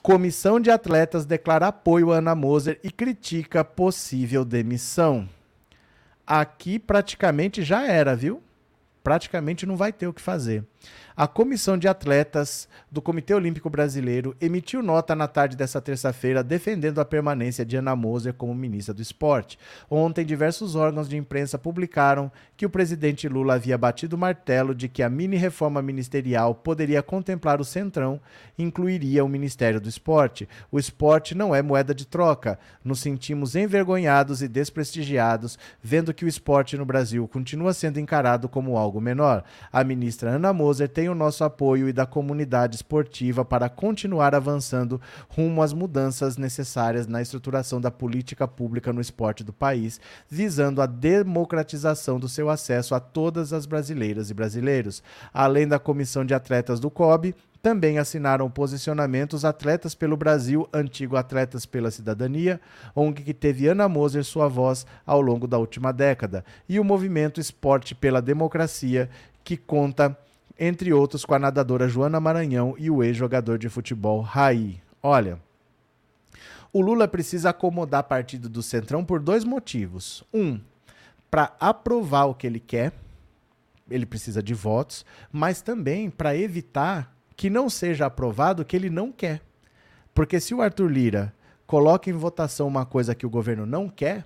Comissão 0.01 0.59
de 0.59 0.71
atletas 0.71 1.25
declara 1.25 1.67
apoio 1.67 2.11
a 2.11 2.17
Ana 2.17 2.33
Moser 2.33 2.79
e 2.83 2.89
critica 2.89 3.63
possível 3.63 4.43
demissão 4.43 5.29
aqui 6.39 6.79
praticamente 6.79 7.61
já 7.61 7.85
era, 7.85 8.15
viu? 8.15 8.41
Praticamente 9.03 9.65
não 9.65 9.75
vai 9.75 9.91
ter 9.91 10.07
o 10.07 10.13
que 10.13 10.21
fazer. 10.21 10.63
A 11.15 11.27
comissão 11.27 11.77
de 11.77 11.87
atletas 11.87 12.67
do 12.89 13.01
Comitê 13.01 13.33
Olímpico 13.33 13.69
Brasileiro 13.69 14.35
emitiu 14.39 14.81
nota 14.81 15.15
na 15.15 15.27
tarde 15.27 15.55
dessa 15.55 15.81
terça-feira 15.81 16.43
defendendo 16.43 16.99
a 16.99 17.05
permanência 17.05 17.65
de 17.65 17.75
Ana 17.75 17.95
Moser 17.95 18.33
como 18.33 18.55
ministra 18.55 18.93
do 18.93 19.01
esporte. 19.01 19.59
Ontem, 19.89 20.25
diversos 20.25 20.75
órgãos 20.75 21.07
de 21.07 21.17
imprensa 21.17 21.57
publicaram 21.57 22.31
que 22.57 22.65
o 22.65 22.69
presidente 22.69 23.27
Lula 23.27 23.55
havia 23.55 23.77
batido 23.77 24.15
o 24.15 24.19
martelo 24.19 24.73
de 24.73 24.87
que 24.87 25.03
a 25.03 25.09
mini-reforma 25.09 25.81
ministerial 25.81 26.55
poderia 26.55 27.03
contemplar 27.03 27.59
o 27.59 27.65
Centrão 27.65 28.19
e 28.57 28.63
incluiria 28.63 29.23
o 29.23 29.29
Ministério 29.29 29.81
do 29.81 29.89
Esporte. 29.89 30.47
O 30.71 30.79
esporte 30.79 31.35
não 31.35 31.53
é 31.53 31.61
moeda 31.61 31.93
de 31.93 32.07
troca. 32.07 32.57
Nos 32.83 32.99
sentimos 32.99 33.55
envergonhados 33.55 34.41
e 34.41 34.47
desprestigiados 34.47 35.59
vendo 35.83 36.13
que 36.13 36.25
o 36.25 36.27
esporte 36.27 36.77
no 36.77 36.85
Brasil 36.85 37.27
continua 37.27 37.73
sendo 37.73 37.99
encarado 37.99 38.47
como 38.47 38.77
algo 38.77 39.01
menor. 39.01 39.43
A 39.71 39.83
ministra 39.83 40.31
Ana 40.31 40.53
Moser 40.53 40.70
tem 40.87 41.09
o 41.09 41.15
nosso 41.15 41.43
apoio 41.43 41.89
e 41.89 41.93
da 41.93 42.05
comunidade 42.05 42.75
esportiva 42.75 43.43
para 43.43 43.69
continuar 43.69 44.33
avançando 44.33 45.01
rumo 45.29 45.61
às 45.61 45.73
mudanças 45.73 46.37
necessárias 46.37 47.07
na 47.07 47.21
estruturação 47.21 47.81
da 47.81 47.91
política 47.91 48.47
pública 48.47 48.93
no 48.93 49.01
esporte 49.01 49.43
do 49.43 49.51
país, 49.51 49.99
visando 50.29 50.81
a 50.81 50.85
democratização 50.85 52.19
do 52.19 52.29
seu 52.29 52.49
acesso 52.49 52.95
a 52.95 52.99
todas 52.99 53.53
as 53.53 53.65
brasileiras 53.65 54.29
e 54.29 54.33
brasileiros. 54.33 55.03
Além 55.33 55.67
da 55.67 55.79
comissão 55.79 56.23
de 56.23 56.33
atletas 56.33 56.79
do 56.79 56.89
COB, 56.89 57.35
também 57.61 57.99
assinaram 57.99 58.49
posicionamentos 58.49 59.45
Atletas 59.45 59.93
pelo 59.93 60.17
Brasil, 60.17 60.67
antigo 60.73 61.15
Atletas 61.15 61.65
pela 61.65 61.91
Cidadania, 61.91 62.59
ONG 62.95 63.21
que 63.21 63.33
teve 63.33 63.67
Ana 63.67 63.87
Moser 63.87 64.23
sua 64.23 64.47
voz 64.47 64.85
ao 65.05 65.21
longo 65.21 65.47
da 65.47 65.59
última 65.59 65.93
década, 65.93 66.43
e 66.67 66.79
o 66.79 66.83
movimento 66.83 67.39
Esporte 67.39 67.93
pela 67.93 68.21
Democracia, 68.21 69.09
que 69.43 69.55
conta 69.55 70.17
entre 70.59 70.93
outros 70.93 71.25
com 71.25 71.33
a 71.33 71.39
nadadora 71.39 71.87
Joana 71.87 72.19
Maranhão 72.19 72.75
e 72.77 72.89
o 72.89 73.03
ex-jogador 73.03 73.57
de 73.57 73.69
futebol 73.69 74.21
Raí. 74.21 74.81
Olha, 75.01 75.39
o 76.73 76.81
Lula 76.81 77.07
precisa 77.07 77.49
acomodar 77.49 78.03
partido 78.03 78.47
do 78.47 78.61
Centrão 78.61 79.03
por 79.03 79.19
dois 79.19 79.43
motivos. 79.43 80.23
Um, 80.33 80.59
para 81.29 81.53
aprovar 81.59 82.25
o 82.25 82.35
que 82.35 82.47
ele 82.47 82.59
quer, 82.59 82.93
ele 83.89 84.05
precisa 84.05 84.41
de 84.41 84.53
votos, 84.53 85.05
mas 85.31 85.61
também 85.61 86.09
para 86.09 86.35
evitar 86.35 87.13
que 87.35 87.49
não 87.49 87.69
seja 87.69 88.05
aprovado 88.05 88.61
o 88.61 88.65
que 88.65 88.75
ele 88.75 88.89
não 88.89 89.11
quer. 89.11 89.41
Porque 90.13 90.39
se 90.39 90.53
o 90.53 90.61
Arthur 90.61 90.89
Lira 90.89 91.33
coloca 91.65 92.09
em 92.09 92.13
votação 92.13 92.67
uma 92.67 92.85
coisa 92.85 93.15
que 93.15 93.25
o 93.25 93.29
governo 93.29 93.65
não 93.65 93.89
quer, 93.89 94.25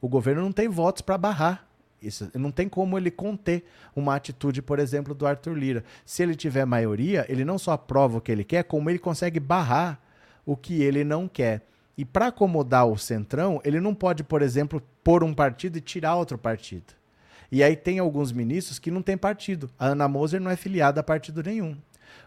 o 0.00 0.08
governo 0.08 0.42
não 0.42 0.52
tem 0.52 0.68
votos 0.68 1.02
para 1.02 1.18
barrar. 1.18 1.63
Isso 2.04 2.30
não 2.34 2.50
tem 2.50 2.68
como 2.68 2.98
ele 2.98 3.10
conter 3.10 3.64
uma 3.94 4.14
atitude, 4.14 4.60
por 4.60 4.78
exemplo, 4.78 5.14
do 5.14 5.26
Arthur 5.26 5.54
Lira. 5.54 5.84
Se 6.04 6.22
ele 6.22 6.34
tiver 6.34 6.64
maioria, 6.64 7.24
ele 7.28 7.44
não 7.44 7.58
só 7.58 7.72
aprova 7.72 8.18
o 8.18 8.20
que 8.20 8.30
ele 8.30 8.44
quer, 8.44 8.64
como 8.64 8.90
ele 8.90 8.98
consegue 8.98 9.40
barrar 9.40 10.00
o 10.44 10.56
que 10.56 10.82
ele 10.82 11.04
não 11.04 11.26
quer. 11.26 11.66
E 11.96 12.04
para 12.04 12.26
acomodar 12.26 12.86
o 12.86 12.98
centrão, 12.98 13.60
ele 13.64 13.80
não 13.80 13.94
pode, 13.94 14.24
por 14.24 14.42
exemplo, 14.42 14.82
pôr 15.02 15.22
um 15.22 15.32
partido 15.32 15.78
e 15.78 15.80
tirar 15.80 16.16
outro 16.16 16.36
partido. 16.36 16.92
E 17.50 17.62
aí 17.62 17.76
tem 17.76 17.98
alguns 17.98 18.32
ministros 18.32 18.78
que 18.78 18.90
não 18.90 19.00
têm 19.00 19.16
partido. 19.16 19.70
A 19.78 19.86
Ana 19.86 20.08
Moser 20.08 20.40
não 20.40 20.50
é 20.50 20.56
filiada 20.56 21.00
a 21.00 21.04
partido 21.04 21.42
nenhum. 21.42 21.76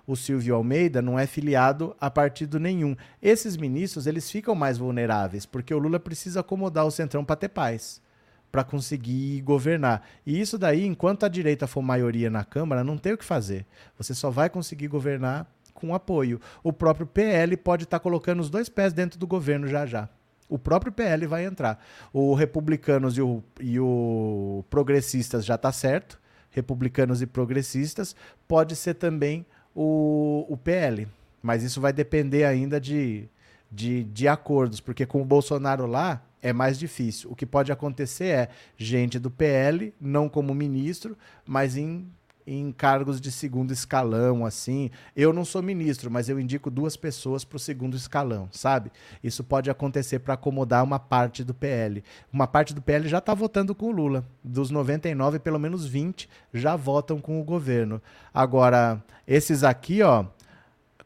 O 0.06 0.16
Silvio 0.16 0.56
Almeida 0.56 1.02
não 1.02 1.20
é 1.20 1.28
filiado 1.28 1.96
a 2.00 2.10
partido 2.10 2.60
nenhum. 2.60 2.96
Esses 3.22 3.58
ministros, 3.58 4.08
eles 4.08 4.32
ficam 4.32 4.56
mais 4.56 4.78
vulneráveis, 4.78 5.46
porque 5.46 5.74
o 5.74 5.80
Lula 5.80 6.00
precisa 6.00 6.40
acomodar 6.40 6.86
o 6.86 6.92
centrão 6.92 7.26
para 7.26 7.36
ter 7.36 7.50
paz 7.50 8.02
para 8.52 8.64
conseguir 8.64 9.42
governar. 9.42 10.04
E 10.26 10.40
isso 10.40 10.58
daí, 10.58 10.86
enquanto 10.86 11.26
a 11.26 11.30
direita 11.30 11.68
for 11.68 11.82
maioria 11.82 12.30
na 12.30 12.44
Câmara, 12.44 12.84
não 12.84 12.98
tem 12.98 13.14
o 13.14 13.18
que 13.18 13.26
fazer. 13.26 13.66
Você 13.98 14.14
só 14.14 14.30
vai 14.30 14.50
conseguir 14.50 14.88
governar 14.88 15.48
com 15.74 15.94
apoio. 15.94 16.42
O 16.64 16.74
próprio 16.74 17.06
PL 17.06 17.56
pode 17.58 17.84
estar 17.84 18.00
tá 18.00 18.04
colocando 18.04 18.40
os 18.40 18.50
dois 18.50 18.70
pés 18.70 18.94
dentro 18.94 19.20
do 19.20 19.28
governo 19.28 19.68
já 19.68 19.86
já. 19.86 20.10
O 20.50 20.58
próprio 20.58 20.92
PL 20.92 21.28
vai 21.28 21.46
entrar. 21.46 21.84
O 22.14 22.34
Republicanos 22.34 23.18
e 23.18 23.22
o, 23.22 23.44
e 23.60 23.80
o 23.80 24.64
Progressistas 24.70 25.46
já 25.46 25.56
está 25.56 25.72
certo. 25.72 26.20
Republicanos 26.50 27.22
e 27.22 27.28
Progressistas. 27.28 28.16
Pode 28.48 28.76
ser 28.76 28.94
também 28.96 29.46
o, 29.76 30.46
o 30.50 30.58
PL. 30.58 31.08
Mas 31.42 31.64
isso 31.64 31.82
vai 31.82 31.92
depender 31.92 32.46
ainda 32.46 32.80
de, 32.80 33.28
de, 33.72 34.06
de 34.06 34.28
acordos, 34.28 34.80
porque 34.80 35.06
com 35.06 35.22
o 35.22 35.26
Bolsonaro 35.26 35.86
lá, 35.86 36.22
é 36.42 36.54
mais 36.54 36.78
difícil. 36.78 37.32
O 37.32 37.36
que 37.36 37.46
pode 37.46 37.72
acontecer 37.72 38.26
é 38.26 38.50
gente 38.78 39.20
do 39.20 39.32
PL, 39.32 39.94
não 40.00 40.30
como 40.30 40.54
ministro, 40.54 41.18
mas 41.46 41.76
em, 41.76 42.08
em 42.46 42.72
cargos 42.72 43.20
de 43.20 43.32
segundo 43.32 43.74
escalão, 43.74 44.46
assim. 44.46 44.90
Eu 45.16 45.34
não 45.34 45.44
sou 45.44 45.62
ministro, 45.62 46.10
mas 46.10 46.30
eu 46.30 46.40
indico 46.40 46.72
duas 46.72 46.96
pessoas 46.96 47.44
para 47.44 47.58
o 47.58 47.60
segundo 47.60 47.98
escalão, 47.98 48.48
sabe? 48.52 48.92
Isso 49.24 49.44
pode 49.44 49.70
acontecer 49.70 50.20
para 50.20 50.36
acomodar 50.36 50.84
uma 50.84 51.00
parte 51.00 51.44
do 51.44 51.54
PL. 51.54 52.04
Uma 52.32 52.48
parte 52.48 52.74
do 52.74 52.82
PL 52.82 53.08
já 53.08 53.18
está 53.18 53.34
votando 53.34 53.76
com 53.76 53.88
o 53.88 53.92
Lula. 53.92 54.24
Dos 54.44 54.72
99, 54.72 55.40
pelo 55.40 55.60
menos 55.60 55.86
20 55.86 56.30
já 56.54 56.76
votam 56.76 57.20
com 57.20 57.42
o 57.42 57.44
governo. 57.44 58.02
Agora, 58.34 59.04
esses 59.28 59.64
aqui, 59.64 60.02
ó. 60.02 60.26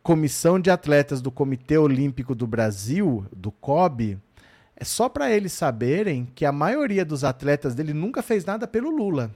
Comissão 0.04 0.60
de 0.60 0.72
Atletas 0.72 1.22
do 1.22 1.30
Comitê 1.30 1.78
Olímpico 1.78 2.34
do 2.34 2.48
Brasil, 2.48 3.24
do 3.32 3.52
COB, 3.52 4.18
é 4.82 4.84
só 4.84 5.08
para 5.08 5.30
eles 5.30 5.54
saberem 5.54 6.28
que 6.34 6.44
a 6.44 6.52
maioria 6.52 7.06
dos 7.06 7.24
atletas 7.24 7.76
dele 7.76 7.94
nunca 7.94 8.24
fez 8.24 8.44
nada 8.44 8.66
pelo 8.66 8.90
Lula. 8.90 9.30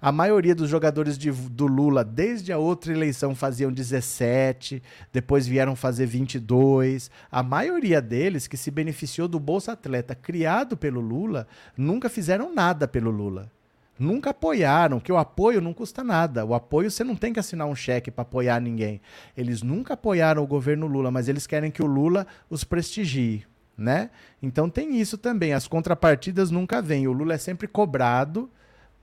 A 0.00 0.12
maioria 0.12 0.54
dos 0.54 0.70
jogadores 0.70 1.18
de, 1.18 1.32
do 1.32 1.66
Lula, 1.66 2.04
desde 2.04 2.52
a 2.52 2.56
outra 2.56 2.92
eleição, 2.92 3.34
faziam 3.34 3.72
17, 3.72 4.80
depois 5.12 5.44
vieram 5.44 5.74
fazer 5.74 6.06
22. 6.06 7.10
A 7.32 7.42
maioria 7.42 8.00
deles, 8.00 8.46
que 8.46 8.56
se 8.56 8.70
beneficiou 8.70 9.26
do 9.26 9.40
Bolsa 9.40 9.72
Atleta 9.72 10.14
criado 10.14 10.76
pelo 10.76 11.00
Lula, 11.00 11.48
nunca 11.76 12.08
fizeram 12.08 12.54
nada 12.54 12.86
pelo 12.86 13.10
Lula. 13.10 13.50
Nunca 13.98 14.30
apoiaram, 14.30 15.00
que 15.00 15.10
o 15.10 15.18
apoio 15.18 15.60
não 15.60 15.74
custa 15.74 16.04
nada. 16.04 16.44
O 16.44 16.54
apoio 16.54 16.92
você 16.92 17.02
não 17.02 17.16
tem 17.16 17.32
que 17.32 17.40
assinar 17.40 17.66
um 17.66 17.74
cheque 17.74 18.08
para 18.08 18.22
apoiar 18.22 18.60
ninguém. 18.60 19.00
Eles 19.36 19.62
nunca 19.62 19.94
apoiaram 19.94 20.44
o 20.44 20.46
governo 20.46 20.86
Lula, 20.86 21.10
mas 21.10 21.28
eles 21.28 21.44
querem 21.44 21.72
que 21.72 21.82
o 21.82 21.86
Lula 21.86 22.24
os 22.48 22.62
prestigie, 22.62 23.44
né? 23.80 24.10
Então 24.42 24.68
tem 24.68 25.00
isso 25.00 25.16
também. 25.16 25.54
As 25.54 25.66
contrapartidas 25.66 26.50
nunca 26.50 26.82
vêm. 26.82 27.08
O 27.08 27.12
Lula 27.12 27.34
é 27.34 27.38
sempre 27.38 27.66
cobrado 27.66 28.50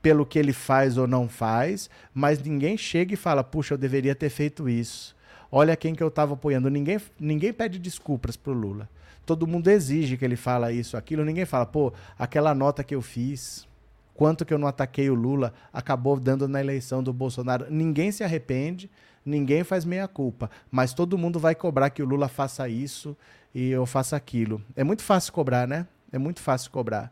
pelo 0.01 0.25
que 0.25 0.37
ele 0.37 0.53
faz 0.53 0.97
ou 0.97 1.07
não 1.07 1.27
faz, 1.27 1.89
mas 2.13 2.41
ninguém 2.41 2.77
chega 2.77 3.13
e 3.13 3.17
fala: 3.17 3.43
"Puxa, 3.43 3.73
eu 3.73 3.77
deveria 3.77 4.15
ter 4.15 4.29
feito 4.29 4.69
isso". 4.69 5.15
Olha 5.51 5.75
quem 5.75 5.95
que 5.95 6.03
eu 6.03 6.09
estava 6.09 6.33
apoiando. 6.35 6.69
Ninguém, 6.69 6.99
ninguém 7.19 7.51
pede 7.51 7.79
desculpas 7.79 8.37
pro 8.37 8.53
Lula. 8.53 8.87
Todo 9.25 9.47
mundo 9.47 9.69
exige 9.69 10.15
que 10.15 10.23
ele 10.23 10.35
fala 10.35 10.71
isso, 10.71 10.95
aquilo. 10.95 11.25
Ninguém 11.25 11.45
fala: 11.45 11.65
"Pô, 11.65 11.91
aquela 12.17 12.53
nota 12.53 12.83
que 12.83 12.93
eu 12.93 13.01
fiz, 13.01 13.67
quanto 14.13 14.45
que 14.45 14.53
eu 14.53 14.59
não 14.59 14.67
ataquei 14.67 15.09
o 15.09 15.15
Lula, 15.15 15.53
acabou 15.73 16.19
dando 16.19 16.47
na 16.47 16.59
eleição 16.59 17.01
do 17.01 17.11
Bolsonaro. 17.11 17.67
Ninguém 17.69 18.11
se 18.11 18.23
arrepende, 18.23 18.89
ninguém 19.27 19.63
faz 19.63 19.85
meia 19.85 20.07
culpa, 20.07 20.49
mas 20.71 20.93
todo 20.93 21.17
mundo 21.17 21.39
vai 21.39 21.53
cobrar 21.53 21.89
que 21.89 22.01
o 22.01 22.05
Lula 22.05 22.27
faça 22.27 22.67
isso 22.69 23.15
e 23.53 23.69
eu 23.69 23.85
faça 23.85 24.15
aquilo. 24.15 24.61
É 24.75 24.83
muito 24.83 25.03
fácil 25.03 25.33
cobrar, 25.33 25.67
né? 25.67 25.85
É 26.11 26.17
muito 26.17 26.39
fácil 26.39 26.71
cobrar. 26.71 27.11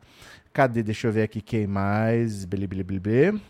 Cadê? 0.54 0.82
Deixa 0.82 1.08
eu 1.08 1.12
ver 1.12 1.24
aqui 1.24 1.42
quem 1.42 1.68
mais. 1.68 2.46
Bili, 2.46 2.66
bili. 2.68 3.42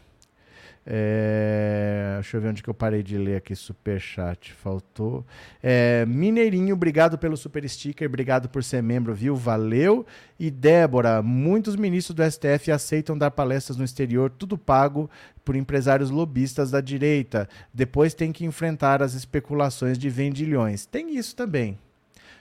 É, 0.88 2.12
deixa 2.16 2.38
eu 2.38 2.42
ver 2.42 2.50
onde 2.50 2.62
que 2.62 2.70
eu 2.70 2.74
parei 2.74 3.02
de 3.02 3.18
ler 3.18 3.38
aqui, 3.38 3.56
superchat, 3.56 4.54
faltou. 4.54 5.26
É, 5.62 6.06
Mineirinho, 6.06 6.76
obrigado 6.76 7.18
pelo 7.18 7.36
super 7.36 7.68
sticker, 7.68 8.08
obrigado 8.08 8.48
por 8.48 8.64
ser 8.64 8.84
membro, 8.84 9.14
viu? 9.14 9.36
Valeu. 9.36 10.06
E 10.40 10.52
Débora, 10.52 11.24
muitos 11.24 11.76
ministros 11.76 12.16
do 12.16 12.24
STF 12.24 12.72
aceitam 12.72 13.18
dar 13.18 13.32
palestras 13.32 13.78
no 13.78 13.84
exterior, 13.84 14.30
tudo 14.30 14.58
pago 14.58 15.10
por 15.44 15.56
empresários 15.56 16.12
lobistas 16.12 16.70
da 16.70 16.82
direita. 16.82 17.50
Depois 17.74 18.14
tem 18.14 18.32
que 18.32 18.46
enfrentar 18.46 19.02
as 19.02 19.14
especulações 19.16 19.98
de 19.98 20.10
vendilhões. 20.10 20.86
Tem 20.86 21.16
isso 21.16 21.36
também. 21.36 21.80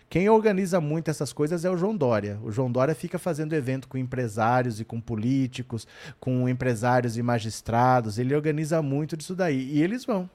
Quem 0.09 0.29
organiza 0.29 0.81
muito 0.81 1.11
essas 1.11 1.33
coisas 1.33 1.65
é 1.65 1.71
o 1.71 1.77
João 1.77 1.97
Dória. 1.97 2.39
O 2.43 2.53
João 2.53 2.71
Dória 2.71 2.95
fica 2.95 3.19
fazendo 3.19 3.53
evento 3.55 3.89
com 3.89 3.99
empresários 3.99 4.81
e 4.81 4.85
com 4.85 5.01
políticos, 5.01 5.87
com 6.21 6.49
empresários 6.49 7.17
e 7.17 7.23
magistrados. 7.23 8.19
Ele 8.19 8.35
organiza 8.35 8.81
muito 8.81 9.17
disso 9.17 9.35
daí. 9.35 9.71
E 9.73 9.83
eles 9.83 10.05
vão. 10.05 10.31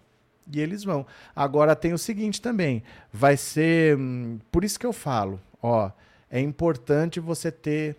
E 0.52 0.60
eles 0.60 0.84
vão. 0.84 1.06
Agora 1.36 1.76
tem 1.76 1.94
o 1.94 1.98
seguinte 1.98 2.42
também. 2.42 2.84
Vai 3.14 3.38
ser. 3.38 3.98
Hum, 3.98 4.40
por 4.52 4.64
isso 4.64 4.80
que 4.80 4.86
eu 4.86 4.94
falo, 4.94 5.40
ó. 5.62 5.92
É 6.30 6.40
importante 6.40 7.20
você 7.20 7.52
ter 7.52 7.96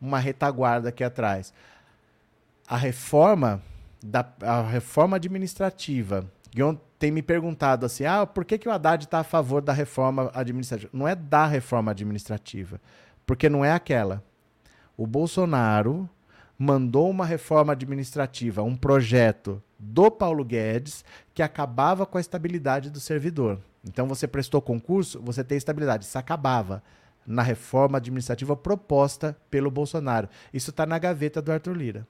uma 0.00 0.18
retaguarda 0.18 0.88
aqui 0.88 1.04
atrás. 1.04 1.52
A 2.66 2.76
reforma 2.76 3.62
da 4.02 4.26
a 4.40 4.62
reforma 4.62 5.16
administrativa 5.16 6.30
tem 7.00 7.10
me 7.10 7.22
perguntado 7.22 7.86
assim: 7.86 8.04
ah, 8.04 8.26
por 8.26 8.44
que, 8.44 8.58
que 8.58 8.68
o 8.68 8.70
Haddad 8.70 9.04
está 9.04 9.20
a 9.20 9.24
favor 9.24 9.62
da 9.62 9.72
reforma 9.72 10.30
administrativa? 10.34 10.90
Não 10.92 11.08
é 11.08 11.16
da 11.16 11.46
reforma 11.46 11.90
administrativa, 11.90 12.78
porque 13.26 13.48
não 13.48 13.64
é 13.64 13.72
aquela. 13.72 14.22
O 14.96 15.06
Bolsonaro 15.06 16.08
mandou 16.58 17.08
uma 17.08 17.24
reforma 17.24 17.72
administrativa, 17.72 18.62
um 18.62 18.76
projeto 18.76 19.62
do 19.78 20.10
Paulo 20.10 20.44
Guedes 20.44 21.02
que 21.32 21.42
acabava 21.42 22.04
com 22.04 22.18
a 22.18 22.20
estabilidade 22.20 22.90
do 22.90 23.00
servidor. 23.00 23.58
Então 23.82 24.06
você 24.06 24.28
prestou 24.28 24.60
concurso, 24.60 25.18
você 25.22 25.42
tem 25.42 25.56
estabilidade. 25.56 26.04
Isso 26.04 26.18
acabava 26.18 26.82
na 27.26 27.42
reforma 27.42 27.96
administrativa 27.96 28.54
proposta 28.54 29.34
pelo 29.50 29.70
Bolsonaro. 29.70 30.28
Isso 30.52 30.68
está 30.68 30.84
na 30.84 30.98
gaveta 30.98 31.40
do 31.40 31.50
Arthur 31.50 31.74
Lira. 31.74 32.06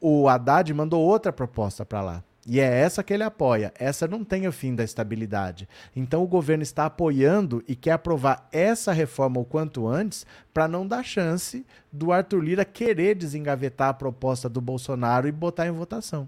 O 0.00 0.26
Haddad 0.26 0.72
mandou 0.72 1.02
outra 1.02 1.30
proposta 1.30 1.84
para 1.84 2.00
lá. 2.00 2.24
E 2.50 2.60
é 2.60 2.80
essa 2.80 3.04
que 3.04 3.12
ele 3.12 3.22
apoia. 3.22 3.74
Essa 3.78 4.08
não 4.08 4.24
tem 4.24 4.48
o 4.48 4.52
fim 4.52 4.74
da 4.74 4.82
estabilidade. 4.82 5.68
Então 5.94 6.22
o 6.22 6.26
governo 6.26 6.62
está 6.62 6.86
apoiando 6.86 7.62
e 7.68 7.76
quer 7.76 7.92
aprovar 7.92 8.48
essa 8.50 8.90
reforma 8.90 9.38
o 9.38 9.44
quanto 9.44 9.86
antes 9.86 10.24
para 10.54 10.66
não 10.66 10.86
dar 10.86 11.04
chance 11.04 11.66
do 11.92 12.10
Arthur 12.10 12.40
Lira 12.40 12.64
querer 12.64 13.14
desengavetar 13.16 13.90
a 13.90 13.94
proposta 13.94 14.48
do 14.48 14.62
Bolsonaro 14.62 15.28
e 15.28 15.32
botar 15.32 15.66
em 15.66 15.72
votação. 15.72 16.26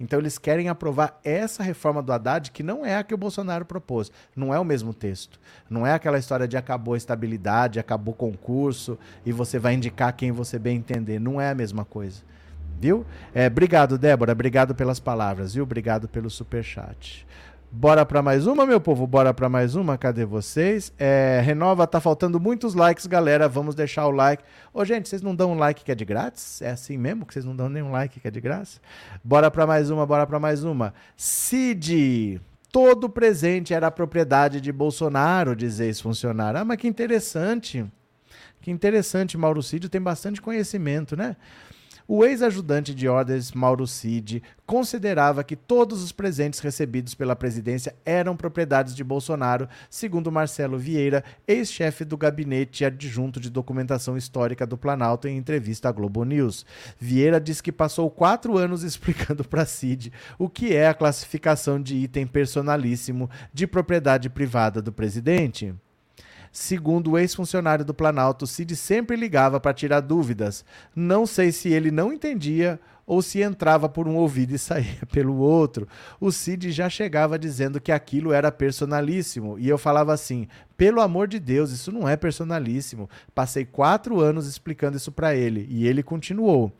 Então 0.00 0.18
eles 0.18 0.38
querem 0.38 0.70
aprovar 0.70 1.20
essa 1.22 1.62
reforma 1.62 2.02
do 2.02 2.10
Haddad, 2.10 2.52
que 2.52 2.62
não 2.62 2.82
é 2.82 2.96
a 2.96 3.04
que 3.04 3.12
o 3.12 3.18
Bolsonaro 3.18 3.66
propôs. 3.66 4.10
Não 4.34 4.54
é 4.54 4.58
o 4.58 4.64
mesmo 4.64 4.94
texto. 4.94 5.38
Não 5.68 5.86
é 5.86 5.92
aquela 5.92 6.18
história 6.18 6.48
de 6.48 6.56
acabou 6.56 6.94
a 6.94 6.96
estabilidade, 6.96 7.78
acabou 7.78 8.14
o 8.14 8.16
concurso 8.16 8.98
e 9.26 9.30
você 9.30 9.58
vai 9.58 9.74
indicar 9.74 10.16
quem 10.16 10.32
você 10.32 10.58
bem 10.58 10.78
entender. 10.78 11.20
Não 11.20 11.38
é 11.38 11.50
a 11.50 11.54
mesma 11.54 11.84
coisa 11.84 12.30
viu? 12.80 13.04
É, 13.34 13.46
obrigado, 13.46 13.98
Débora, 13.98 14.32
obrigado 14.32 14.74
pelas 14.74 14.98
palavras, 14.98 15.54
viu? 15.54 15.64
Obrigado 15.64 16.08
pelo 16.08 16.30
super 16.30 16.64
chat. 16.64 17.26
Bora 17.72 18.04
para 18.04 18.20
mais 18.20 18.48
uma, 18.48 18.66
meu 18.66 18.80
povo? 18.80 19.06
Bora 19.06 19.32
para 19.32 19.48
mais 19.48 19.76
uma? 19.76 19.96
Cadê 19.96 20.24
vocês? 20.24 20.92
É, 20.98 21.40
renova, 21.44 21.86
tá 21.86 22.00
faltando 22.00 22.40
muitos 22.40 22.74
likes, 22.74 23.06
galera. 23.06 23.48
Vamos 23.48 23.76
deixar 23.76 24.08
o 24.08 24.10
like. 24.10 24.42
Ô, 24.74 24.84
gente, 24.84 25.08
vocês 25.08 25.22
não 25.22 25.36
dão 25.36 25.52
um 25.52 25.54
like 25.54 25.84
que 25.84 25.92
é 25.92 25.94
de 25.94 26.04
grátis? 26.04 26.60
É 26.62 26.70
assim 26.70 26.98
mesmo 26.98 27.24
que 27.24 27.32
vocês 27.32 27.44
não 27.44 27.54
dão 27.54 27.68
nenhum 27.68 27.92
like 27.92 28.18
que 28.18 28.26
é 28.26 28.30
de 28.30 28.40
graça? 28.40 28.80
Bora 29.22 29.52
para 29.52 29.68
mais 29.68 29.88
uma, 29.88 30.04
bora 30.04 30.26
para 30.26 30.40
mais 30.40 30.64
uma. 30.64 30.92
Cid, 31.16 32.40
todo 32.72 33.08
presente 33.08 33.72
era 33.72 33.88
propriedade 33.88 34.60
de 34.60 34.72
Bolsonaro, 34.72 35.54
diz 35.54 35.78
ex-funcionário. 35.78 36.58
Ah, 36.58 36.64
mas 36.64 36.76
que 36.76 36.88
interessante. 36.88 37.86
Que 38.60 38.72
interessante, 38.72 39.38
Mauro 39.38 39.62
Cid 39.62 39.88
tem 39.88 40.00
bastante 40.00 40.42
conhecimento, 40.42 41.16
né? 41.16 41.36
O 42.12 42.24
ex-ajudante 42.24 42.92
de 42.92 43.06
ordens 43.06 43.52
Mauro 43.52 43.86
Cid 43.86 44.42
considerava 44.66 45.44
que 45.44 45.54
todos 45.54 46.02
os 46.02 46.10
presentes 46.10 46.58
recebidos 46.58 47.14
pela 47.14 47.36
presidência 47.36 47.94
eram 48.04 48.36
propriedades 48.36 48.96
de 48.96 49.04
Bolsonaro, 49.04 49.68
segundo 49.88 50.32
Marcelo 50.32 50.76
Vieira, 50.76 51.22
ex-chefe 51.46 52.04
do 52.04 52.16
gabinete 52.16 52.84
adjunto 52.84 53.38
de 53.38 53.48
documentação 53.48 54.16
histórica 54.16 54.66
do 54.66 54.76
Planalto, 54.76 55.28
em 55.28 55.36
entrevista 55.36 55.88
à 55.88 55.92
Globo 55.92 56.24
News. 56.24 56.66
Vieira 56.98 57.40
diz 57.40 57.60
que 57.60 57.70
passou 57.70 58.10
quatro 58.10 58.58
anos 58.58 58.82
explicando 58.82 59.44
para 59.44 59.64
Cid 59.64 60.12
o 60.36 60.48
que 60.48 60.74
é 60.74 60.88
a 60.88 60.94
classificação 60.94 61.80
de 61.80 61.94
item 61.94 62.26
personalíssimo 62.26 63.30
de 63.54 63.68
propriedade 63.68 64.28
privada 64.28 64.82
do 64.82 64.90
presidente. 64.90 65.76
Segundo 66.52 67.12
o 67.12 67.18
ex-funcionário 67.18 67.84
do 67.84 67.94
Planalto, 67.94 68.46
Cid 68.46 68.74
sempre 68.74 69.16
ligava 69.16 69.60
para 69.60 69.74
tirar 69.74 70.00
dúvidas. 70.00 70.64
Não 70.94 71.26
sei 71.26 71.52
se 71.52 71.68
ele 71.68 71.90
não 71.90 72.12
entendia 72.12 72.80
ou 73.06 73.22
se 73.22 73.40
entrava 73.40 73.88
por 73.88 74.06
um 74.06 74.16
ouvido 74.16 74.54
e 74.54 74.58
saía 74.58 75.04
pelo 75.10 75.36
outro. 75.36 75.88
O 76.20 76.30
Cid 76.30 76.70
já 76.70 76.88
chegava 76.88 77.38
dizendo 77.38 77.80
que 77.80 77.90
aquilo 77.90 78.32
era 78.32 78.52
personalíssimo. 78.52 79.58
E 79.58 79.68
eu 79.68 79.76
falava 79.76 80.12
assim: 80.12 80.46
pelo 80.76 81.00
amor 81.00 81.26
de 81.26 81.38
Deus, 81.38 81.72
isso 81.72 81.90
não 81.90 82.08
é 82.08 82.16
personalíssimo. 82.16 83.10
Passei 83.34 83.64
quatro 83.64 84.20
anos 84.20 84.46
explicando 84.46 84.96
isso 84.96 85.10
para 85.10 85.34
ele. 85.34 85.66
E 85.68 85.86
ele 85.86 86.02
continuou. 86.02 86.72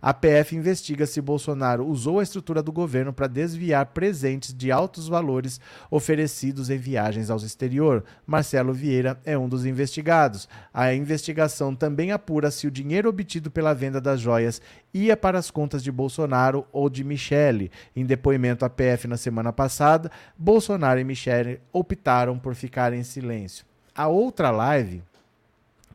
A 0.00 0.14
PF 0.14 0.54
investiga 0.54 1.06
se 1.06 1.20
Bolsonaro 1.20 1.84
usou 1.86 2.20
a 2.20 2.22
estrutura 2.22 2.62
do 2.62 2.70
governo 2.70 3.12
para 3.12 3.26
desviar 3.26 3.86
presentes 3.86 4.54
de 4.54 4.70
altos 4.70 5.08
valores 5.08 5.60
oferecidos 5.90 6.70
em 6.70 6.78
viagens 6.78 7.30
ao 7.30 7.38
exterior. 7.38 8.04
Marcelo 8.26 8.72
Vieira 8.72 9.18
é 9.24 9.36
um 9.36 9.48
dos 9.48 9.66
investigados. 9.66 10.48
A 10.72 10.94
investigação 10.94 11.74
também 11.74 12.12
apura 12.12 12.50
se 12.50 12.66
o 12.66 12.70
dinheiro 12.70 13.08
obtido 13.08 13.50
pela 13.50 13.74
venda 13.74 14.00
das 14.00 14.20
joias 14.20 14.62
ia 14.94 15.16
para 15.16 15.38
as 15.38 15.50
contas 15.50 15.82
de 15.82 15.90
Bolsonaro 15.90 16.64
ou 16.72 16.88
de 16.88 17.02
Michele. 17.02 17.70
Em 17.94 18.06
depoimento 18.06 18.64
à 18.64 18.70
PF 18.70 19.08
na 19.08 19.16
semana 19.16 19.52
passada, 19.52 20.10
Bolsonaro 20.36 21.00
e 21.00 21.04
Michele 21.04 21.60
optaram 21.72 22.38
por 22.38 22.54
ficar 22.54 22.92
em 22.92 23.02
silêncio. 23.02 23.66
A 23.94 24.06
outra 24.06 24.52
live 24.52 25.02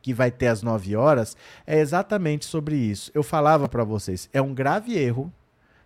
que 0.04 0.12
vai 0.12 0.30
ter 0.30 0.48
às 0.48 0.62
9 0.62 0.94
horas, 0.96 1.34
é 1.66 1.80
exatamente 1.80 2.44
sobre 2.44 2.76
isso. 2.76 3.10
Eu 3.14 3.22
falava 3.22 3.66
para 3.66 3.82
vocês, 3.84 4.28
é 4.34 4.42
um 4.42 4.52
grave 4.52 4.98
erro 4.98 5.32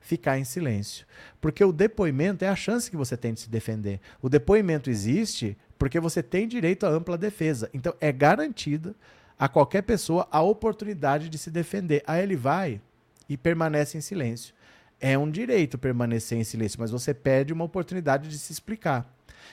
ficar 0.01 0.37
em 0.37 0.43
silêncio, 0.43 1.07
porque 1.41 1.65
o 1.65 1.71
depoimento 1.71 2.45
é 2.45 2.49
a 2.49 2.57
chance 2.57 2.91
que 2.91 2.97
você 2.97 3.17
tem 3.17 3.33
de 3.33 3.39
se 3.39 3.49
defender. 3.49 4.01
O 4.21 4.29
depoimento 4.29 4.91
existe 4.91 5.57
porque 5.79 6.01
você 6.01 6.21
tem 6.21 6.49
direito 6.49 6.85
à 6.85 6.89
ampla 6.89 7.17
defesa. 7.17 7.71
Então 7.73 7.95
é 8.01 8.11
garantida 8.11 8.93
a 9.39 9.49
qualquer 9.49 9.83
pessoa 9.83 10.27
a 10.33 10.43
oportunidade 10.43 11.29
de 11.29 11.39
se 11.39 11.49
defender. 11.49 12.03
Aí 12.05 12.21
ele 12.21 12.35
vai 12.35 12.81
e 13.29 13.37
permanece 13.37 13.97
em 13.97 14.01
silêncio. 14.01 14.53
É 15.01 15.17
um 15.17 15.31
direito 15.31 15.79
permanecer 15.79 16.37
em 16.37 16.43
silêncio, 16.43 16.81
mas 16.81 16.91
você 16.91 17.15
perde 17.15 17.53
uma 17.53 17.65
oportunidade 17.65 18.29
de 18.29 18.37
se 18.37 18.53
explicar. 18.53 19.09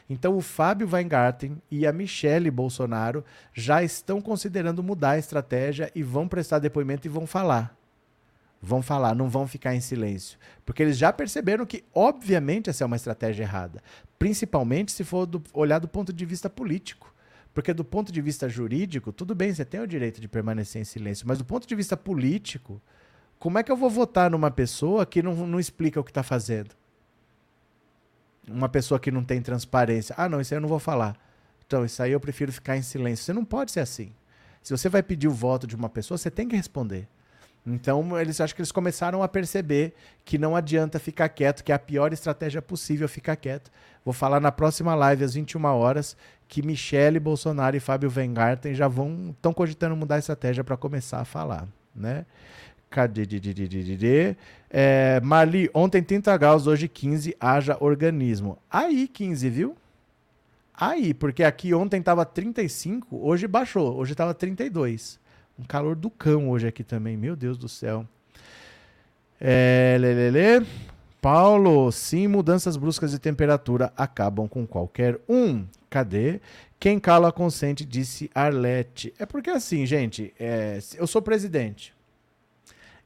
Então 0.10 0.36
o 0.36 0.42
Fábio 0.42 0.90
Weingarten 0.92 1.62
e 1.70 1.86
a 1.86 1.94
Michele 1.94 2.52
Bolsonaro 2.52 3.24
já 3.54 3.84
estão 3.84 4.22
considerando 4.22 4.84
mudar 4.84 5.12
a 5.12 5.18
estratégia 5.18 5.92
e 5.96 6.04
vão 6.04 6.28
prestar 6.28 6.60
depoimento 6.60 7.08
e 7.08 7.10
vão 7.10 7.26
falar. 7.28 7.76
Vão 8.62 8.82
falar, 8.82 9.14
não 9.14 9.30
vão 9.30 9.46
ficar 9.46 9.76
em 9.76 9.82
silêncio. 9.82 10.40
Porque 10.66 10.82
eles 10.82 10.98
já 10.98 11.14
perceberam 11.14 11.66
que, 11.66 11.84
obviamente, 11.94 12.70
essa 12.70 12.84
é 12.84 12.88
uma 12.88 12.96
estratégia 12.96 13.44
errada. 13.44 13.84
Principalmente 14.18 14.92
se 14.92 15.04
for 15.04 15.26
do, 15.26 15.44
olhar 15.54 15.80
do 15.80 15.88
ponto 15.88 16.12
de 16.12 16.26
vista 16.26 16.50
político. 16.50 17.14
Porque 17.54 17.74
do 17.74 17.86
ponto 17.86 18.12
de 18.12 18.22
vista 18.22 18.50
jurídico, 18.50 19.14
tudo 19.14 19.36
bem, 19.36 19.54
você 19.54 19.64
tem 19.64 19.80
o 19.80 19.88
direito 19.88 20.20
de 20.20 20.28
permanecer 20.28 20.82
em 20.82 20.86
silêncio, 20.86 21.28
mas 21.28 21.38
do 21.38 21.46
ponto 21.46 21.68
de 21.68 21.76
vista 21.76 21.96
político, 21.96 22.82
Como 23.40 23.60
é 23.60 23.64
que 23.64 23.72
eu 23.72 23.78
vou 23.78 23.90
votar 23.90 24.32
numa 24.32 24.50
pessoa 24.50 25.06
que 25.06 25.22
não, 25.22 25.36
não 25.48 25.60
explica 25.60 26.00
o 26.00 26.04
que 26.04 26.12
está 26.12 26.24
fazendo? 26.24 26.76
Uma 28.50 28.70
pessoa 28.70 29.00
que 29.00 29.12
não 29.12 29.24
tem 29.24 29.42
transparência. 29.42 30.14
Ah, 30.18 30.30
não, 30.30 30.40
isso 30.40 30.54
aí 30.54 30.58
eu 30.58 30.62
não 30.62 30.70
vou 30.70 30.80
falar. 30.80 31.18
Então, 31.66 31.84
isso 31.84 32.02
aí 32.02 32.12
eu 32.12 32.20
prefiro 32.20 32.52
ficar 32.52 32.78
em 32.78 32.82
silêncio. 32.82 33.26
Você 33.26 33.34
não 33.34 33.44
pode 33.44 33.72
ser 33.72 33.80
assim. 33.80 34.12
Se 34.62 34.76
você 34.76 34.90
vai 34.90 35.02
pedir 35.02 35.28
o 35.28 35.32
voto 35.32 35.66
de 35.66 35.76
uma 35.76 35.90
pessoa, 35.90 36.18
você 36.18 36.30
tem 36.30 36.48
que 36.48 36.56
responder. 36.56 37.08
Então, 37.66 38.20
eles 38.20 38.40
acho 38.40 38.54
que 38.54 38.62
eles 38.62 38.72
começaram 38.72 39.24
a 39.24 39.28
perceber 39.28 39.96
que 40.24 40.38
não 40.38 40.56
adianta 40.56 41.00
ficar 41.00 41.30
quieto, 41.30 41.64
que 41.64 41.72
é 41.72 41.76
a 41.76 41.80
pior 41.80 42.14
estratégia 42.14 42.62
possível 42.62 43.10
ficar 43.10 43.36
quieto. 43.36 43.72
Vou 44.04 44.14
falar 44.14 44.40
na 44.40 44.52
próxima 44.52 44.94
live 44.94 45.24
às 45.24 45.34
21 45.34 45.66
horas 45.66 46.16
que 46.48 46.62
Michele 46.62 47.20
Bolsonaro 47.20 47.76
e 47.76 47.80
Fábio 47.80 48.12
Weingarten 48.16 48.76
já 48.76 48.88
vão 48.88 49.32
estão 49.32 49.52
cogitando 49.52 49.96
mudar 49.96 50.16
a 50.16 50.20
estratégia 50.20 50.64
para 50.64 50.78
começar 50.78 51.20
a 51.20 51.26
falar, 51.26 51.68
né? 51.96 52.24
Cadê? 52.96 54.38
É, 54.70 55.20
Marli, 55.22 55.70
ontem 55.74 56.02
30 56.02 56.38
graus, 56.38 56.66
hoje 56.66 56.88
15, 56.88 57.36
haja 57.38 57.76
organismo. 57.82 58.58
Aí 58.72 59.06
15, 59.10 59.50
viu? 59.50 59.76
Aí, 60.74 61.14
porque 61.14 61.44
aqui 61.44 61.74
ontem 61.74 62.02
tava 62.02 62.26
35, 62.26 63.20
hoje 63.22 63.50
baixou, 63.50 63.98
hoje 63.98 64.16
tava 64.16 64.34
32. 64.34 65.20
Um 65.60 65.66
calor 65.66 65.94
do 65.94 66.10
cão 66.10 66.50
hoje 66.50 66.68
aqui 66.68 66.86
também, 66.86 67.18
meu 67.18 67.36
Deus 67.36 67.58
do 67.58 67.68
céu. 67.68 68.08
É, 69.42 69.98
lelele. 70.00 70.66
Paulo, 71.22 71.92
sim, 71.92 72.30
mudanças 72.30 72.78
bruscas 72.78 73.12
de 73.12 73.20
temperatura 73.20 73.92
acabam 73.98 74.48
com 74.48 74.66
qualquer 74.66 75.20
um. 75.28 75.66
Cadê? 75.90 76.40
Quem 76.80 76.98
cala 76.98 77.30
consente, 77.30 77.84
disse 77.84 78.30
Arlete. 78.34 79.14
É 79.20 79.26
porque 79.26 79.50
assim, 79.50 79.86
gente, 79.86 80.34
é, 80.40 80.80
eu 80.98 81.06
sou 81.06 81.22
presidente. 81.22 81.95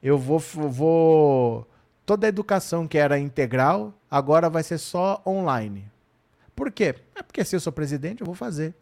Eu 0.02 0.18
vou, 0.18 0.38
vou. 0.38 1.68
Toda 2.06 2.26
a 2.26 2.28
educação 2.28 2.88
que 2.88 2.98
era 2.98 3.18
integral, 3.18 3.94
agora 4.10 4.48
vai 4.48 4.62
ser 4.62 4.78
só 4.78 5.22
online. 5.26 5.90
Por 6.56 6.72
quê? 6.72 6.94
É 7.14 7.22
porque 7.22 7.44
se 7.44 7.54
eu 7.54 7.60
sou 7.60 7.72
presidente, 7.72 8.20
eu 8.20 8.26
vou 8.26 8.34
fazer. 8.34 8.74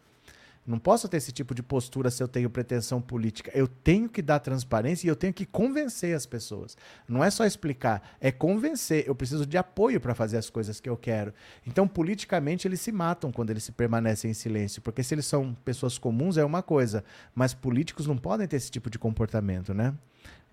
Não 0.69 0.77
posso 0.77 1.09
ter 1.09 1.17
esse 1.17 1.31
tipo 1.31 1.55
de 1.55 1.63
postura 1.63 2.11
se 2.11 2.21
eu 2.21 2.27
tenho 2.27 2.47
pretensão 2.47 3.01
política. 3.01 3.49
Eu 3.55 3.67
tenho 3.67 4.07
que 4.07 4.21
dar 4.21 4.39
transparência 4.39 5.07
e 5.07 5.09
eu 5.09 5.15
tenho 5.15 5.33
que 5.33 5.43
convencer 5.43 6.15
as 6.15 6.27
pessoas. 6.27 6.77
Não 7.07 7.23
é 7.23 7.31
só 7.31 7.43
explicar, 7.43 8.15
é 8.21 8.31
convencer. 8.31 9.03
Eu 9.07 9.15
preciso 9.15 9.47
de 9.47 9.57
apoio 9.57 9.99
para 9.99 10.13
fazer 10.13 10.37
as 10.37 10.47
coisas 10.47 10.79
que 10.79 10.87
eu 10.87 10.95
quero. 10.95 11.33
Então, 11.65 11.87
politicamente, 11.87 12.67
eles 12.67 12.81
se 12.81 12.91
matam 12.91 13.31
quando 13.31 13.49
eles 13.49 13.63
se 13.63 13.71
permanecem 13.71 14.29
em 14.29 14.33
silêncio, 14.35 14.79
porque 14.79 15.01
se 15.01 15.15
eles 15.15 15.25
são 15.25 15.55
pessoas 15.65 15.97
comuns 15.97 16.37
é 16.37 16.45
uma 16.45 16.61
coisa, 16.61 17.03
mas 17.33 17.51
políticos 17.51 18.05
não 18.05 18.17
podem 18.17 18.47
ter 18.47 18.57
esse 18.57 18.69
tipo 18.69 18.91
de 18.91 18.99
comportamento, 18.99 19.73
né? 19.73 19.95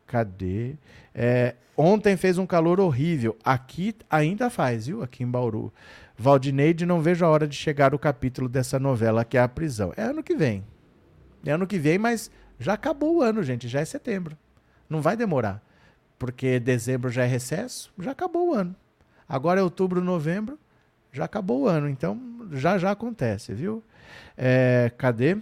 Cadê? 0.06 0.74
É, 1.14 1.54
ontem 1.76 2.16
fez 2.16 2.38
um 2.38 2.46
calor 2.46 2.80
horrível. 2.80 3.36
Aqui 3.44 3.94
ainda 4.08 4.48
faz, 4.48 4.86
viu? 4.86 5.02
Aqui 5.02 5.22
em 5.22 5.30
Bauru. 5.30 5.72
Valdineide, 6.16 6.86
não 6.86 7.00
vejo 7.00 7.24
a 7.24 7.28
hora 7.28 7.46
de 7.46 7.56
chegar 7.56 7.94
o 7.94 7.98
capítulo 7.98 8.48
dessa 8.48 8.78
novela 8.78 9.24
que 9.24 9.36
é 9.36 9.40
a 9.40 9.48
prisão. 9.48 9.92
É 9.96 10.02
ano 10.02 10.22
que 10.22 10.34
vem. 10.34 10.64
É 11.44 11.52
ano 11.52 11.66
que 11.66 11.78
vem, 11.78 11.98
mas 11.98 12.30
já 12.58 12.72
acabou 12.72 13.16
o 13.16 13.22
ano, 13.22 13.42
gente. 13.42 13.68
Já 13.68 13.80
é 13.80 13.84
setembro. 13.84 14.36
Não 14.88 15.02
vai 15.02 15.16
demorar. 15.16 15.62
Porque 16.18 16.58
dezembro 16.58 17.10
já 17.10 17.24
é 17.24 17.26
recesso, 17.26 17.92
já 17.98 18.12
acabou 18.12 18.50
o 18.50 18.54
ano. 18.54 18.74
Agora 19.28 19.60
é 19.60 19.62
outubro, 19.62 20.00
novembro, 20.00 20.58
já 21.12 21.24
acabou 21.24 21.62
o 21.62 21.68
ano. 21.68 21.88
Então, 21.88 22.18
já 22.52 22.78
já 22.78 22.90
acontece, 22.90 23.52
viu? 23.52 23.82
É, 24.36 24.90
cadê? 24.96 25.36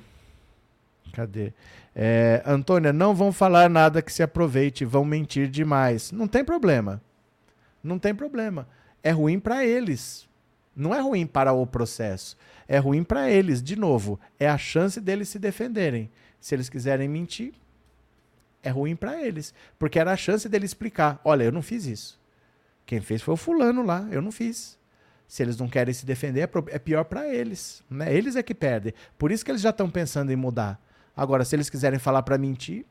Cadê? 1.12 1.52
É, 1.94 2.42
Antônia, 2.44 2.92
não 2.92 3.14
vão 3.14 3.32
falar 3.32 3.70
nada 3.70 4.02
que 4.02 4.12
se 4.12 4.22
aproveite, 4.22 4.84
vão 4.84 5.04
mentir 5.04 5.48
demais. 5.48 6.10
Não 6.10 6.26
tem 6.26 6.44
problema. 6.44 7.00
Não 7.82 7.98
tem 7.98 8.14
problema. 8.14 8.66
É 9.02 9.10
ruim 9.10 9.38
para 9.38 9.64
eles. 9.64 10.28
Não 10.74 10.94
é 10.94 11.00
ruim 11.00 11.26
para 11.26 11.52
o 11.52 11.66
processo. 11.66 12.36
É 12.66 12.78
ruim 12.78 13.04
para 13.04 13.30
eles. 13.30 13.62
De 13.62 13.76
novo, 13.76 14.18
é 14.40 14.48
a 14.48 14.58
chance 14.58 15.00
deles 15.00 15.28
se 15.28 15.38
defenderem. 15.38 16.10
Se 16.40 16.54
eles 16.54 16.68
quiserem 16.68 17.08
mentir, 17.08 17.54
é 18.62 18.70
ruim 18.70 18.96
para 18.96 19.22
eles. 19.22 19.54
Porque 19.78 19.98
era 19.98 20.12
a 20.12 20.16
chance 20.16 20.48
dele 20.48 20.64
explicar: 20.64 21.20
olha, 21.24 21.44
eu 21.44 21.52
não 21.52 21.62
fiz 21.62 21.86
isso. 21.86 22.20
Quem 22.84 23.00
fez 23.00 23.22
foi 23.22 23.34
o 23.34 23.36
fulano 23.36 23.84
lá, 23.84 24.06
eu 24.10 24.20
não 24.20 24.32
fiz. 24.32 24.78
Se 25.26 25.42
eles 25.42 25.56
não 25.56 25.68
querem 25.68 25.94
se 25.94 26.04
defender, 26.04 26.42
é, 26.42 26.74
é 26.74 26.78
pior 26.78 27.04
para 27.04 27.28
eles. 27.32 27.82
Né? 27.88 28.14
Eles 28.14 28.36
é 28.36 28.42
que 28.42 28.54
perdem. 28.54 28.92
Por 29.18 29.30
isso 29.30 29.44
que 29.44 29.50
eles 29.50 29.62
já 29.62 29.70
estão 29.70 29.88
pensando 29.88 30.30
em 30.30 30.36
mudar. 30.36 30.80
Agora, 31.16 31.44
se 31.44 31.54
eles 31.54 31.70
quiserem 31.70 31.98
falar 31.98 32.22
para 32.22 32.38
mentir, 32.38 32.84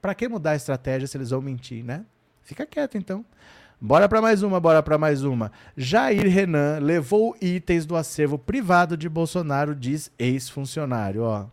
para 0.00 0.14
que 0.14 0.28
mudar 0.28 0.52
a 0.52 0.56
estratégia 0.56 1.06
se 1.06 1.16
eles 1.16 1.30
vão 1.30 1.40
mentir, 1.40 1.84
né? 1.84 2.04
Fica 2.42 2.66
quieto 2.66 2.96
então. 2.96 3.24
Bora 3.80 4.08
para 4.08 4.20
mais 4.20 4.42
uma, 4.42 4.60
bora 4.60 4.82
para 4.82 4.98
mais 4.98 5.22
uma. 5.22 5.50
Jair 5.76 6.28
Renan 6.28 6.78
levou 6.80 7.36
itens 7.40 7.86
do 7.86 7.96
acervo 7.96 8.38
privado 8.38 8.96
de 8.96 9.08
Bolsonaro, 9.08 9.74
diz 9.74 10.10
ex-funcionário, 10.18 11.22
ó. 11.22 11.46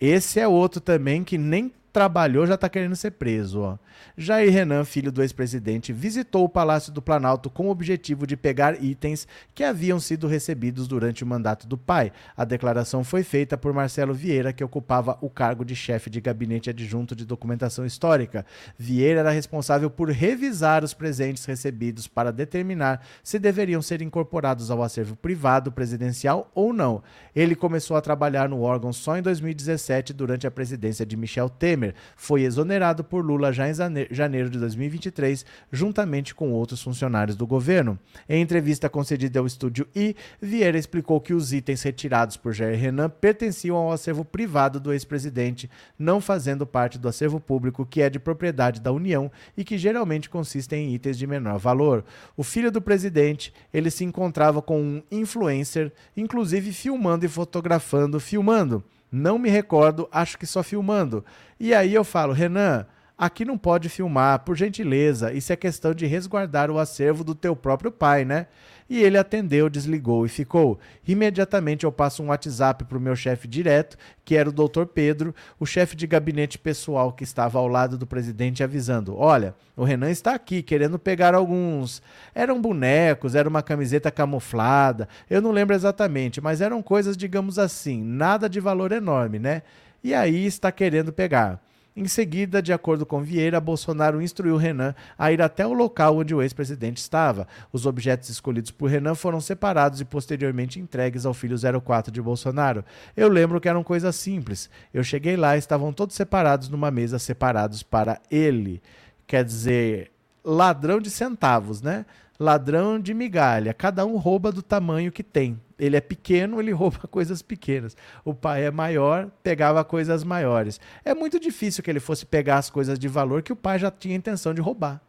Esse 0.00 0.40
é 0.40 0.48
outro 0.48 0.80
também 0.80 1.22
que 1.22 1.38
nem 1.38 1.72
trabalhou 1.92 2.46
já 2.46 2.54
está 2.54 2.68
querendo 2.68 2.96
ser 2.96 3.12
preso. 3.12 3.60
Ó. 3.60 3.76
Jair 4.16 4.50
Renan, 4.50 4.84
filho 4.84 5.12
do 5.12 5.22
ex-presidente, 5.22 5.92
visitou 5.92 6.44
o 6.44 6.48
Palácio 6.48 6.92
do 6.92 7.02
Planalto 7.02 7.50
com 7.50 7.66
o 7.66 7.70
objetivo 7.70 8.26
de 8.26 8.36
pegar 8.36 8.82
itens 8.82 9.28
que 9.54 9.62
haviam 9.62 10.00
sido 10.00 10.26
recebidos 10.26 10.88
durante 10.88 11.22
o 11.22 11.26
mandato 11.26 11.66
do 11.66 11.76
pai. 11.76 12.10
A 12.36 12.44
declaração 12.44 13.04
foi 13.04 13.22
feita 13.22 13.58
por 13.58 13.74
Marcelo 13.74 14.14
Vieira, 14.14 14.52
que 14.52 14.64
ocupava 14.64 15.18
o 15.20 15.28
cargo 15.28 15.64
de 15.64 15.76
chefe 15.76 16.08
de 16.08 16.20
gabinete 16.20 16.70
adjunto 16.70 17.14
de 17.14 17.26
documentação 17.26 17.84
histórica. 17.84 18.46
Vieira 18.78 19.20
era 19.20 19.30
responsável 19.30 19.90
por 19.90 20.08
revisar 20.08 20.82
os 20.82 20.94
presentes 20.94 21.44
recebidos 21.44 22.08
para 22.08 22.32
determinar 22.32 23.04
se 23.22 23.38
deveriam 23.38 23.82
ser 23.82 24.00
incorporados 24.00 24.70
ao 24.70 24.82
acervo 24.82 25.14
privado 25.14 25.70
presidencial 25.70 26.50
ou 26.54 26.72
não. 26.72 27.02
Ele 27.36 27.54
começou 27.54 27.96
a 27.96 28.00
trabalhar 28.00 28.48
no 28.48 28.62
órgão 28.62 28.92
só 28.92 29.16
em 29.18 29.22
2017, 29.22 30.12
durante 30.12 30.46
a 30.46 30.50
presidência 30.50 31.04
de 31.04 31.16
Michel 31.16 31.48
Temer 31.50 31.81
Temer 31.82 31.94
foi 32.14 32.42
exonerado 32.42 33.02
por 33.02 33.24
Lula 33.24 33.52
já 33.52 33.68
em 33.68 33.74
janeiro 34.10 34.48
de 34.48 34.58
2023, 34.58 35.44
juntamente 35.72 36.34
com 36.34 36.52
outros 36.52 36.80
funcionários 36.82 37.36
do 37.36 37.46
governo. 37.46 37.98
Em 38.28 38.40
entrevista 38.40 38.88
concedida 38.88 39.40
ao 39.40 39.46
estúdio 39.46 39.88
I, 39.94 40.14
Vieira 40.40 40.78
explicou 40.78 41.20
que 41.20 41.34
os 41.34 41.52
itens 41.52 41.82
retirados 41.82 42.36
por 42.36 42.52
Jair 42.52 42.78
Renan 42.78 43.10
pertenciam 43.10 43.76
ao 43.76 43.92
acervo 43.92 44.24
privado 44.24 44.78
do 44.78 44.92
ex-presidente, 44.92 45.68
não 45.98 46.20
fazendo 46.20 46.66
parte 46.66 46.98
do 46.98 47.08
acervo 47.08 47.40
público 47.40 47.84
que 47.84 48.00
é 48.00 48.08
de 48.08 48.18
propriedade 48.18 48.80
da 48.80 48.92
União 48.92 49.30
e 49.56 49.64
que 49.64 49.76
geralmente 49.76 50.30
consistem 50.30 50.88
em 50.88 50.94
itens 50.94 51.18
de 51.18 51.26
menor 51.26 51.58
valor. 51.58 52.04
O 52.36 52.44
filho 52.44 52.70
do 52.70 52.80
presidente, 52.80 53.52
ele 53.72 53.90
se 53.90 54.04
encontrava 54.04 54.62
com 54.62 54.80
um 54.80 55.02
influencer, 55.10 55.92
inclusive 56.16 56.72
filmando 56.72 57.24
e 57.24 57.28
fotografando, 57.28 58.20
filmando. 58.20 58.84
Não 59.12 59.38
me 59.38 59.50
recordo, 59.50 60.08
acho 60.10 60.38
que 60.38 60.46
só 60.46 60.62
filmando. 60.62 61.22
E 61.60 61.74
aí 61.74 61.92
eu 61.92 62.02
falo, 62.02 62.32
Renan, 62.32 62.86
aqui 63.18 63.44
não 63.44 63.58
pode 63.58 63.90
filmar, 63.90 64.38
por 64.38 64.56
gentileza. 64.56 65.34
Isso 65.34 65.52
é 65.52 65.56
questão 65.56 65.92
de 65.92 66.06
resguardar 66.06 66.70
o 66.70 66.78
acervo 66.78 67.22
do 67.22 67.34
teu 67.34 67.54
próprio 67.54 67.92
pai, 67.92 68.24
né? 68.24 68.46
E 68.88 69.02
ele 69.02 69.16
atendeu, 69.16 69.68
desligou 69.68 70.26
e 70.26 70.28
ficou. 70.28 70.78
Imediatamente 71.06 71.84
eu 71.84 71.92
passo 71.92 72.22
um 72.22 72.28
WhatsApp 72.28 72.84
para 72.84 72.98
o 72.98 73.00
meu 73.00 73.16
chefe 73.16 73.48
direto, 73.48 73.96
que 74.24 74.36
era 74.36 74.48
o 74.48 74.52
doutor 74.52 74.86
Pedro, 74.86 75.34
o 75.58 75.66
chefe 75.66 75.96
de 75.96 76.06
gabinete 76.06 76.58
pessoal 76.58 77.12
que 77.12 77.24
estava 77.24 77.58
ao 77.58 77.68
lado 77.68 77.96
do 77.96 78.06
presidente, 78.06 78.62
avisando: 78.62 79.16
Olha, 79.16 79.54
o 79.76 79.84
Renan 79.84 80.10
está 80.10 80.34
aqui 80.34 80.62
querendo 80.62 80.98
pegar 80.98 81.34
alguns. 81.34 82.02
Eram 82.34 82.60
bonecos, 82.60 83.34
era 83.34 83.48
uma 83.48 83.62
camiseta 83.62 84.10
camuflada, 84.10 85.08
eu 85.28 85.40
não 85.40 85.50
lembro 85.50 85.74
exatamente, 85.74 86.40
mas 86.40 86.60
eram 86.60 86.82
coisas, 86.82 87.16
digamos 87.16 87.58
assim, 87.58 88.02
nada 88.02 88.48
de 88.48 88.60
valor 88.60 88.92
enorme, 88.92 89.38
né? 89.38 89.62
E 90.04 90.14
aí 90.14 90.46
está 90.46 90.72
querendo 90.72 91.12
pegar. 91.12 91.60
Em 91.94 92.08
seguida, 92.08 92.62
de 92.62 92.72
acordo 92.72 93.04
com 93.04 93.22
Vieira, 93.22 93.60
Bolsonaro 93.60 94.22
instruiu 94.22 94.56
Renan 94.56 94.94
a 95.18 95.30
ir 95.30 95.42
até 95.42 95.66
o 95.66 95.74
local 95.74 96.16
onde 96.16 96.34
o 96.34 96.40
ex-presidente 96.40 96.96
estava. 96.96 97.46
Os 97.70 97.84
objetos 97.84 98.30
escolhidos 98.30 98.70
por 98.70 98.88
Renan 98.88 99.14
foram 99.14 99.42
separados 99.42 100.00
e 100.00 100.04
posteriormente 100.04 100.80
entregues 100.80 101.26
ao 101.26 101.34
filho 101.34 101.56
04 101.82 102.10
de 102.10 102.22
Bolsonaro. 102.22 102.82
Eu 103.14 103.28
lembro 103.28 103.60
que 103.60 103.68
eram 103.68 103.84
coisas 103.84 104.16
simples. 104.16 104.70
Eu 104.92 105.04
cheguei 105.04 105.36
lá 105.36 105.54
estavam 105.54 105.92
todos 105.92 106.16
separados 106.16 106.70
numa 106.70 106.90
mesa, 106.90 107.18
separados 107.18 107.82
para 107.82 108.18
ele. 108.30 108.82
Quer 109.26 109.44
dizer, 109.44 110.10
ladrão 110.42 110.98
de 110.98 111.10
centavos, 111.10 111.82
né? 111.82 112.06
Ladrão 112.42 112.98
de 112.98 113.14
migalha. 113.14 113.72
Cada 113.72 114.04
um 114.04 114.16
rouba 114.16 114.50
do 114.52 114.62
tamanho 114.62 115.12
que 115.12 115.22
tem. 115.22 115.58
Ele 115.78 115.96
é 115.96 116.00
pequeno, 116.00 116.60
ele 116.60 116.70
rouba 116.72 117.08
coisas 117.08 117.40
pequenas. 117.40 117.96
O 118.24 118.34
pai 118.34 118.64
é 118.64 118.70
maior, 118.70 119.30
pegava 119.42 119.84
coisas 119.84 120.24
maiores. 120.24 120.80
É 121.04 121.14
muito 121.14 121.38
difícil 121.40 121.82
que 121.82 121.90
ele 121.90 122.00
fosse 122.00 122.26
pegar 122.26 122.58
as 122.58 122.68
coisas 122.68 122.98
de 122.98 123.08
valor 123.08 123.42
que 123.42 123.52
o 123.52 123.56
pai 123.56 123.78
já 123.78 123.90
tinha 123.90 124.16
intenção 124.16 124.52
de 124.52 124.60
roubar. 124.60 125.00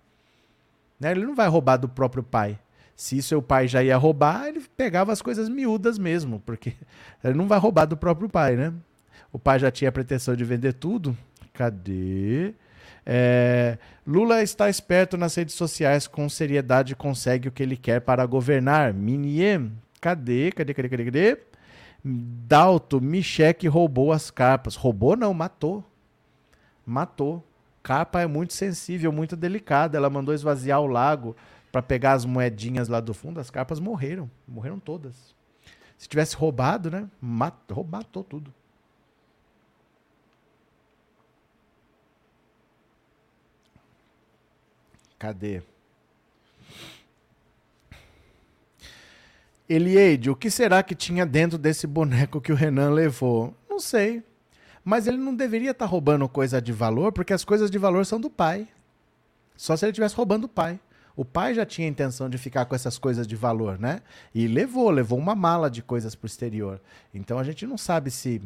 Né? 0.99 1.11
Ele 1.11 1.25
não 1.25 1.35
vai 1.35 1.47
roubar 1.47 1.77
do 1.77 1.89
próprio 1.89 2.23
pai. 2.23 2.57
Se 2.95 3.21
seu 3.23 3.41
pai 3.41 3.67
já 3.67 3.83
ia 3.83 3.97
roubar, 3.97 4.47
ele 4.47 4.61
pegava 4.77 5.11
as 5.11 5.21
coisas 5.21 5.49
miúdas 5.49 5.97
mesmo, 5.97 6.41
porque 6.45 6.73
ele 7.23 7.33
não 7.33 7.47
vai 7.47 7.57
roubar 7.57 7.85
do 7.85 7.97
próprio 7.97 8.29
pai, 8.29 8.55
né? 8.55 8.71
O 9.31 9.39
pai 9.39 9.57
já 9.57 9.71
tinha 9.71 9.89
a 9.89 9.91
pretensão 9.91 10.35
de 10.35 10.45
vender 10.45 10.73
tudo. 10.73 11.17
Cadê? 11.53 12.53
É, 13.05 13.77
Lula 14.05 14.41
está 14.41 14.69
esperto 14.69 15.17
nas 15.17 15.35
redes 15.35 15.55
sociais, 15.55 16.07
com 16.07 16.27
seriedade 16.29 16.95
consegue 16.95 17.47
o 17.47 17.51
que 17.51 17.63
ele 17.63 17.77
quer 17.77 18.01
para 18.01 18.25
governar. 18.25 18.93
Miniem, 18.93 19.71
cadê, 19.99 20.51
cadê, 20.51 20.73
cadê, 20.73 20.89
cadê, 20.89 21.05
cadê? 21.05 21.37
Dalto, 22.03 22.99
Michek 22.99 23.67
roubou 23.67 24.11
as 24.11 24.29
carpas. 24.29 24.75
Roubou 24.75 25.15
não, 25.15 25.33
matou. 25.33 25.83
Matou. 26.85 27.43
Capa 27.81 28.21
é 28.21 28.27
muito 28.27 28.53
sensível, 28.53 29.11
muito 29.11 29.35
delicada. 29.35 29.97
Ela 29.97 30.09
mandou 30.09 30.33
esvaziar 30.33 30.81
o 30.81 30.87
lago 30.87 31.35
para 31.71 31.81
pegar 31.81 32.13
as 32.13 32.25
moedinhas 32.25 32.87
lá 32.87 32.99
do 32.99 33.13
fundo. 33.13 33.39
As 33.39 33.49
carpas 33.49 33.79
morreram. 33.79 34.29
Morreram 34.47 34.79
todas. 34.79 35.33
Se 35.97 36.07
tivesse 36.07 36.35
roubado, 36.35 36.91
né? 36.91 37.07
Matou, 37.21 37.83
matou 37.89 38.23
tudo. 38.23 38.53
Cadê? 45.23 45.61
Elieide, 49.69 50.29
o 50.29 50.35
que 50.35 50.51
será 50.51 50.83
que 50.83 50.93
tinha 50.93 51.25
dentro 51.25 51.57
desse 51.57 51.87
boneco 51.87 52.41
que 52.41 52.51
o 52.51 52.55
Renan 52.55 52.89
levou? 52.89 53.55
Não 53.69 53.79
sei. 53.79 54.21
Mas 54.83 55.07
ele 55.07 55.15
não 55.15 55.33
deveria 55.33 55.71
estar 55.71 55.85
tá 55.85 55.89
roubando 55.89 56.27
coisa 56.27 56.61
de 56.61 56.73
valor, 56.73 57.13
porque 57.13 57.31
as 57.31 57.45
coisas 57.45 57.71
de 57.71 57.77
valor 57.77 58.05
são 58.05 58.19
do 58.19 58.29
pai. 58.29 58.67
Só 59.55 59.77
se 59.77 59.85
ele 59.85 59.91
estivesse 59.91 60.13
roubando 60.13 60.43
o 60.43 60.49
pai. 60.49 60.77
O 61.15 61.23
pai 61.23 61.53
já 61.53 61.65
tinha 61.65 61.87
a 61.87 61.89
intenção 61.89 62.29
de 62.29 62.37
ficar 62.37 62.65
com 62.65 62.75
essas 62.75 62.97
coisas 62.97 63.25
de 63.25 63.37
valor, 63.37 63.79
né? 63.79 64.01
E 64.35 64.45
levou, 64.45 64.89
levou 64.89 65.17
uma 65.17 65.35
mala 65.35 65.71
de 65.71 65.81
coisas 65.81 66.15
para 66.15 66.25
o 66.25 66.27
exterior. 66.27 66.81
Então 67.13 67.39
a 67.39 67.45
gente 67.45 67.65
não 67.65 67.77
sabe 67.77 68.11
se 68.11 68.41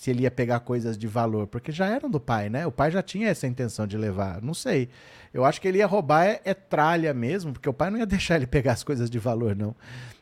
se 0.00 0.10
ele 0.10 0.22
ia 0.22 0.30
pegar 0.30 0.60
coisas 0.60 0.96
de 0.96 1.06
valor, 1.06 1.46
porque 1.46 1.70
já 1.70 1.84
eram 1.84 2.08
do 2.08 2.18
pai, 2.18 2.48
né? 2.48 2.66
O 2.66 2.72
pai 2.72 2.90
já 2.90 3.02
tinha 3.02 3.28
essa 3.28 3.46
intenção 3.46 3.86
de 3.86 3.98
levar, 3.98 4.40
não 4.40 4.54
sei. 4.54 4.88
Eu 5.30 5.44
acho 5.44 5.60
que 5.60 5.68
ele 5.68 5.76
ia 5.76 5.86
roubar 5.86 6.24
é, 6.24 6.40
é 6.42 6.54
tralha 6.54 7.12
mesmo, 7.12 7.52
porque 7.52 7.68
o 7.68 7.72
pai 7.74 7.90
não 7.90 7.98
ia 7.98 8.06
deixar 8.08 8.36
ele 8.36 8.46
pegar 8.46 8.72
as 8.72 8.82
coisas 8.82 9.10
de 9.10 9.18
valor, 9.18 9.54
não. 9.54 9.76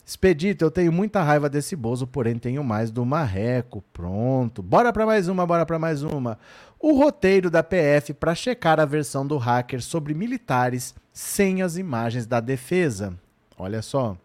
Expedito, 0.04 0.64
eu 0.64 0.70
tenho 0.72 0.90
muita 0.90 1.22
raiva 1.22 1.48
desse 1.48 1.76
Bozo, 1.76 2.08
porém 2.08 2.36
tenho 2.40 2.64
mais 2.64 2.90
do 2.90 3.06
Marreco. 3.06 3.84
Pronto. 3.92 4.64
Bora 4.64 4.92
para 4.92 5.06
mais 5.06 5.28
uma, 5.28 5.46
bora 5.46 5.64
para 5.64 5.78
mais 5.78 6.02
uma. 6.02 6.40
O 6.80 6.98
roteiro 6.98 7.48
da 7.48 7.62
PF 7.62 8.14
para 8.14 8.34
checar 8.34 8.80
a 8.80 8.84
versão 8.84 9.24
do 9.24 9.38
hacker 9.38 9.80
sobre 9.80 10.12
militares 10.12 10.92
sem 11.12 11.62
as 11.62 11.76
imagens 11.76 12.26
da 12.26 12.40
defesa. 12.40 13.16
Olha 13.56 13.80
só. 13.80 14.16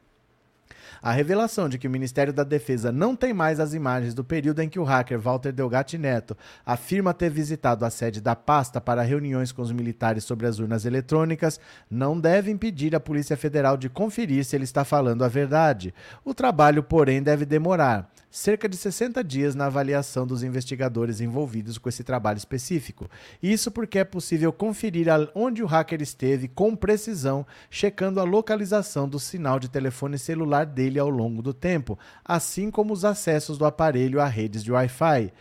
A 1.03 1.11
revelação 1.11 1.67
de 1.67 1.77
que 1.77 1.85
o 1.85 1.91
Ministério 1.91 2.31
da 2.31 2.45
Defesa 2.45 2.89
não 2.89 3.13
tem 3.13 3.33
mais 3.33 3.59
as 3.59 3.73
imagens 3.73 4.13
do 4.13 4.23
período 4.23 4.61
em 4.61 4.69
que 4.69 4.79
o 4.79 4.85
hacker 4.85 5.19
Walter 5.19 5.51
Delgatti 5.51 5.97
Neto 5.97 6.37
afirma 6.65 7.13
ter 7.13 7.29
visitado 7.29 7.83
a 7.83 7.89
sede 7.89 8.21
da 8.21 8.37
pasta 8.37 8.79
para 8.79 9.01
reuniões 9.01 9.51
com 9.51 9.61
os 9.61 9.73
militares 9.73 10.23
sobre 10.23 10.47
as 10.47 10.59
urnas 10.59 10.85
eletrônicas 10.85 11.59
não 11.91 12.17
deve 12.17 12.51
impedir 12.51 12.95
a 12.95 13.01
Polícia 13.01 13.35
Federal 13.35 13.75
de 13.75 13.89
conferir 13.89 14.45
se 14.45 14.55
ele 14.55 14.63
está 14.63 14.85
falando 14.85 15.25
a 15.25 15.27
verdade. 15.27 15.93
O 16.23 16.33
trabalho, 16.33 16.81
porém, 16.81 17.21
deve 17.21 17.45
demorar 17.45 18.09
cerca 18.33 18.67
de 18.67 18.75
60 18.75 19.23
dias 19.23 19.53
na 19.53 19.67
avaliação 19.67 20.25
dos 20.25 20.41
investigadores 20.41 21.21
envolvidos 21.21 21.77
com 21.77 21.87
esse 21.87 22.03
trabalho 22.03 22.37
específico. 22.37 23.07
Isso 23.43 23.69
porque 23.69 23.99
é 23.99 24.03
possível 24.03 24.51
conferir 24.51 25.05
onde 25.35 25.61
o 25.61 25.67
hacker 25.67 26.01
esteve 26.01 26.47
com 26.47 26.75
precisão, 26.75 27.45
checando 27.69 28.19
a 28.19 28.23
localização 28.23 29.07
do 29.07 29.19
sinal 29.19 29.59
de 29.59 29.69
telefone 29.69 30.17
celular 30.17 30.65
dele 30.65 30.92
ao 30.99 31.09
longo 31.09 31.41
do 31.41 31.53
tempo, 31.53 31.97
assim 32.23 32.71
como 32.71 32.93
os 32.93 33.05
acessos 33.05 33.57
do 33.57 33.65
aparelho 33.65 34.19
a 34.19 34.27
redes 34.27 34.63
de 34.63 34.71
Wi-Fi. 34.71 35.31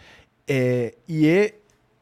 É, 0.46 0.94
e 1.09 1.28
é, 1.28 1.55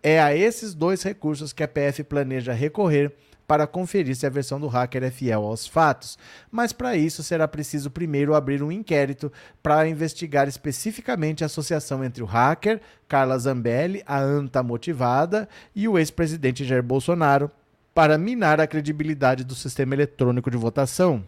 é 0.03 0.21
a 0.21 0.35
esses 0.35 0.75
dois 0.75 1.03
recursos 1.03 1.53
que 1.53 1.63
a 1.63 1.69
PF 1.69 2.05
planeja 2.05 2.53
recorrer 2.53 3.13
para 3.51 3.67
conferir 3.67 4.15
se 4.15 4.25
a 4.25 4.31
versão 4.31 4.61
do 4.61 4.69
hacker 4.69 5.03
é 5.03 5.11
fiel 5.11 5.45
aos 5.45 5.67
fatos, 5.67 6.17
mas 6.53 6.73
para 6.73 6.97
isso 6.97 7.21
será 7.21 7.49
preciso 7.49 7.91
primeiro 7.91 8.33
abrir 8.33 8.63
um 8.63 8.71
inquérito 8.71 9.33
para 9.61 9.89
investigar 9.89 10.47
especificamente 10.47 11.43
a 11.43 11.47
associação 11.47 12.05
entre 12.05 12.23
o 12.23 12.27
hacker, 12.27 12.81
Carla 13.09 13.37
Zambelli, 13.37 14.05
a 14.07 14.21
anta 14.21 14.63
motivada 14.63 15.49
e 15.75 15.89
o 15.89 15.99
ex-presidente 15.99 16.65
Jair 16.65 16.81
Bolsonaro 16.81 17.51
para 17.93 18.17
minar 18.17 18.61
a 18.61 18.69
credibilidade 18.69 19.43
do 19.43 19.57
sistema 19.57 19.95
eletrônico 19.95 20.49
de 20.49 20.57
votação. 20.57 21.25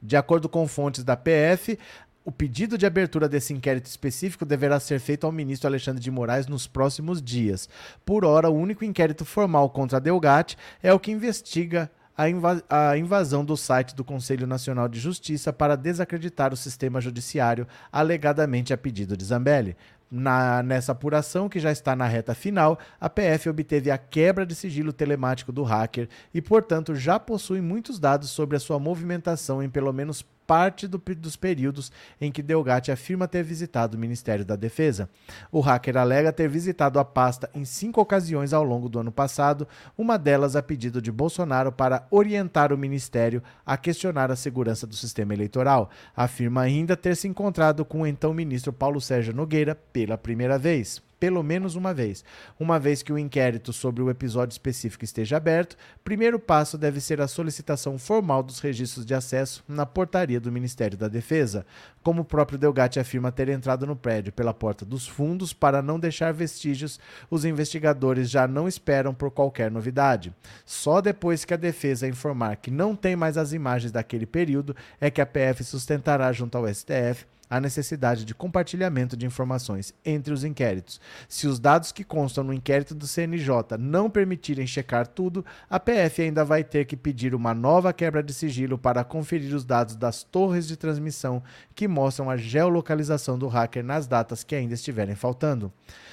De 0.00 0.16
acordo 0.16 0.48
com 0.48 0.66
fontes 0.68 1.02
da 1.02 1.16
PF, 1.16 1.78
o 2.24 2.30
pedido 2.30 2.76
de 2.76 2.84
abertura 2.84 3.28
desse 3.28 3.54
inquérito 3.54 3.86
específico 3.86 4.44
deverá 4.44 4.78
ser 4.78 5.00
feito 5.00 5.24
ao 5.24 5.32
ministro 5.32 5.66
Alexandre 5.66 6.02
de 6.02 6.10
Moraes 6.10 6.46
nos 6.46 6.66
próximos 6.66 7.22
dias. 7.22 7.68
Por 8.04 8.24
hora, 8.24 8.50
o 8.50 8.54
único 8.54 8.84
inquérito 8.84 9.24
formal 9.24 9.70
contra 9.70 9.96
a 9.96 10.00
Delgatti 10.00 10.56
é 10.82 10.92
o 10.92 11.00
que 11.00 11.10
investiga 11.10 11.90
a, 12.14 12.28
inva 12.28 12.62
a, 12.68 12.98
invasão 12.98 13.44
do 13.44 13.56
site 13.56 13.94
do 13.94 14.04
Conselho 14.04 14.46
Nacional 14.46 14.88
de 14.88 15.00
Justiça 15.00 15.52
para 15.52 15.76
desacreditar 15.76 16.52
o 16.52 16.56
sistema 16.56 17.00
judiciário, 17.00 17.66
alegadamente 17.92 18.74
a 18.74 18.76
pedido 18.76 19.16
de 19.16 19.24
Zambelli. 19.24 19.76
Na, 20.10 20.62
nessa 20.62 20.92
apuração, 20.92 21.50
que 21.50 21.60
já 21.60 21.70
está 21.70 21.94
na 21.94 22.06
reta 22.06 22.34
final, 22.34 22.78
a 22.98 23.10
PF 23.10 23.50
obteve 23.50 23.90
a 23.90 23.98
quebra 23.98 24.46
de 24.46 24.54
sigilo 24.54 24.90
telemático 24.90 25.52
do 25.52 25.62
hacker 25.62 26.08
e, 26.32 26.40
portanto, 26.40 26.94
já 26.94 27.20
possui 27.20 27.60
muitos 27.60 27.98
dados 27.98 28.30
sobre 28.30 28.56
a 28.56 28.60
sua 28.60 28.78
movimentação 28.78 29.62
em 29.62 29.68
pelo 29.68 29.92
menos 29.92 30.24
parte 30.48 30.88
do, 30.88 30.96
dos 31.14 31.36
períodos 31.36 31.92
em 32.18 32.32
que 32.32 32.42
Delgatti 32.42 32.90
afirma 32.90 33.28
ter 33.28 33.42
visitado 33.42 33.96
o 33.96 34.00
Ministério 34.00 34.46
da 34.46 34.56
Defesa. 34.56 35.10
O 35.52 35.60
hacker 35.60 35.98
alega 35.98 36.32
ter 36.32 36.48
visitado 36.48 36.98
a 36.98 37.04
pasta 37.04 37.50
em 37.54 37.66
cinco 37.66 38.00
ocasiões 38.00 38.54
ao 38.54 38.64
longo 38.64 38.88
do 38.88 38.98
ano 38.98 39.12
passado, 39.12 39.68
uma 39.96 40.16
delas 40.16 40.56
a 40.56 40.62
pedido 40.62 41.02
de 41.02 41.12
Bolsonaro 41.12 41.70
para 41.70 42.06
orientar 42.10 42.72
o 42.72 42.78
Ministério 42.78 43.42
a 43.66 43.76
questionar 43.76 44.30
a 44.30 44.36
segurança 44.36 44.86
do 44.86 44.96
sistema 44.96 45.34
eleitoral. 45.34 45.90
Afirma 46.16 46.62
ainda 46.62 46.96
ter 46.96 47.14
se 47.14 47.28
encontrado 47.28 47.84
com 47.84 48.00
o 48.00 48.06
então 48.06 48.32
ministro 48.32 48.72
Paulo 48.72 49.02
Sérgio 49.02 49.34
Nogueira 49.34 49.74
pela 49.74 50.16
primeira 50.16 50.58
vez 50.58 51.06
pelo 51.18 51.42
menos 51.42 51.74
uma 51.74 51.92
vez. 51.92 52.24
Uma 52.58 52.78
vez 52.78 53.02
que 53.02 53.12
o 53.12 53.18
inquérito 53.18 53.72
sobre 53.72 54.02
o 54.02 54.10
episódio 54.10 54.52
específico 54.52 55.04
esteja 55.04 55.36
aberto, 55.36 55.76
primeiro 56.04 56.38
passo 56.38 56.78
deve 56.78 57.00
ser 57.00 57.20
a 57.20 57.28
solicitação 57.28 57.98
formal 57.98 58.42
dos 58.42 58.60
registros 58.60 59.04
de 59.04 59.14
acesso 59.14 59.64
na 59.68 59.84
portaria 59.84 60.40
do 60.40 60.52
Ministério 60.52 60.96
da 60.96 61.08
Defesa. 61.08 61.66
Como 62.02 62.22
o 62.22 62.24
próprio 62.24 62.58
Delgatti 62.58 63.00
afirma 63.00 63.32
ter 63.32 63.48
entrado 63.48 63.86
no 63.86 63.96
prédio 63.96 64.32
pela 64.32 64.54
porta 64.54 64.84
dos 64.84 65.06
fundos 65.06 65.52
para 65.52 65.82
não 65.82 65.98
deixar 65.98 66.32
vestígios, 66.32 66.98
os 67.30 67.44
investigadores 67.44 68.30
já 68.30 68.46
não 68.46 68.68
esperam 68.68 69.12
por 69.12 69.30
qualquer 69.30 69.70
novidade. 69.70 70.32
Só 70.64 71.00
depois 71.00 71.44
que 71.44 71.54
a 71.54 71.56
defesa 71.56 72.08
informar 72.08 72.56
que 72.56 72.70
não 72.70 72.94
tem 72.94 73.16
mais 73.16 73.36
as 73.36 73.52
imagens 73.52 73.92
daquele 73.92 74.26
período 74.26 74.74
é 75.00 75.10
que 75.10 75.20
a 75.20 75.26
PF 75.26 75.64
sustentará 75.64 76.32
junto 76.32 76.56
ao 76.56 76.72
STF 76.72 77.26
a 77.48 77.60
necessidade 77.60 78.24
de 78.24 78.34
compartilhamento 78.34 79.16
de 79.16 79.26
informações 79.26 79.94
entre 80.04 80.32
os 80.32 80.44
inquéritos. 80.44 81.00
Se 81.28 81.46
os 81.46 81.58
dados 81.58 81.92
que 81.92 82.04
constam 82.04 82.44
no 82.44 82.52
inquérito 82.52 82.94
do 82.94 83.06
CNJ 83.06 83.76
não 83.78 84.10
permitirem 84.10 84.66
checar 84.66 85.06
tudo, 85.06 85.44
a 85.68 85.80
PF 85.80 86.22
ainda 86.22 86.44
vai 86.44 86.62
ter 86.62 86.84
que 86.84 86.96
pedir 86.96 87.34
uma 87.34 87.54
nova 87.54 87.92
quebra 87.92 88.22
de 88.22 88.34
sigilo 88.34 88.78
para 88.78 89.04
conferir 89.04 89.54
os 89.54 89.64
dados 89.64 89.96
das 89.96 90.22
torres 90.22 90.66
de 90.66 90.76
transmissão 90.76 91.42
que 91.74 91.88
mostram 91.88 92.30
a 92.30 92.36
geolocalização 92.36 93.38
do 93.38 93.48
hacker 93.48 93.84
nas 93.84 94.06
datas 94.06 94.44
que 94.44 94.54
ainda 94.54 94.74
estiverem 94.74 95.14
faltando. 95.14 95.72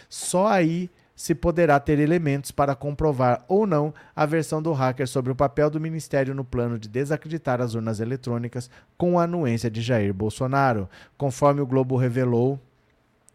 Só 0.09 0.47
aí 0.47 0.89
se 1.15 1.33
poderá 1.33 1.79
ter 1.79 1.97
elementos 1.99 2.51
para 2.51 2.75
comprovar 2.75 3.45
ou 3.47 3.65
não 3.65 3.93
a 4.15 4.25
versão 4.25 4.61
do 4.61 4.73
hacker 4.73 5.07
sobre 5.07 5.31
o 5.31 5.35
papel 5.35 5.69
do 5.69 5.79
Ministério 5.79 6.35
no 6.35 6.43
plano 6.43 6.77
de 6.77 6.89
desacreditar 6.89 7.61
as 7.61 7.73
urnas 7.73 7.99
eletrônicas 7.99 8.69
com 8.97 9.17
a 9.17 9.23
anuência 9.23 9.71
de 9.71 9.81
Jair 9.81 10.13
Bolsonaro. 10.13 10.89
Conforme 11.17 11.61
o 11.61 11.65
Globo 11.65 11.95
revelou, 11.95 12.59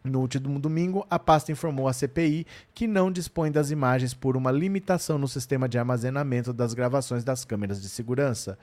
no 0.03 0.19
último 0.19 0.59
domingo, 0.59 1.05
a 1.09 1.19
pasta 1.19 1.51
informou 1.51 1.87
à 1.87 1.93
CPI 1.93 2.45
que 2.73 2.87
não 2.87 3.11
dispõe 3.11 3.51
das 3.51 3.69
imagens 3.69 4.13
por 4.13 4.35
uma 4.35 4.51
limitação 4.51 5.17
no 5.17 5.27
sistema 5.27 5.69
de 5.69 5.77
armazenamento 5.77 6.51
das 6.51 6.73
gravações 6.73 7.23
das 7.23 7.45
câmeras 7.45 7.81
de 7.81 7.87
segurança. 7.87 8.57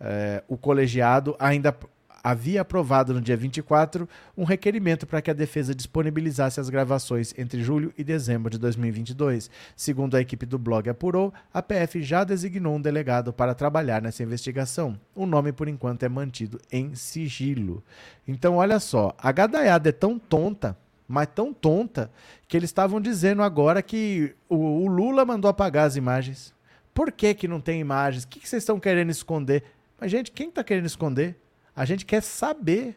É, 0.00 0.42
o 0.48 0.56
colegiado 0.56 1.34
ainda 1.38 1.76
havia 2.24 2.62
aprovado 2.62 3.12
no 3.12 3.20
dia 3.20 3.36
24 3.36 4.08
um 4.34 4.44
requerimento 4.44 5.06
para 5.06 5.20
que 5.20 5.30
a 5.30 5.34
defesa 5.34 5.74
disponibilizasse 5.74 6.58
as 6.58 6.70
gravações 6.70 7.34
entre 7.36 7.62
julho 7.62 7.92
e 7.98 8.02
dezembro 8.02 8.48
de 8.48 8.58
2022. 8.58 9.50
Segundo 9.76 10.14
a 10.16 10.22
equipe 10.22 10.46
do 10.46 10.58
blog 10.58 10.88
apurou, 10.88 11.34
a 11.52 11.60
PF 11.60 12.02
já 12.02 12.24
designou 12.24 12.76
um 12.76 12.80
delegado 12.80 13.30
para 13.30 13.54
trabalhar 13.54 14.00
nessa 14.00 14.22
investigação. 14.22 14.98
O 15.14 15.26
nome, 15.26 15.52
por 15.52 15.68
enquanto, 15.68 16.04
é 16.04 16.08
mantido 16.08 16.58
em 16.72 16.94
sigilo. 16.94 17.84
Então, 18.26 18.56
olha 18.56 18.80
só, 18.80 19.14
a 19.18 19.30
gadaiada 19.30 19.90
é 19.90 19.92
tão 19.92 20.18
tonta 20.18 20.78
mas 21.06 21.28
tão 21.34 21.52
tonta 21.52 22.10
que 22.48 22.56
eles 22.56 22.70
estavam 22.70 22.98
dizendo 22.98 23.42
agora 23.42 23.82
que 23.82 24.34
o, 24.48 24.56
o, 24.56 24.88
Lula 24.88 25.22
mandou 25.22 25.50
apagar 25.50 25.86
as 25.86 25.96
imagens. 25.96 26.54
Por 26.94 27.12
que, 27.12 27.34
que 27.34 27.46
não 27.46 27.60
tem 27.60 27.78
imagens? 27.78 28.24
O 28.24 28.28
que, 28.28 28.40
que 28.40 28.48
vocês 28.48 28.62
estão 28.62 28.80
querendo 28.80 29.10
esconder? 29.10 29.64
Mas, 30.00 30.10
gente, 30.10 30.32
quem 30.32 30.48
está 30.48 30.64
querendo 30.64 30.86
esconder? 30.86 31.36
A 31.74 31.84
gente 31.84 32.04
quer 32.04 32.22
saber. 32.22 32.96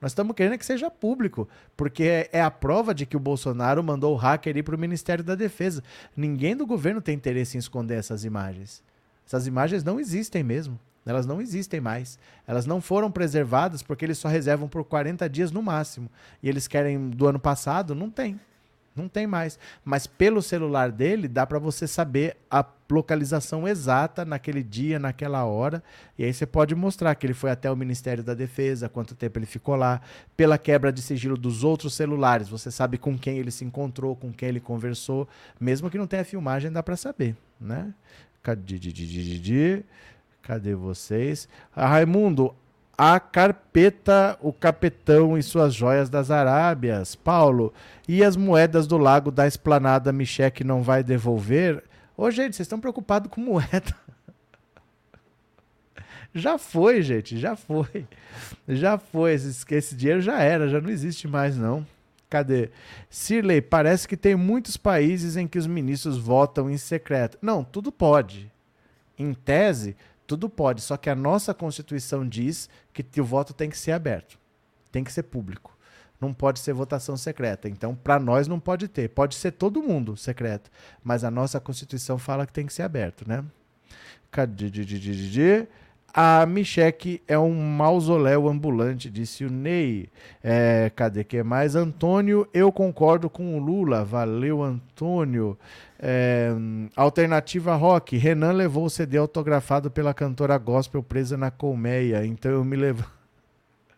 Nós 0.00 0.12
estamos 0.12 0.34
querendo 0.36 0.56
que 0.56 0.64
seja 0.64 0.90
público, 0.90 1.48
porque 1.76 2.04
é, 2.04 2.28
é 2.34 2.40
a 2.40 2.50
prova 2.50 2.94
de 2.94 3.04
que 3.04 3.16
o 3.16 3.20
Bolsonaro 3.20 3.82
mandou 3.82 4.14
o 4.14 4.16
hacker 4.16 4.56
ir 4.56 4.62
para 4.62 4.76
o 4.76 4.78
Ministério 4.78 5.24
da 5.24 5.34
Defesa. 5.34 5.82
Ninguém 6.16 6.56
do 6.56 6.66
governo 6.66 7.00
tem 7.00 7.16
interesse 7.16 7.56
em 7.56 7.58
esconder 7.58 7.98
essas 7.98 8.24
imagens. 8.24 8.82
Essas 9.26 9.46
imagens 9.46 9.82
não 9.82 9.98
existem 9.98 10.44
mesmo. 10.44 10.78
Elas 11.04 11.26
não 11.26 11.40
existem 11.40 11.80
mais. 11.80 12.18
Elas 12.46 12.66
não 12.66 12.80
foram 12.80 13.10
preservadas 13.10 13.82
porque 13.82 14.04
eles 14.04 14.18
só 14.18 14.28
reservam 14.28 14.68
por 14.68 14.84
40 14.84 15.28
dias 15.28 15.50
no 15.50 15.62
máximo. 15.62 16.10
E 16.42 16.48
eles 16.48 16.68
querem 16.68 17.10
do 17.10 17.26
ano 17.26 17.40
passado? 17.40 17.94
Não 17.94 18.10
tem. 18.10 18.38
Não 18.98 19.08
tem 19.08 19.26
mais. 19.26 19.58
Mas 19.84 20.06
pelo 20.06 20.42
celular 20.42 20.90
dele, 20.90 21.28
dá 21.28 21.46
para 21.46 21.58
você 21.58 21.86
saber 21.86 22.36
a 22.50 22.64
localização 22.90 23.68
exata 23.68 24.24
naquele 24.24 24.62
dia, 24.62 24.98
naquela 24.98 25.44
hora. 25.44 25.82
E 26.18 26.24
aí 26.24 26.32
você 26.32 26.46
pode 26.46 26.74
mostrar 26.74 27.14
que 27.14 27.26
ele 27.26 27.34
foi 27.34 27.50
até 27.50 27.70
o 27.70 27.76
Ministério 27.76 28.24
da 28.24 28.34
Defesa, 28.34 28.88
quanto 28.88 29.14
tempo 29.14 29.38
ele 29.38 29.46
ficou 29.46 29.76
lá. 29.76 30.00
Pela 30.36 30.58
quebra 30.58 30.92
de 30.92 31.00
sigilo 31.00 31.36
dos 31.36 31.64
outros 31.64 31.94
celulares, 31.94 32.48
você 32.48 32.70
sabe 32.70 32.98
com 32.98 33.16
quem 33.16 33.38
ele 33.38 33.50
se 33.50 33.64
encontrou, 33.64 34.16
com 34.16 34.32
quem 34.32 34.48
ele 34.48 34.60
conversou. 34.60 35.28
Mesmo 35.60 35.90
que 35.90 35.98
não 35.98 36.06
tenha 36.06 36.24
filmagem, 36.24 36.72
dá 36.72 36.82
para 36.82 36.96
saber, 36.96 37.36
né? 37.60 37.92
Cadê, 38.42 38.78
cadê 40.42 40.74
vocês? 40.74 41.48
Ah, 41.74 41.86
Raimundo, 41.86 42.54
a 42.98 43.20
carpeta, 43.20 44.36
o 44.40 44.52
capetão 44.52 45.38
e 45.38 45.42
suas 45.42 45.72
joias 45.72 46.10
das 46.10 46.32
Arábias. 46.32 47.14
Paulo, 47.14 47.72
e 48.08 48.24
as 48.24 48.36
moedas 48.36 48.88
do 48.88 48.98
lago 48.98 49.30
da 49.30 49.46
esplanada 49.46 50.12
Micheque 50.12 50.64
não 50.64 50.82
vai 50.82 51.04
devolver? 51.04 51.84
Ô, 52.16 52.28
gente, 52.28 52.56
vocês 52.56 52.66
estão 52.66 52.80
preocupados 52.80 53.30
com 53.30 53.40
moeda. 53.40 53.94
já 56.34 56.58
foi, 56.58 57.00
gente, 57.00 57.38
já 57.38 57.54
foi. 57.54 58.04
Já 58.66 58.98
foi. 58.98 59.34
Esse, 59.34 59.64
esse 59.72 59.94
dinheiro 59.94 60.20
já 60.20 60.42
era, 60.42 60.68
já 60.68 60.80
não 60.80 60.90
existe 60.90 61.28
mais, 61.28 61.56
não. 61.56 61.86
Cadê? 62.28 62.70
Sirley, 63.08 63.62
parece 63.62 64.08
que 64.08 64.16
tem 64.16 64.34
muitos 64.34 64.76
países 64.76 65.36
em 65.36 65.46
que 65.46 65.56
os 65.56 65.68
ministros 65.68 66.18
votam 66.18 66.68
em 66.68 66.76
secreto. 66.76 67.38
Não, 67.40 67.62
tudo 67.62 67.92
pode. 67.92 68.50
Em 69.16 69.32
tese, 69.32 69.96
tudo 70.28 70.48
pode, 70.50 70.82
só 70.82 70.98
que 70.98 71.08
a 71.08 71.14
nossa 71.14 71.54
Constituição 71.54 72.28
diz 72.28 72.68
que 72.92 73.18
o 73.18 73.24
voto 73.24 73.54
tem 73.54 73.70
que 73.70 73.78
ser 73.78 73.92
aberto, 73.92 74.38
tem 74.92 75.02
que 75.02 75.10
ser 75.10 75.22
público. 75.22 75.76
Não 76.20 76.34
pode 76.34 76.58
ser 76.60 76.74
votação 76.74 77.16
secreta. 77.16 77.66
Então, 77.66 77.94
para 77.94 78.20
nós 78.20 78.46
não 78.46 78.60
pode 78.60 78.88
ter. 78.88 79.08
Pode 79.08 79.36
ser 79.36 79.52
todo 79.52 79.82
mundo 79.82 80.16
secreto, 80.16 80.70
mas 81.02 81.24
a 81.24 81.30
nossa 81.30 81.58
Constituição 81.58 82.18
fala 82.18 82.44
que 82.44 82.52
tem 82.52 82.66
que 82.66 82.72
ser 82.74 82.82
aberto, 82.82 83.26
né? 83.26 83.42
Cadê? 84.30 84.68
A 86.12 86.46
Micheque 86.46 87.22
é 87.28 87.38
um 87.38 87.54
mausoléu 87.54 88.48
ambulante, 88.48 89.10
disse 89.10 89.44
o 89.44 89.50
Ney. 89.50 90.08
É, 90.42 90.90
cadê 90.96 91.22
que 91.22 91.42
mais? 91.42 91.76
Antônio, 91.76 92.48
eu 92.52 92.72
concordo 92.72 93.28
com 93.28 93.56
o 93.56 93.58
Lula. 93.58 94.04
Valeu, 94.04 94.62
Antônio. 94.62 95.56
É, 95.98 96.50
alternativa 96.96 97.74
Rock. 97.76 98.16
Renan 98.16 98.52
levou 98.52 98.86
o 98.86 98.90
CD 98.90 99.18
autografado 99.18 99.90
pela 99.90 100.14
cantora 100.14 100.56
gospel 100.56 101.02
presa 101.02 101.36
na 101.36 101.50
colmeia. 101.50 102.24
Então 102.24 102.50
eu 102.50 102.64
me 102.64 102.76
levo. 102.76 103.04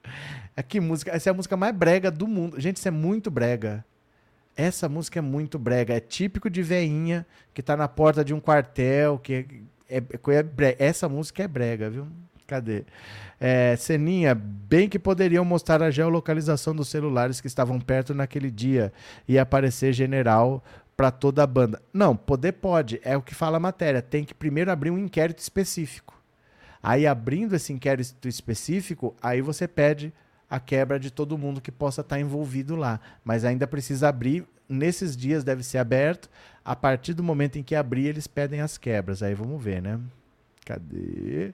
É 0.57 0.63
que 0.63 0.81
música. 0.81 1.13
Essa 1.13 1.31
é 1.31 1.33
a 1.33 1.35
música 1.35 1.57
mais 1.57 1.75
brega 1.75 2.11
do 2.11 2.27
mundo. 2.27 2.61
Gente, 2.61 2.77
isso 2.77 2.89
é 2.89 2.91
muito 2.91 3.31
brega. 3.31 3.83
Essa 4.55 4.91
música 4.91 5.21
é 5.21 5.23
muito 5.23 5.59
brega. 5.59 5.95
É 5.95 6.01
típico 6.01 6.51
de 6.51 6.61
veinha 6.61 7.25
que 7.55 7.63
tá 7.63 7.77
na 7.77 7.89
porta 7.89 8.23
de 8.23 8.35
um 8.35 8.41
quartel, 8.41 9.19
que 9.19 9.63
é, 9.91 9.99
é, 9.99 10.77
essa 10.79 11.09
música 11.09 11.43
é 11.43 11.49
brega, 11.49 11.91
viu? 11.91 12.07
Cadê? 12.47 12.85
É, 13.39 13.77
Seninha, 13.77 14.35
bem 14.35 14.89
que 14.89 14.99
poderiam 14.99 15.45
mostrar 15.45 15.83
a 15.83 15.91
geolocalização 15.91 16.75
dos 16.75 16.89
celulares 16.89 17.41
que 17.41 17.47
estavam 17.47 17.81
perto 17.81 18.13
naquele 18.13 18.51
dia 18.51 18.93
e 19.27 19.39
aparecer 19.39 19.93
general 19.93 20.63
para 20.97 21.11
toda 21.11 21.43
a 21.43 21.47
banda. 21.47 21.81
Não, 21.93 22.15
poder 22.17 22.53
pode, 22.53 23.01
é 23.03 23.17
o 23.17 23.23
que 23.23 23.35
fala 23.35 23.57
a 23.57 23.61
matéria. 23.61 24.03
Tem 24.03 24.25
que 24.25 24.35
primeiro 24.35 24.71
abrir 24.71 24.91
um 24.91 24.99
inquérito 24.99 25.39
específico. 25.39 26.15
Aí, 26.83 27.07
abrindo 27.07 27.55
esse 27.55 27.73
inquérito 27.73 28.29
específico, 28.29 29.15
aí 29.23 29.41
você 29.41 29.69
pede 29.69 30.13
a 30.51 30.59
quebra 30.59 30.99
de 30.99 31.11
todo 31.13 31.39
mundo 31.39 31.61
que 31.61 31.71
possa 31.71 32.01
estar 32.01 32.17
tá 32.17 32.21
envolvido 32.21 32.75
lá. 32.75 32.99
Mas 33.25 33.45
ainda 33.45 33.67
precisa 33.69 34.09
abrir, 34.09 34.45
nesses 34.69 35.17
dias 35.17 35.45
deve 35.45 35.63
ser 35.63 35.79
aberto. 35.79 36.29
A 36.65 36.75
partir 36.75 37.15
do 37.15 37.23
momento 37.23 37.57
em 37.57 37.63
que 37.63 37.77
abrir, 37.77 38.07
eles 38.07 38.27
pedem 38.27 38.61
as 38.61 38.77
quebras. 38.77 39.23
Aí 39.23 39.33
vamos 39.33 39.63
ver, 39.63 39.81
né? 39.81 40.01
Cadê? 40.67 41.53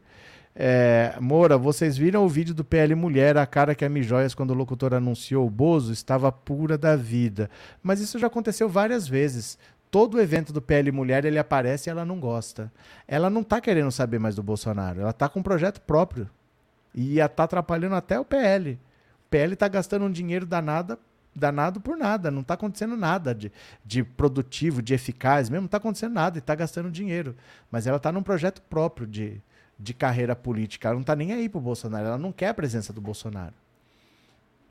É, 0.58 1.14
Moura, 1.20 1.58
vocês 1.58 1.98
viram 1.98 2.24
o 2.24 2.28
vídeo 2.28 2.54
do 2.54 2.64
PL 2.64 2.94
Mulher, 2.94 3.36
a 3.36 3.44
cara 3.44 3.74
que 3.74 3.84
a 3.84 3.88
Mijóias, 3.90 4.34
quando 4.34 4.52
o 4.52 4.54
locutor 4.54 4.94
anunciou 4.94 5.46
o 5.46 5.50
Bozo, 5.50 5.92
estava 5.92 6.32
pura 6.32 6.78
da 6.78 6.96
vida. 6.96 7.50
Mas 7.82 8.00
isso 8.00 8.18
já 8.18 8.26
aconteceu 8.26 8.66
várias 8.66 9.06
vezes. 9.06 9.58
Todo 9.90 10.20
evento 10.20 10.54
do 10.54 10.62
PL 10.62 10.90
Mulher, 10.90 11.26
ele 11.26 11.38
aparece 11.38 11.88
e 11.88 11.90
ela 11.90 12.06
não 12.06 12.18
gosta. 12.18 12.72
Ela 13.06 13.28
não 13.28 13.42
está 13.42 13.60
querendo 13.60 13.92
saber 13.92 14.18
mais 14.18 14.34
do 14.34 14.42
Bolsonaro. 14.42 15.02
Ela 15.02 15.10
está 15.10 15.28
com 15.28 15.40
um 15.40 15.42
projeto 15.42 15.80
próprio. 15.82 16.28
E 16.96 17.20
está 17.20 17.44
atrapalhando 17.44 17.94
até 17.94 18.18
o 18.18 18.24
PL. 18.24 18.72
O 19.26 19.28
PL 19.28 19.52
está 19.52 19.68
gastando 19.68 20.06
um 20.06 20.10
dinheiro 20.10 20.46
danado 20.46 20.98
danado 21.36 21.80
por 21.80 21.96
nada. 21.96 22.30
Não 22.30 22.40
está 22.40 22.54
acontecendo 22.54 22.96
nada 22.96 23.34
de, 23.34 23.52
de 23.84 24.02
produtivo, 24.02 24.80
de 24.80 24.94
eficaz 24.94 25.50
mesmo. 25.50 25.62
Não 25.62 25.66
está 25.66 25.76
acontecendo 25.76 26.14
nada 26.14 26.38
e 26.38 26.40
está 26.40 26.54
gastando 26.54 26.90
dinheiro. 26.90 27.36
Mas 27.70 27.86
ela 27.86 27.98
está 27.98 28.10
num 28.10 28.22
projeto 28.22 28.62
próprio 28.62 29.06
de, 29.06 29.40
de 29.78 29.92
carreira 29.92 30.34
política. 30.34 30.88
Ela 30.88 30.94
não 30.94 31.02
está 31.02 31.14
nem 31.14 31.32
aí 31.32 31.48
para 31.48 31.58
o 31.58 31.60
Bolsonaro. 31.60 32.06
Ela 32.06 32.18
não 32.18 32.32
quer 32.32 32.48
a 32.48 32.54
presença 32.54 32.92
do 32.92 33.00
Bolsonaro. 33.00 33.54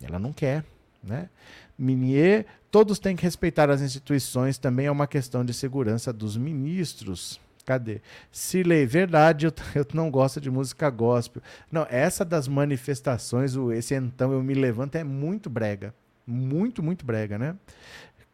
Ela 0.02 0.18
não 0.18 0.34
quer. 0.34 0.66
Né? 1.04 1.30
Minier, 1.78 2.48
todos 2.72 2.98
têm 2.98 3.16
que 3.16 3.24
respeitar 3.24 3.70
as 3.70 3.82
instituições. 3.82 4.58
Também 4.58 4.88
é 4.88 4.92
uma 4.92 5.08
questão 5.08 5.46
de 5.46 5.54
segurança 5.54 6.12
dos 6.12 6.36
ministros. 6.36 7.40
Cadê? 7.66 8.00
Silei, 8.32 8.86
verdade, 8.86 9.48
eu, 9.48 9.54
eu 9.74 9.86
não 9.94 10.12
gosto 10.12 10.40
de 10.40 10.52
música 10.52 10.90
gospel. 10.90 11.42
Não, 11.72 11.86
essa 11.90 12.24
das 12.24 12.48
manifestações, 12.48 13.56
o, 13.56 13.72
esse 13.72 13.96
então 13.96 14.32
eu 14.32 14.44
me 14.44 14.54
levanto 14.54 14.96
é 14.96 15.04
muito 15.04 15.50
brega. 15.50 15.94
Muito, 16.28 16.82
muito 16.82 17.06
brega, 17.06 17.38
né? 17.38 17.56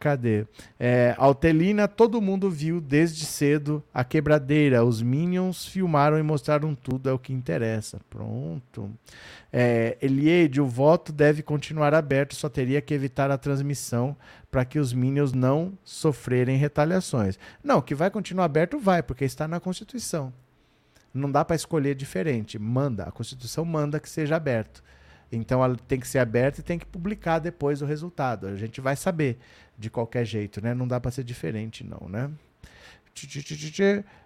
Cadê? 0.02 0.48
É, 0.80 1.14
Altelina, 1.16 1.88
todo 1.88 2.20
mundo 2.20 2.50
viu 2.50 2.82
desde 2.82 3.24
cedo 3.24 3.84
a 3.94 4.04
quebradeira. 4.04 4.84
Os 4.84 5.00
Minions 5.00 5.68
filmaram 5.68 6.18
e 6.18 6.24
mostraram 6.24 6.74
tudo, 6.74 7.08
é 7.08 7.14
o 7.14 7.20
que 7.20 7.32
interessa. 7.32 8.02
Pronto. 8.10 8.90
É, 9.54 10.00
Eliade, 10.02 10.60
o 10.60 10.66
voto 10.66 11.14
deve 11.14 11.44
continuar 11.44 11.94
aberto, 11.94 12.34
só 12.34 12.50
teria 12.50 12.82
que 12.82 12.96
evitar 12.96 13.30
a 13.30 13.38
transmissão 13.38 14.18
para 14.50 14.66
que 14.66 14.80
os 14.80 14.92
Minions 14.92 15.34
não 15.34 15.78
sofrerem 15.84 16.58
retaliações. 16.58 17.38
Não, 17.64 17.80
que 17.80 17.94
vai 17.94 18.10
continuar 18.10 18.46
aberto, 18.46 18.80
vai, 18.80 19.04
porque 19.04 19.24
está 19.24 19.48
na 19.48 19.60
Constituição. 19.60 20.34
Não 21.14 21.32
dá 21.32 21.46
para 21.46 21.56
escolher 21.56 21.94
diferente. 21.94 22.58
Manda, 22.58 23.04
a 23.04 23.12
Constituição 23.12 23.64
manda 23.64 24.00
que 24.00 24.10
seja 24.10 24.36
aberto. 24.36 24.82
Então 25.32 25.64
ela 25.64 25.78
tem 25.88 26.00
que 26.00 26.08
ser 26.08 26.20
aberta 26.20 26.60
e 26.60 26.64
tem 26.64 26.78
que 26.78 26.86
publicar 26.86 27.40
depois 27.40 27.82
o 27.82 27.86
resultado. 27.86 28.48
A 28.48 28.56
gente 28.56 28.82
vai 28.82 28.96
saber 28.96 29.40
de 29.82 29.90
qualquer 29.90 30.24
jeito, 30.26 30.62
né? 30.62 30.74
Não 30.74 30.88
dá 30.88 31.00
para 31.00 31.12
ser 31.12 31.24
diferente, 31.24 31.84
não, 31.84 32.08
né? 32.08 32.32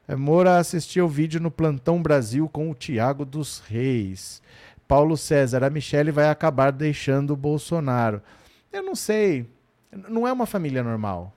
É, 0.07 0.15
Moura 0.15 0.57
assistiu 0.57 1.05
o 1.05 1.09
vídeo 1.09 1.41
no 1.41 1.49
Plantão 1.49 2.01
Brasil 2.01 2.47
com 2.47 2.69
o 2.69 2.75
Tiago 2.75 3.25
dos 3.25 3.59
Reis. 3.59 4.41
Paulo 4.87 5.17
César, 5.17 5.63
a 5.63 5.69
Michelle 5.69 6.11
vai 6.11 6.29
acabar 6.29 6.71
deixando 6.71 7.31
o 7.31 7.37
Bolsonaro. 7.37 8.21
Eu 8.71 8.83
não 8.83 8.93
sei. 8.93 9.49
Não 10.09 10.27
é 10.27 10.31
uma 10.31 10.45
família 10.45 10.83
normal. 10.83 11.33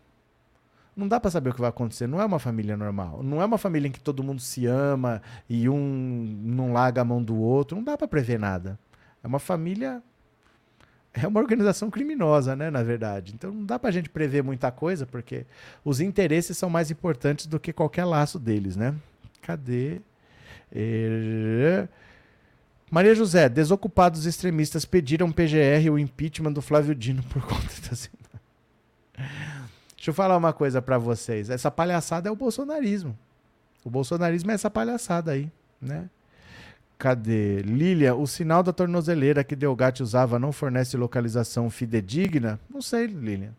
Não 0.95 1.09
dá 1.09 1.19
para 1.19 1.31
saber 1.31 1.51
o 1.51 1.55
que 1.55 1.61
vai 1.61 1.71
acontecer. 1.71 2.07
Não 2.07 2.21
é 2.21 2.25
uma 2.25 2.39
família 2.39 2.77
normal. 2.77 3.23
Não 3.23 3.41
é 3.41 3.45
uma 3.45 3.57
família 3.57 3.89
em 3.89 3.93
que 3.93 4.01
todo 4.01 4.23
mundo 4.23 4.43
se 4.43 4.67
ama 4.67 5.23
e 5.49 5.69
um 5.69 6.39
não 6.43 6.73
larga 6.73 7.01
a 7.01 7.05
mão 7.05 7.23
do 7.23 7.37
outro. 7.37 7.77
Não 7.77 7.85
dá 7.85 7.97
para 7.97 8.09
prever 8.09 8.39
nada. 8.39 8.79
É 9.23 9.27
uma 9.27 9.39
família. 9.39 10.03
É 11.13 11.27
uma 11.27 11.41
organização 11.41 11.91
criminosa, 11.91 12.55
né? 12.55 12.71
Na 12.71 12.83
verdade. 12.83 13.33
Então 13.35 13.53
não 13.53 13.65
dá 13.65 13.79
pra 13.79 13.91
gente 13.91 14.09
prever 14.09 14.43
muita 14.43 14.71
coisa, 14.71 15.07
porque 15.07 15.47
os 15.85 16.01
interesses 16.01 16.57
são 16.57 16.71
mais 16.71 16.91
importantes 16.91 17.47
do 17.47 17.59
que 17.59 17.73
qualquer 17.73 18.05
laço 18.05 18.39
deles, 18.39 18.77
né? 18.77 18.95
Cadê? 19.43 20.01
Maria 22.91 23.15
José, 23.15 23.49
desocupados 23.49 24.27
extremistas 24.27 24.85
pediram 24.85 25.33
PGR 25.33 25.91
o 25.91 25.99
impeachment 25.99 26.53
do 26.53 26.63
Flávio 26.63 26.95
Dino 26.95 27.23
por 27.25 27.43
conta 27.47 27.89
das. 27.89 28.11
Deixa 29.97 30.11
eu 30.11 30.15
falar 30.15 30.37
uma 30.37 30.53
coisa 30.53 30.81
para 30.81 30.97
vocês. 30.97 31.51
Essa 31.51 31.71
palhaçada 31.71 32.29
é 32.29 32.33
o 32.33 32.37
bolsonarismo. 32.37 33.19
O 33.85 33.91
bolsonarismo 33.91 34.51
é 34.51 34.55
essa 34.55 34.71
palhaçada 34.71 35.33
aí, 35.33 35.51
né? 35.81 36.09
Cadê? 36.99 37.63
Lilia, 37.63 38.15
o 38.17 38.27
sinal 38.27 38.61
da 38.63 38.73
tornozeleira 38.73 39.45
que 39.45 39.55
Delgatti 39.55 40.03
usava 40.03 40.37
não 40.37 40.51
fornece 40.51 40.97
localização 40.97 41.71
fidedigna? 41.71 42.59
Não 42.69 42.83
sei, 42.83 43.07
Lilia. 43.07 43.55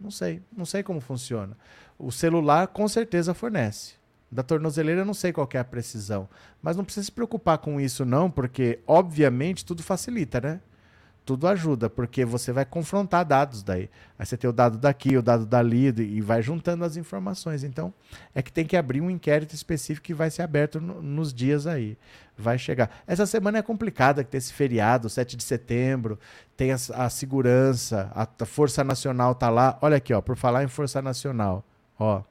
Não 0.00 0.10
sei. 0.10 0.42
Não 0.54 0.66
sei 0.66 0.82
como 0.82 1.00
funciona. 1.00 1.56
O 1.96 2.10
celular 2.10 2.66
com 2.66 2.88
certeza 2.88 3.32
fornece. 3.32 3.94
Da 4.30 4.42
tornozeleira 4.42 5.02
eu 5.02 5.04
não 5.04 5.14
sei 5.14 5.32
qual 5.32 5.48
é 5.54 5.58
a 5.58 5.64
precisão. 5.64 6.28
Mas 6.60 6.76
não 6.76 6.84
precisa 6.84 7.04
se 7.04 7.12
preocupar 7.12 7.58
com 7.58 7.80
isso, 7.80 8.04
não, 8.04 8.28
porque, 8.28 8.80
obviamente, 8.84 9.64
tudo 9.64 9.82
facilita, 9.84 10.40
né? 10.40 10.60
Tudo 11.26 11.48
ajuda, 11.48 11.90
porque 11.90 12.24
você 12.24 12.52
vai 12.52 12.64
confrontar 12.64 13.24
dados 13.24 13.60
daí. 13.60 13.90
Aí 14.16 14.24
você 14.24 14.36
tem 14.36 14.48
o 14.48 14.52
dado 14.52 14.78
daqui, 14.78 15.16
o 15.16 15.22
dado 15.22 15.44
dali, 15.44 15.88
e 15.88 16.20
vai 16.20 16.40
juntando 16.40 16.84
as 16.84 16.96
informações. 16.96 17.64
Então, 17.64 17.92
é 18.32 18.40
que 18.40 18.52
tem 18.52 18.64
que 18.64 18.76
abrir 18.76 19.00
um 19.00 19.10
inquérito 19.10 19.52
específico 19.52 20.06
que 20.06 20.14
vai 20.14 20.30
ser 20.30 20.42
aberto 20.42 20.80
no, 20.80 21.02
nos 21.02 21.34
dias 21.34 21.66
aí. 21.66 21.98
Vai 22.38 22.58
chegar. 22.58 22.90
Essa 23.08 23.26
semana 23.26 23.58
é 23.58 23.62
complicada, 23.62 24.22
que 24.22 24.30
tem 24.30 24.38
esse 24.38 24.52
feriado, 24.52 25.10
7 25.10 25.36
de 25.36 25.42
setembro, 25.42 26.16
tem 26.56 26.70
a, 26.70 26.76
a 26.94 27.10
segurança, 27.10 28.08
a, 28.14 28.28
a 28.40 28.46
Força 28.46 28.84
Nacional 28.84 29.34
tá 29.34 29.50
lá. 29.50 29.76
Olha 29.82 29.96
aqui, 29.96 30.14
ó, 30.14 30.20
por 30.20 30.36
falar 30.36 30.62
em 30.62 30.68
Força 30.68 31.02
Nacional, 31.02 31.64
ó. 31.98 32.22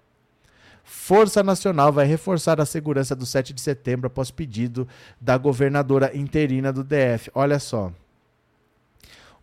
Força 0.86 1.44
Nacional 1.44 1.92
vai 1.92 2.06
reforçar 2.06 2.62
a 2.62 2.66
segurança 2.66 3.14
do 3.14 3.26
7 3.26 3.52
de 3.52 3.60
setembro 3.60 4.08
após 4.08 4.32
pedido 4.32 4.88
da 5.20 5.38
governadora 5.38 6.16
interina 6.16 6.72
do 6.72 6.84
DF. 6.84 7.30
Olha 7.34 7.60
só. 7.60 7.92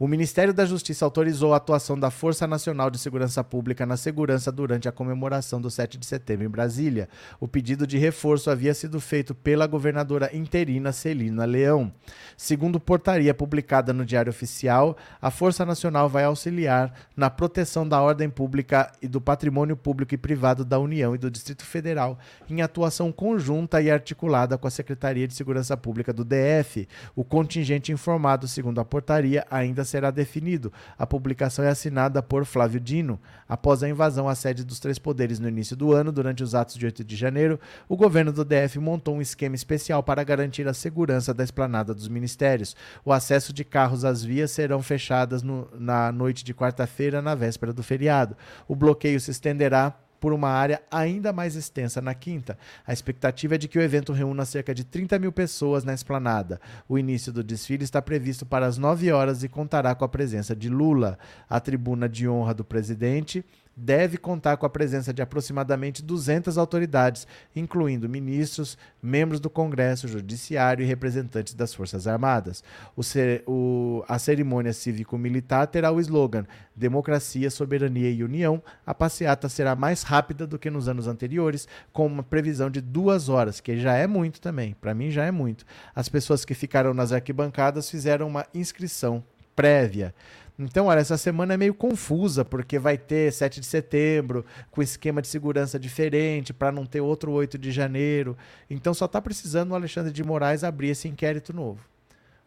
O 0.03 0.09
Ministério 0.09 0.53
da 0.53 0.65
Justiça 0.65 1.05
autorizou 1.05 1.55
a 1.55 1.59
atuação 1.59 1.97
da 1.97 2.11
Força 2.11 2.45
Nacional 2.45 2.91
de 2.91 2.99
Segurança 2.99 3.45
Pública 3.45 3.87
na 3.87 3.97
segurança 3.97 4.51
durante 4.51 4.89
a 4.89 4.93
comemoração 4.93 5.61
do 5.61 5.71
7 5.71 5.97
de 5.97 6.05
setembro 6.05 6.45
em 6.45 6.51
Brasília. 6.51 7.09
O 7.39 7.47
pedido 7.47 7.87
de 7.87 7.99
reforço 7.99 8.51
havia 8.51 8.75
sido 8.75 9.01
feito 9.01 9.33
pela 9.33 9.65
governadora 9.65 10.37
interina 10.37 10.91
Celina 10.91 11.45
Leão. 11.45 11.93
Segundo 12.37 12.81
portaria 12.81 13.33
publicada 13.33 13.93
no 13.93 14.05
Diário 14.05 14.31
Oficial, 14.31 14.97
a 15.21 15.31
Força 15.31 15.65
Nacional 15.65 16.09
vai 16.09 16.25
auxiliar 16.25 16.93
na 17.17 17.31
proteção 17.31 17.89
da 17.89 18.03
ordem 18.03 18.29
pública 18.29 18.91
e 19.01 19.07
do 19.07 19.21
patrimônio 19.21 19.77
público 19.77 20.17
e 20.17 20.19
privado 20.19 20.65
da 20.65 20.81
União 20.81 21.15
e 21.15 21.19
do 21.19 21.31
Distrito 21.31 21.65
Federal, 21.65 22.19
em 22.51 22.61
atuação 22.61 23.13
conjunta 23.13 23.81
e 23.81 23.89
articulada 23.89 24.59
com 24.59 24.67
a 24.67 24.71
Secretaria 24.73 25.29
de 25.29 25.35
Segurança 25.35 25.77
Pública 25.77 26.13
do 26.13 26.25
DF. 26.25 26.89
O 27.15 27.23
contingente 27.23 27.93
informado, 27.93 28.49
segundo 28.49 28.81
a 28.81 28.85
portaria, 28.85 29.47
ainda 29.49 29.92
será 29.93 30.11
definido. 30.11 30.73
A 30.99 31.07
publicação 31.07 31.65
é 31.65 31.69
assinada 31.69 32.23
por 32.23 32.45
Flávio 32.45 32.81
Dino. 32.81 33.21
Após 33.49 33.83
a 33.83 33.89
invasão 33.89 34.29
à 34.29 34.35
sede 34.35 34.65
dos 34.65 34.81
três 34.81 34.99
poderes 34.99 35.39
no 35.39 35.49
início 35.49 35.77
do 35.77 35.93
ano, 35.93 36.11
durante 36.11 36.43
os 36.43 36.55
atos 36.55 36.75
de 36.75 36.87
8 36.87 37.05
de 37.05 37.15
janeiro, 37.15 37.61
o 37.89 37.97
governo 37.97 38.33
do 38.33 38.45
DF 38.45 38.79
montou 38.79 39.17
um 39.17 39.21
esquema 39.21 39.55
especial 39.55 40.03
para 40.03 40.25
garantir 40.25 40.67
a 40.67 40.75
segurança 40.75 41.33
da 41.33 41.45
esplanada 41.45 41.95
dos 41.95 42.09
ministérios. 42.09 42.75
O 43.05 43.13
acesso 43.13 43.53
de 43.53 43.65
carros 43.65 44.05
às 44.05 44.25
vias 44.25 44.51
serão 44.51 44.83
fechadas 44.83 45.43
no, 45.43 45.69
na 45.79 46.11
noite 46.11 46.43
de 46.43 46.55
quarta-feira, 46.55 47.23
na 47.23 47.35
véspera 47.35 47.73
do 47.73 47.83
feriado. 47.83 48.37
O 48.67 48.75
bloqueio 48.75 49.21
se 49.21 49.31
estenderá 49.31 49.95
por 50.23 50.33
uma 50.33 50.51
área 50.51 50.81
ainda 50.89 51.33
mais 51.33 51.57
extensa 51.57 52.01
na 52.01 52.15
quinta. 52.15 52.57
A 52.87 52.93
expectativa 52.93 53.57
é 53.57 53.59
de 53.59 53.67
que 53.67 53.77
o 53.77 53.83
evento 53.83 54.13
reúna 54.13 54.45
cerca 54.45 54.73
de 54.73 54.85
30 54.85 55.19
mil 55.19 55.33
pessoas 55.33 55.83
na 55.83 55.93
esplanada. 55.93 56.61
O 56.89 56.97
início 56.97 57.33
do 57.33 57.43
desfile 57.43 57.83
está 57.83 58.01
previsto 58.01 58.47
para 58.47 58.65
as 58.65 58.79
9 58.79 59.11
horas 59.11 59.43
e 59.43 59.49
contará 59.49 59.97
com 59.97 60.05
a 60.05 60.09
presença 60.09 60.55
de 60.55 60.69
Lula. 60.69 61.19
A 61.51 61.59
tribuna 61.59 62.09
de 62.09 62.29
honra 62.29 62.55
do 62.55 62.65
presidente 62.65 63.45
deve 63.77 64.17
contar 64.17 64.57
com 64.57 64.67
a 64.67 64.71
presença 64.71 65.13
de 65.13 65.23
aproximadamente 65.23 66.03
200 66.03 66.59
autoridades, 66.59 67.27
incluindo 67.55 68.09
ministros, 68.09 68.77
membros 69.03 69.41
do 69.41 69.51
Congresso, 69.51 70.07
Judiciário 70.07 70.83
e 70.83 70.87
representantes 70.87 71.55
das 71.55 71.75
Forças 71.75 72.07
Armadas. 72.07 72.63
O, 72.97 73.03
o, 73.47 74.05
a 74.09 74.19
cerimônia 74.19 74.73
cívico-militar 74.73 75.67
terá 75.67 75.91
o 75.91 76.01
slogan 76.01 76.45
Democracia, 76.75 77.51
Soberania 77.51 78.11
e 78.11 78.25
União. 78.25 78.63
A 78.87 78.95
passeata 78.95 79.49
será 79.49 79.75
mais 79.75 80.03
rápida 80.03 80.47
do 80.47 80.59
que 80.59 80.71
nos 80.71 80.89
anos 80.89 81.07
anteriores, 81.07 81.69
com 81.93 82.07
uma 82.07 82.23
previsão 82.23 82.71
de 82.71 82.81
duas 82.81 83.29
horas, 83.29 83.61
que 83.61 83.79
já 83.79 83.95
é 83.95 84.07
muito 84.07 84.41
também. 84.41 84.75
Para 84.81 84.95
mim, 84.95 85.11
já 85.11 85.25
é 85.25 85.31
muito. 85.31 85.65
As 85.95 86.09
pessoas 86.09 86.45
que 86.45 86.55
ficaram 86.55 86.95
nas 86.95 87.13
arquibancadas 87.13 87.91
fizeram 87.91 88.29
uma 88.29 88.47
inscrição 88.55 89.23
prévia. 89.55 90.15
Então, 90.59 90.87
olha, 90.87 91.01
essa 91.01 91.17
semana 91.17 91.55
é 91.55 91.57
meio 91.57 91.75
confusa, 91.75 92.45
porque 92.45 92.79
vai 92.79 92.99
ter 92.99 93.33
7 93.33 93.59
de 93.61 93.67
setembro, 93.67 94.45
com 94.71 94.83
esquema 94.83 95.23
de 95.23 95.29
segurança 95.29 95.79
diferente, 95.79 96.53
para 96.53 96.71
não 96.71 96.85
ter 96.85 97.01
outro 97.01 97.33
8 97.33 97.59
de 97.59 97.73
janeiro. 97.73 98.37
Então, 98.69 98.93
só 98.93 99.07
está 99.07 99.21
precisando 99.21 99.71
o 99.71 99.75
Alexandre 99.75 100.13
de 100.13 100.23
Moraes 100.23 100.63
abrir 100.63 100.91
esse 100.91 101.09
inquérito 101.09 101.53
novo. 101.53 101.81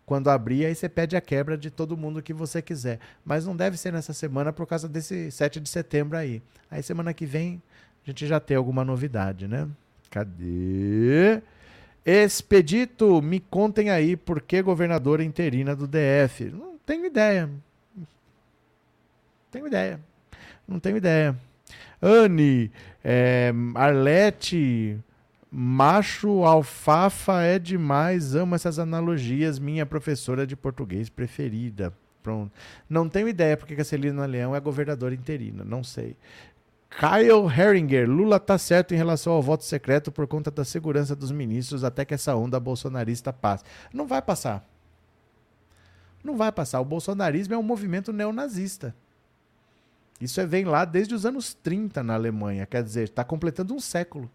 Quando 0.06 0.30
abrir, 0.30 0.66
aí 0.66 0.76
você 0.76 0.88
pede 0.88 1.18
a 1.18 1.22
quebra 1.22 1.58
de 1.58 1.72
todo 1.72 1.98
mundo 1.98 2.22
que 2.22 2.32
você 2.32 2.62
quiser. 2.62 3.00
Mas 3.26 3.46
não 3.46 3.56
deve 3.56 3.76
ser 3.76 3.92
nessa 3.92 4.14
semana 4.14 4.54
por 4.54 4.68
causa 4.68 4.88
desse 4.88 5.32
7 5.32 5.60
de 5.60 5.68
setembro 5.68 6.16
aí. 6.16 6.44
Aí, 6.70 6.84
semana 6.84 7.12
que 7.12 7.26
vem, 7.26 7.62
a 8.06 8.10
gente 8.10 8.28
já 8.28 8.40
tem 8.40 8.56
alguma 8.56 8.86
novidade, 8.86 9.48
né? 9.48 9.68
Cadê? 10.12 11.42
Expedito, 12.06 13.20
me 13.20 13.40
contem 13.40 13.90
aí 13.90 14.16
por 14.16 14.40
que 14.40 14.62
governadora 14.62 15.24
interina 15.24 15.76
do 15.76 15.88
DF. 15.88 16.52
Não 16.52 16.78
tenho 16.86 17.08
ideia 17.08 17.50
tenho 19.56 19.68
ideia. 19.68 20.00
Não 20.68 20.80
tenho 20.80 20.98
ideia. 20.98 21.36
Anne, 22.02 22.70
é, 23.04 23.54
Arlete, 23.74 25.00
macho 25.50 26.44
alfafa 26.44 27.42
é 27.42 27.58
demais. 27.58 28.36
Amo 28.36 28.56
essas 28.56 28.78
analogias. 28.78 29.58
Minha 29.58 29.86
professora 29.86 30.46
de 30.46 30.56
português 30.58 31.08
preferida. 31.08 31.94
Pronto. 32.22 32.52
Não 32.90 33.08
tenho 33.08 33.30
ideia 33.30 33.56
porque 33.56 33.80
a 33.80 33.86
Celina 33.86 34.26
Leão 34.26 34.54
é 34.54 34.60
governadora 34.60 35.16
interina. 35.16 35.64
Não 35.64 35.84
sei. 35.84 36.18
Kyle 36.90 37.46
Herringer, 37.46 38.10
Lula 38.10 38.40
tá 38.40 38.58
certo 38.58 38.94
em 38.94 38.98
relação 38.98 39.34
ao 39.34 39.42
voto 39.42 39.64
secreto 39.64 40.12
por 40.12 40.28
conta 40.28 40.50
da 40.50 40.64
segurança 40.66 41.16
dos 41.16 41.32
ministros 41.32 41.84
até 41.84 42.04
que 42.04 42.14
essa 42.14 42.36
onda 42.36 42.60
bolsonarista 42.60 43.32
passe. 43.32 43.64
Não 43.94 44.08
vai 44.08 44.22
passar. 44.22 44.66
Não 46.24 46.36
vai 46.36 46.52
passar. 46.52 46.80
O 46.82 46.86
bolsonarismo 46.86 47.54
é 47.54 47.58
um 47.58 47.64
movimento 47.64 48.12
neonazista. 48.12 48.96
Isso 50.20 50.40
é, 50.40 50.46
vem 50.46 50.66
lá 50.66 50.86
desde 50.86 51.14
os 51.14 51.26
anos 51.26 51.54
30 51.54 52.02
na 52.02 52.14
Alemanha, 52.14 52.66
quer 52.66 52.84
dizer, 52.84 53.04
está 53.04 53.24
completando 53.24 53.74
um 53.74 53.80
século. 53.80 54.30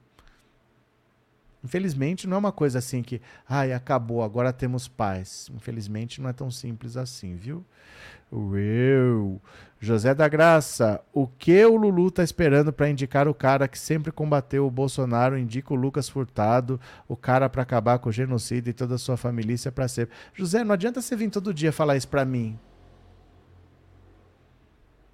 Infelizmente, 1.62 2.26
não 2.26 2.37
é 2.37 2.41
uma 2.41 2.53
coisa 2.53 2.78
assim 2.78 3.03
que, 3.03 3.20
ai, 3.47 3.72
acabou, 3.72 4.22
agora 4.22 4.53
temos 4.53 4.89
paz. 4.89 5.51
Infelizmente, 5.55 6.20
não 6.20 6.31
é 6.31 6.33
tão 6.33 6.51
simples 6.51 6.97
assim, 6.97 7.35
viu? 7.37 7.64
Eu. 8.33 9.41
José 9.78 10.14
da 10.14 10.28
Graça, 10.28 11.01
o 11.12 11.26
que 11.26 11.64
o 11.64 11.76
Lulu 11.76 12.09
está 12.09 12.22
esperando 12.22 12.72
para 12.72 12.89
indicar 12.89 13.26
o 13.26 13.35
cara 13.35 13.66
que 13.66 13.78
sempre 13.78 14.12
combateu 14.12 14.66
o 14.66 14.70
Bolsonaro? 14.70 15.39
Indica 15.39 15.72
o 15.72 15.76
Lucas 15.76 16.09
Furtado, 16.09 16.81
o 17.09 17.16
cara 17.16 17.49
para 17.49 17.62
acabar 17.62 17.99
com 17.99 18.09
o 18.09 18.12
genocídio 18.12 18.70
e 18.70 18.74
toda 18.74 18.95
a 18.95 18.99
sua 18.99 19.16
família 19.16 19.57
para 19.74 19.89
sempre. 19.89 20.14
José, 20.35 20.62
não 20.62 20.74
adianta 20.74 21.03
você 21.03 21.16
vir 21.16 21.31
todo 21.31 21.53
dia 21.53 21.72
falar 21.72 21.97
isso 21.97 22.09
para 22.09 22.24
mim. 22.24 22.59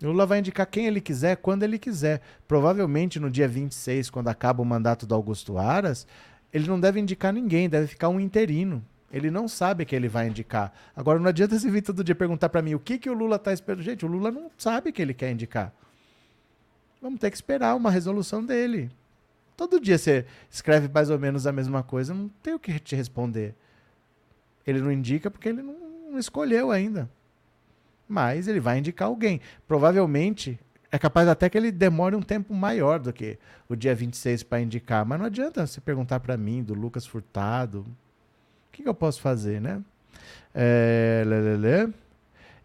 Lula 0.02 0.26
vai 0.26 0.40
indicar 0.40 0.66
quem 0.66 0.86
ele 0.86 1.00
quiser, 1.00 1.36
quando 1.36 1.62
ele 1.62 1.78
quiser. 1.78 2.20
Provavelmente 2.46 3.18
no 3.18 3.30
dia 3.30 3.48
26, 3.48 4.10
quando 4.10 4.28
acaba 4.28 4.62
o 4.62 4.66
mandato 4.66 5.06
do 5.06 5.14
Augusto 5.14 5.56
Aras, 5.56 6.06
ele 6.52 6.68
não 6.68 6.78
deve 6.78 7.00
indicar 7.00 7.32
ninguém, 7.32 7.68
deve 7.68 7.86
ficar 7.86 8.08
um 8.08 8.20
interino. 8.20 8.84
Ele 9.10 9.30
não 9.30 9.48
sabe 9.48 9.86
que 9.86 9.96
ele 9.96 10.08
vai 10.08 10.28
indicar. 10.28 10.72
Agora 10.94 11.18
não 11.18 11.28
adianta 11.28 11.58
você 11.58 11.70
vir 11.70 11.80
todo 11.80 12.04
dia 12.04 12.14
perguntar 12.14 12.48
para 12.48 12.60
mim 12.60 12.74
o 12.74 12.80
que, 12.80 12.98
que 12.98 13.08
o 13.08 13.14
Lula 13.14 13.36
está 13.36 13.52
esperando. 13.52 13.82
Gente, 13.82 14.04
o 14.04 14.08
Lula 14.08 14.30
não 14.30 14.50
sabe 14.58 14.92
que 14.92 15.00
ele 15.00 15.14
quer 15.14 15.30
indicar. 15.30 15.72
Vamos 17.00 17.20
ter 17.20 17.30
que 17.30 17.36
esperar 17.36 17.74
uma 17.74 17.90
resolução 17.90 18.44
dele. 18.44 18.90
Todo 19.56 19.80
dia 19.80 19.96
você 19.96 20.26
escreve 20.50 20.88
mais 20.92 21.08
ou 21.08 21.18
menos 21.18 21.46
a 21.46 21.52
mesma 21.52 21.82
coisa, 21.82 22.12
não 22.12 22.28
tem 22.42 22.52
o 22.52 22.58
que 22.58 22.78
te 22.78 22.94
responder. 22.94 23.54
Ele 24.66 24.80
não 24.80 24.92
indica 24.92 25.30
porque 25.30 25.48
ele 25.48 25.62
não 25.62 26.18
escolheu 26.18 26.70
ainda 26.70 27.08
mas 28.08 28.48
ele 28.48 28.60
vai 28.60 28.78
indicar 28.78 29.08
alguém. 29.08 29.40
Provavelmente 29.66 30.58
é 30.90 30.98
capaz 30.98 31.28
até 31.28 31.48
que 31.48 31.58
ele 31.58 31.72
demore 31.72 32.14
um 32.16 32.22
tempo 32.22 32.54
maior 32.54 32.98
do 32.98 33.12
que 33.12 33.38
o 33.68 33.76
dia 33.76 33.94
26 33.94 34.42
para 34.44 34.60
indicar, 34.60 35.04
mas 35.04 35.18
não 35.18 35.26
adianta 35.26 35.66
você 35.66 35.80
perguntar 35.80 36.20
para 36.20 36.36
mim 36.36 36.62
do 36.62 36.74
Lucas 36.74 37.06
Furtado. 37.06 37.80
O 37.80 38.72
que, 38.72 38.82
que 38.82 38.88
eu 38.88 38.94
posso 38.94 39.20
fazer, 39.20 39.60
né? 39.60 39.82
É, 40.54 41.22
lelele. 41.26 41.92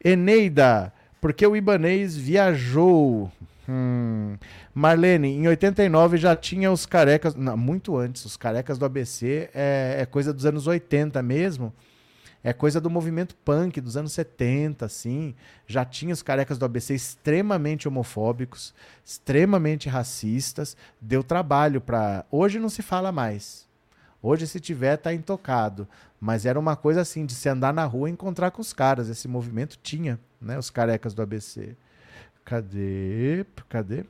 Eneida, 0.03 0.93
porque 1.19 1.45
o 1.45 1.55
Ibanês 1.55 2.15
viajou. 2.15 3.31
Hum. 3.69 4.35
Marlene, 4.73 5.29
em 5.29 5.47
89 5.47 6.17
já 6.17 6.35
tinha 6.35 6.71
os 6.71 6.85
carecas. 6.85 7.35
Não, 7.35 7.55
muito 7.55 7.97
antes. 7.97 8.25
Os 8.25 8.35
carecas 8.35 8.77
do 8.77 8.85
ABC 8.85 9.49
é, 9.53 9.97
é 9.99 10.05
coisa 10.05 10.33
dos 10.33 10.45
anos 10.45 10.67
80 10.67 11.21
mesmo. 11.21 11.73
É 12.43 12.51
coisa 12.51 12.81
do 12.81 12.89
movimento 12.89 13.35
punk 13.35 13.79
dos 13.79 13.95
anos 13.95 14.13
70, 14.13 14.85
assim. 14.85 15.35
Já 15.67 15.85
tinha 15.85 16.13
os 16.13 16.23
carecas 16.23 16.57
do 16.57 16.65
ABC 16.65 16.95
extremamente 16.95 17.87
homofóbicos, 17.87 18.73
extremamente 19.05 19.87
racistas. 19.87 20.75
Deu 20.99 21.23
trabalho 21.23 21.79
para. 21.79 22.25
Hoje 22.31 22.59
não 22.59 22.69
se 22.69 22.81
fala 22.81 23.11
mais. 23.11 23.69
Hoje, 24.23 24.47
se 24.47 24.59
tiver, 24.59 24.97
tá 24.97 25.13
intocado. 25.13 25.87
Mas 26.19 26.45
era 26.45 26.59
uma 26.59 26.75
coisa 26.75 27.01
assim, 27.01 27.25
de 27.25 27.33
se 27.33 27.49
andar 27.49 27.73
na 27.73 27.85
rua 27.85 28.09
e 28.09 28.13
encontrar 28.13 28.51
com 28.51 28.61
os 28.61 28.73
caras. 28.73 29.09
Esse 29.09 29.27
movimento 29.27 29.79
tinha, 29.81 30.19
né? 30.39 30.57
Os 30.57 30.69
carecas 30.69 31.13
do 31.13 31.21
ABC. 31.21 31.75
Cadê? 32.45 33.45
Cadê? 33.69 34.05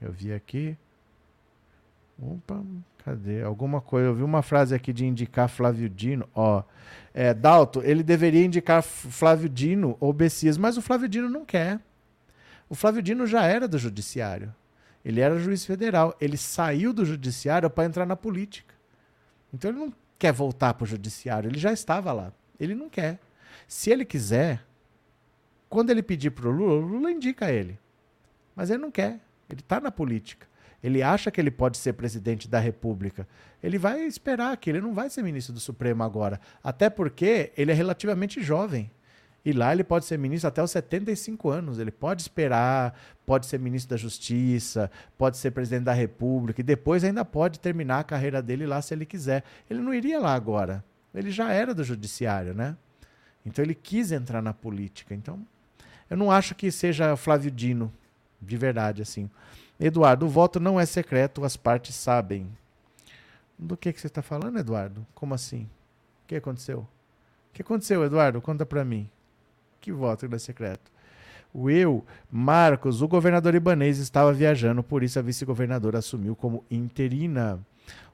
Eu 0.00 0.12
vi 0.12 0.32
aqui. 0.32 0.76
Opa, 2.18 2.62
cadê? 3.04 3.42
Alguma 3.42 3.80
coisa. 3.80 4.08
Eu 4.08 4.14
vi 4.14 4.22
uma 4.22 4.42
frase 4.42 4.74
aqui 4.74 4.92
de 4.92 5.04
indicar 5.04 5.48
Flávio 5.48 5.88
Dino. 5.88 6.28
Ó, 6.34 6.62
é, 7.12 7.34
Dalto, 7.34 7.82
ele 7.84 8.02
deveria 8.02 8.44
indicar 8.44 8.82
Flávio 8.82 9.48
Dino 9.48 9.96
ou 10.00 10.12
Bessias, 10.12 10.56
mas 10.56 10.76
o 10.76 10.82
Flávio 10.82 11.08
Dino 11.08 11.28
não 11.28 11.44
quer. 11.44 11.80
O 12.68 12.74
Flávio 12.74 13.02
Dino 13.02 13.26
já 13.26 13.44
era 13.44 13.68
do 13.68 13.78
judiciário. 13.78 14.54
Ele 15.04 15.20
era 15.20 15.38
juiz 15.38 15.64
federal. 15.64 16.16
Ele 16.20 16.36
saiu 16.36 16.92
do 16.92 17.04
judiciário 17.04 17.68
para 17.68 17.84
entrar 17.84 18.06
na 18.06 18.16
política. 18.16 18.74
Então 19.52 19.70
ele 19.70 19.78
não 19.78 19.92
quer 20.18 20.32
voltar 20.32 20.74
para 20.74 20.84
o 20.84 20.86
judiciário. 20.86 21.50
Ele 21.50 21.58
já 21.58 21.72
estava 21.72 22.12
lá. 22.12 22.32
Ele 22.58 22.74
não 22.74 22.88
quer. 22.88 23.18
Se 23.66 23.90
ele 23.90 24.04
quiser, 24.04 24.64
quando 25.68 25.90
ele 25.90 26.02
pedir 26.02 26.30
para 26.30 26.48
o 26.48 26.50
Lula, 26.50 26.74
o 26.74 26.80
Lula 26.80 27.10
indica 27.10 27.50
ele. 27.50 27.78
Mas 28.54 28.70
ele 28.70 28.80
não 28.80 28.90
quer. 28.90 29.18
Ele 29.50 29.60
está 29.60 29.80
na 29.80 29.90
política. 29.90 30.46
Ele 30.82 31.02
acha 31.02 31.30
que 31.30 31.40
ele 31.40 31.50
pode 31.50 31.78
ser 31.78 31.92
presidente 31.92 32.48
da 32.48 32.58
República. 32.58 33.26
Ele 33.62 33.78
vai 33.78 34.02
esperar 34.02 34.56
que 34.56 34.68
ele 34.68 34.80
não 34.80 34.92
vai 34.92 35.08
ser 35.08 35.22
ministro 35.22 35.52
do 35.52 35.60
Supremo 35.60 36.02
agora. 36.02 36.40
Até 36.62 36.90
porque 36.90 37.52
ele 37.56 37.70
é 37.70 37.74
relativamente 37.74 38.42
jovem. 38.42 38.90
E 39.44 39.52
lá 39.52 39.72
ele 39.72 39.82
pode 39.82 40.04
ser 40.04 40.18
ministro 40.18 40.48
até 40.48 40.62
os 40.62 40.70
75 40.70 41.48
anos. 41.50 41.78
Ele 41.78 41.90
pode 41.90 42.22
esperar, 42.22 42.98
pode 43.26 43.46
ser 43.46 43.58
ministro 43.58 43.90
da 43.90 43.96
Justiça, 43.96 44.90
pode 45.18 45.36
ser 45.36 45.50
presidente 45.50 45.84
da 45.84 45.92
República 45.92 46.60
e 46.60 46.64
depois 46.64 47.02
ainda 47.04 47.24
pode 47.24 47.58
terminar 47.60 48.00
a 48.00 48.04
carreira 48.04 48.40
dele 48.40 48.66
lá 48.66 48.80
se 48.82 48.94
ele 48.94 49.06
quiser. 49.06 49.44
Ele 49.68 49.80
não 49.80 49.92
iria 49.92 50.18
lá 50.18 50.34
agora. 50.34 50.84
Ele 51.14 51.30
já 51.30 51.52
era 51.52 51.74
do 51.74 51.84
Judiciário, 51.84 52.54
né? 52.54 52.76
Então 53.44 53.64
ele 53.64 53.74
quis 53.74 54.12
entrar 54.12 54.40
na 54.40 54.54
política. 54.54 55.14
Então 55.14 55.44
eu 56.08 56.16
não 56.16 56.30
acho 56.30 56.54
que 56.54 56.70
seja 56.70 57.16
Flávio 57.16 57.50
Dino, 57.50 57.92
de 58.40 58.56
verdade, 58.56 59.02
assim. 59.02 59.28
Eduardo, 59.84 60.26
o 60.26 60.28
voto 60.28 60.60
não 60.60 60.78
é 60.78 60.86
secreto, 60.86 61.44
as 61.44 61.56
partes 61.56 61.96
sabem. 61.96 62.46
Do 63.58 63.76
que, 63.76 63.92
que 63.92 64.00
você 64.00 64.06
está 64.06 64.22
falando, 64.22 64.58
Eduardo? 64.58 65.04
Como 65.12 65.34
assim? 65.34 65.64
O 66.24 66.28
que 66.28 66.36
aconteceu? 66.36 66.78
O 66.78 67.52
que 67.52 67.62
aconteceu, 67.62 68.04
Eduardo? 68.04 68.40
Conta 68.40 68.64
para 68.64 68.84
mim. 68.84 69.10
Que 69.80 69.90
voto 69.90 70.28
não 70.28 70.36
é 70.36 70.38
secreto? 70.38 70.90
Will, 71.52 72.04
Marcos, 72.30 73.02
o 73.02 73.08
governador 73.08 73.54
Ibanês 73.54 73.98
estava 73.98 74.32
viajando, 74.32 74.82
por 74.82 75.02
isso 75.02 75.18
a 75.18 75.22
vice-governadora 75.22 75.98
assumiu 75.98 76.36
como 76.36 76.64
interina. 76.70 77.58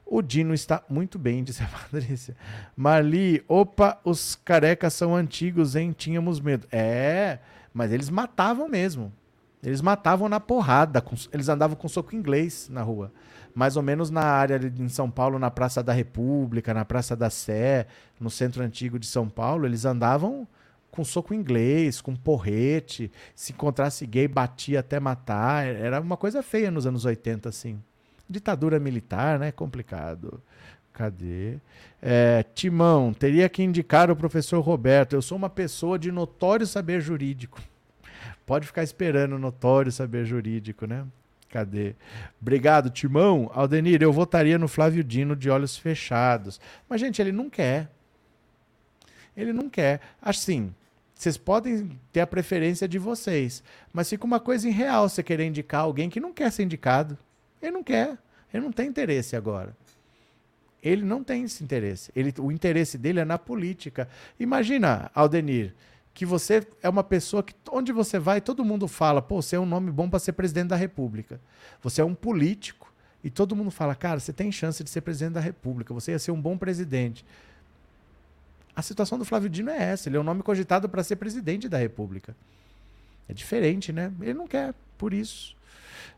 O 0.05 0.23
Dino 0.23 0.55
está 0.55 0.83
muito 0.89 1.19
bem, 1.19 1.43
disse 1.45 1.61
a 1.61 1.67
Patrícia. 1.67 2.35
Marli, 2.75 3.43
opa, 3.47 3.99
os 4.03 4.35
carecas 4.35 4.95
são 4.95 5.15
antigos, 5.15 5.75
hein? 5.75 5.93
Tínhamos 5.95 6.39
medo. 6.39 6.67
É, 6.71 7.37
mas 7.71 7.91
eles 7.91 8.09
matavam 8.09 8.67
mesmo. 8.67 9.13
Eles 9.61 9.81
matavam 9.81 10.29
na 10.29 10.39
porrada, 10.39 11.01
com, 11.01 11.15
eles 11.33 11.49
andavam 11.49 11.75
com 11.75 11.87
soco 11.87 12.15
inglês 12.15 12.69
na 12.69 12.81
rua. 12.81 13.11
Mais 13.53 13.75
ou 13.75 13.83
menos 13.83 14.09
na 14.09 14.23
área 14.23 14.57
de, 14.57 14.81
em 14.81 14.87
São 14.87 15.11
Paulo, 15.11 15.37
na 15.37 15.51
Praça 15.51 15.83
da 15.83 15.91
República, 15.91 16.73
na 16.73 16.85
Praça 16.85 17.15
da 17.15 17.29
Sé, 17.29 17.87
no 18.19 18.29
centro 18.29 18.63
antigo 18.63 18.97
de 18.97 19.05
São 19.05 19.27
Paulo, 19.27 19.65
eles 19.65 19.83
andavam 19.83 20.47
com 20.91 21.03
soco 21.03 21.33
inglês, 21.33 22.01
com 22.01 22.15
porrete. 22.15 23.11
Se 23.35 23.51
encontrasse 23.51 24.05
gay, 24.05 24.27
batia 24.27 24.79
até 24.79 24.99
matar. 24.99 25.65
Era 25.67 25.99
uma 25.99 26.17
coisa 26.17 26.41
feia 26.41 26.71
nos 26.71 26.85
anos 26.85 27.05
80, 27.05 27.49
assim. 27.49 27.81
Ditadura 28.29 28.79
militar, 28.79 29.39
né? 29.39 29.51
Complicado. 29.51 30.41
Cadê? 30.93 31.57
É, 32.01 32.43
Timão, 32.53 33.13
teria 33.13 33.47
que 33.49 33.63
indicar 33.63 34.09
o 34.11 34.15
professor 34.15 34.59
Roberto. 34.61 35.13
Eu 35.13 35.21
sou 35.21 35.37
uma 35.37 35.49
pessoa 35.49 35.97
de 35.97 36.11
notório 36.11 36.67
saber 36.67 37.01
jurídico. 37.01 37.61
Pode 38.49 38.65
ficar 38.65 38.81
esperando 38.81 39.37
notório 39.37 39.91
saber 39.91 40.25
jurídico, 40.25 40.87
né? 40.87 41.05
Cadê? 41.49 41.93
Obrigado, 42.41 42.89
Timão. 42.89 43.51
Aldenir, 43.53 44.01
eu 44.01 44.11
votaria 44.11 44.57
no 44.57 44.67
Flávio 44.67 45.03
Dino 45.03 45.35
de 45.35 45.51
olhos 45.51 45.77
fechados. 45.77 46.59
Mas, 46.89 46.99
gente, 46.99 47.21
ele 47.21 47.31
não 47.31 47.47
quer. 47.47 47.91
Ele 49.37 49.53
não 49.53 49.69
quer. 49.69 50.01
Assim, 50.19 50.73
vocês 51.13 51.37
podem 51.37 51.91
ter 52.11 52.21
a 52.21 52.25
preferência 52.25 52.87
de 52.87 52.97
vocês, 52.97 53.61
mas 53.93 54.09
fica 54.09 54.25
uma 54.25 54.39
coisa 54.39 54.67
irreal 54.67 55.07
você 55.07 55.21
querer 55.21 55.45
indicar 55.45 55.81
alguém 55.81 56.09
que 56.09 56.19
não 56.19 56.33
quer 56.33 56.51
ser 56.51 56.63
indicado. 56.63 57.15
Ele 57.61 57.73
não 57.73 57.83
quer. 57.83 58.17
Ele 58.51 58.63
não 58.63 58.71
tem 58.71 58.87
interesse 58.87 59.35
agora. 59.35 59.77
Ele 60.81 61.05
não 61.05 61.23
tem 61.23 61.43
esse 61.43 61.63
interesse. 61.63 62.11
Ele, 62.15 62.33
o 62.39 62.51
interesse 62.51 62.97
dele 62.97 63.19
é 63.19 63.25
na 63.25 63.37
política. 63.37 64.09
Imagina, 64.39 65.11
Aldenir, 65.13 65.75
que 66.19 66.25
você 66.25 66.67
é 66.83 66.89
uma 66.89 67.01
pessoa 67.01 67.41
que 67.41 67.55
onde 67.71 67.93
você 67.93 68.19
vai, 68.19 68.41
todo 68.41 68.65
mundo 68.65 68.89
fala, 68.89 69.21
pô, 69.21 69.41
você 69.41 69.55
é 69.55 69.59
um 69.59 69.65
nome 69.65 69.89
bom 69.89 70.09
para 70.09 70.19
ser 70.19 70.33
presidente 70.33 70.67
da 70.67 70.75
República. 70.75 71.39
Você 71.81 72.01
é 72.01 72.03
um 72.03 72.13
político 72.13 72.93
e 73.23 73.29
todo 73.29 73.55
mundo 73.55 73.71
fala, 73.71 73.95
cara, 73.95 74.19
você 74.19 74.33
tem 74.33 74.51
chance 74.51 74.83
de 74.83 74.89
ser 74.89 74.99
presidente 74.99 75.35
da 75.35 75.39
República, 75.39 75.93
você 75.93 76.11
ia 76.11 76.19
ser 76.19 76.31
um 76.31 76.41
bom 76.41 76.57
presidente. 76.57 77.25
A 78.75 78.81
situação 78.81 79.17
do 79.17 79.23
Flávio 79.23 79.49
Dino 79.49 79.69
é 79.69 79.81
essa, 79.81 80.09
ele 80.09 80.17
é 80.17 80.19
um 80.19 80.23
nome 80.23 80.43
cogitado 80.43 80.89
para 80.89 81.01
ser 81.05 81.15
presidente 81.15 81.69
da 81.69 81.77
República. 81.77 82.35
É 83.29 83.33
diferente, 83.33 83.93
né? 83.93 84.11
Ele 84.19 84.33
não 84.33 84.45
quer, 84.45 84.73
por 84.97 85.13
isso. 85.13 85.55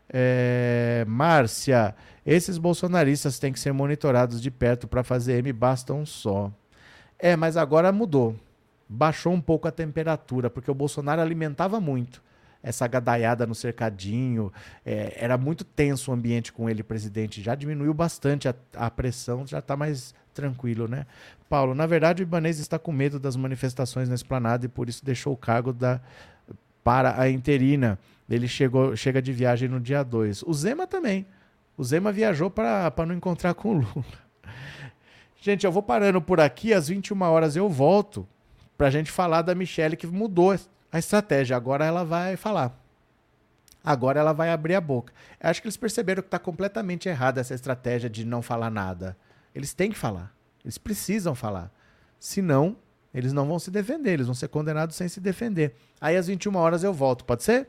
É, 0.08 1.04
Márcia, 1.06 1.94
esses 2.26 2.58
bolsonaristas 2.58 3.38
têm 3.38 3.52
que 3.52 3.60
ser 3.60 3.72
monitorados 3.72 4.42
de 4.42 4.50
perto 4.50 4.88
para 4.88 5.04
fazer 5.04 5.38
M, 5.38 5.52
basta 5.52 5.94
um 5.94 6.04
só. 6.04 6.50
É, 7.20 7.36
mas 7.36 7.56
agora 7.56 7.92
mudou 7.92 8.36
baixou 8.92 9.32
um 9.32 9.40
pouco 9.40 9.66
a 9.66 9.72
temperatura, 9.72 10.50
porque 10.50 10.70
o 10.70 10.74
Bolsonaro 10.74 11.20
alimentava 11.20 11.80
muito 11.80 12.22
essa 12.62 12.86
gadaiada 12.86 13.46
no 13.46 13.54
cercadinho. 13.54 14.52
É, 14.86 15.14
era 15.16 15.36
muito 15.36 15.64
tenso 15.64 16.10
o 16.10 16.14
ambiente 16.14 16.52
com 16.52 16.70
ele, 16.70 16.82
presidente. 16.82 17.42
Já 17.42 17.54
diminuiu 17.54 17.92
bastante 17.92 18.48
a, 18.48 18.54
a 18.76 18.90
pressão, 18.90 19.46
já 19.46 19.58
está 19.58 19.76
mais 19.76 20.14
tranquilo, 20.32 20.86
né? 20.86 21.06
Paulo, 21.48 21.74
na 21.74 21.86
verdade, 21.86 22.22
o 22.22 22.24
Ibanez 22.24 22.58
está 22.58 22.78
com 22.78 22.92
medo 22.92 23.18
das 23.18 23.36
manifestações 23.36 24.08
na 24.08 24.14
esplanada 24.14 24.64
e 24.64 24.68
por 24.68 24.88
isso 24.88 25.04
deixou 25.04 25.32
o 25.32 25.36
cargo 25.36 25.72
da, 25.72 26.00
para 26.84 27.20
a 27.20 27.28
interina. 27.28 27.98
Ele 28.30 28.48
chegou, 28.48 28.96
chega 28.96 29.20
de 29.20 29.32
viagem 29.32 29.68
no 29.68 29.80
dia 29.80 30.02
2. 30.02 30.44
O 30.44 30.54
Zema 30.54 30.86
também. 30.86 31.26
O 31.76 31.84
Zema 31.84 32.12
viajou 32.12 32.50
para 32.50 32.92
não 33.06 33.14
encontrar 33.14 33.54
com 33.54 33.70
o 33.70 33.72
Lula. 33.74 34.22
Gente, 35.40 35.66
eu 35.66 35.72
vou 35.72 35.82
parando 35.82 36.22
por 36.22 36.40
aqui. 36.40 36.72
Às 36.72 36.88
21 36.88 37.20
horas 37.22 37.56
eu 37.56 37.68
volto 37.68 38.26
para 38.82 38.88
a 38.88 38.90
gente 38.90 39.12
falar 39.12 39.42
da 39.42 39.54
Michelle 39.54 39.96
que 39.96 40.08
mudou 40.08 40.58
a 40.90 40.98
estratégia. 40.98 41.56
Agora 41.56 41.84
ela 41.84 42.04
vai 42.04 42.36
falar. 42.36 42.76
Agora 43.84 44.18
ela 44.18 44.32
vai 44.32 44.50
abrir 44.50 44.74
a 44.74 44.80
boca. 44.80 45.12
Eu 45.40 45.50
acho 45.50 45.62
que 45.62 45.68
eles 45.68 45.76
perceberam 45.76 46.20
que 46.20 46.26
está 46.26 46.38
completamente 46.40 47.08
errada 47.08 47.40
essa 47.40 47.54
estratégia 47.54 48.10
de 48.10 48.24
não 48.24 48.42
falar 48.42 48.70
nada. 48.70 49.16
Eles 49.54 49.72
têm 49.72 49.92
que 49.92 49.96
falar. 49.96 50.34
Eles 50.64 50.78
precisam 50.78 51.32
falar. 51.32 51.70
Senão, 52.18 52.76
eles 53.14 53.32
não 53.32 53.46
vão 53.46 53.56
se 53.60 53.70
defender. 53.70 54.14
Eles 54.14 54.26
vão 54.26 54.34
ser 54.34 54.48
condenados 54.48 54.96
sem 54.96 55.06
se 55.06 55.20
defender. 55.20 55.76
Aí 56.00 56.16
às 56.16 56.26
21 56.26 56.56
horas 56.56 56.82
eu 56.82 56.92
volto. 56.92 57.24
Pode 57.24 57.44
ser? 57.44 57.68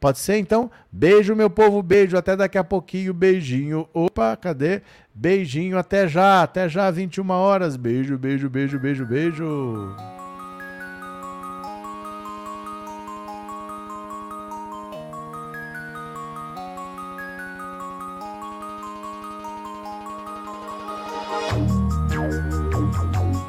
Pode 0.00 0.18
ser, 0.18 0.38
então? 0.38 0.70
Beijo, 0.90 1.36
meu 1.36 1.50
povo. 1.50 1.82
Beijo. 1.82 2.16
Até 2.16 2.34
daqui 2.34 2.56
a 2.56 2.64
pouquinho. 2.64 3.12
Beijinho. 3.12 3.86
Opa, 3.92 4.34
cadê? 4.38 4.80
Beijinho. 5.14 5.76
Até 5.76 6.08
já. 6.08 6.42
Até 6.42 6.66
já, 6.66 6.90
21 6.90 7.28
horas. 7.28 7.76
Beijo, 7.76 8.16
beijo, 8.16 8.48
beijo, 8.48 8.78
beijo, 8.78 9.04
beijo. 9.04 10.15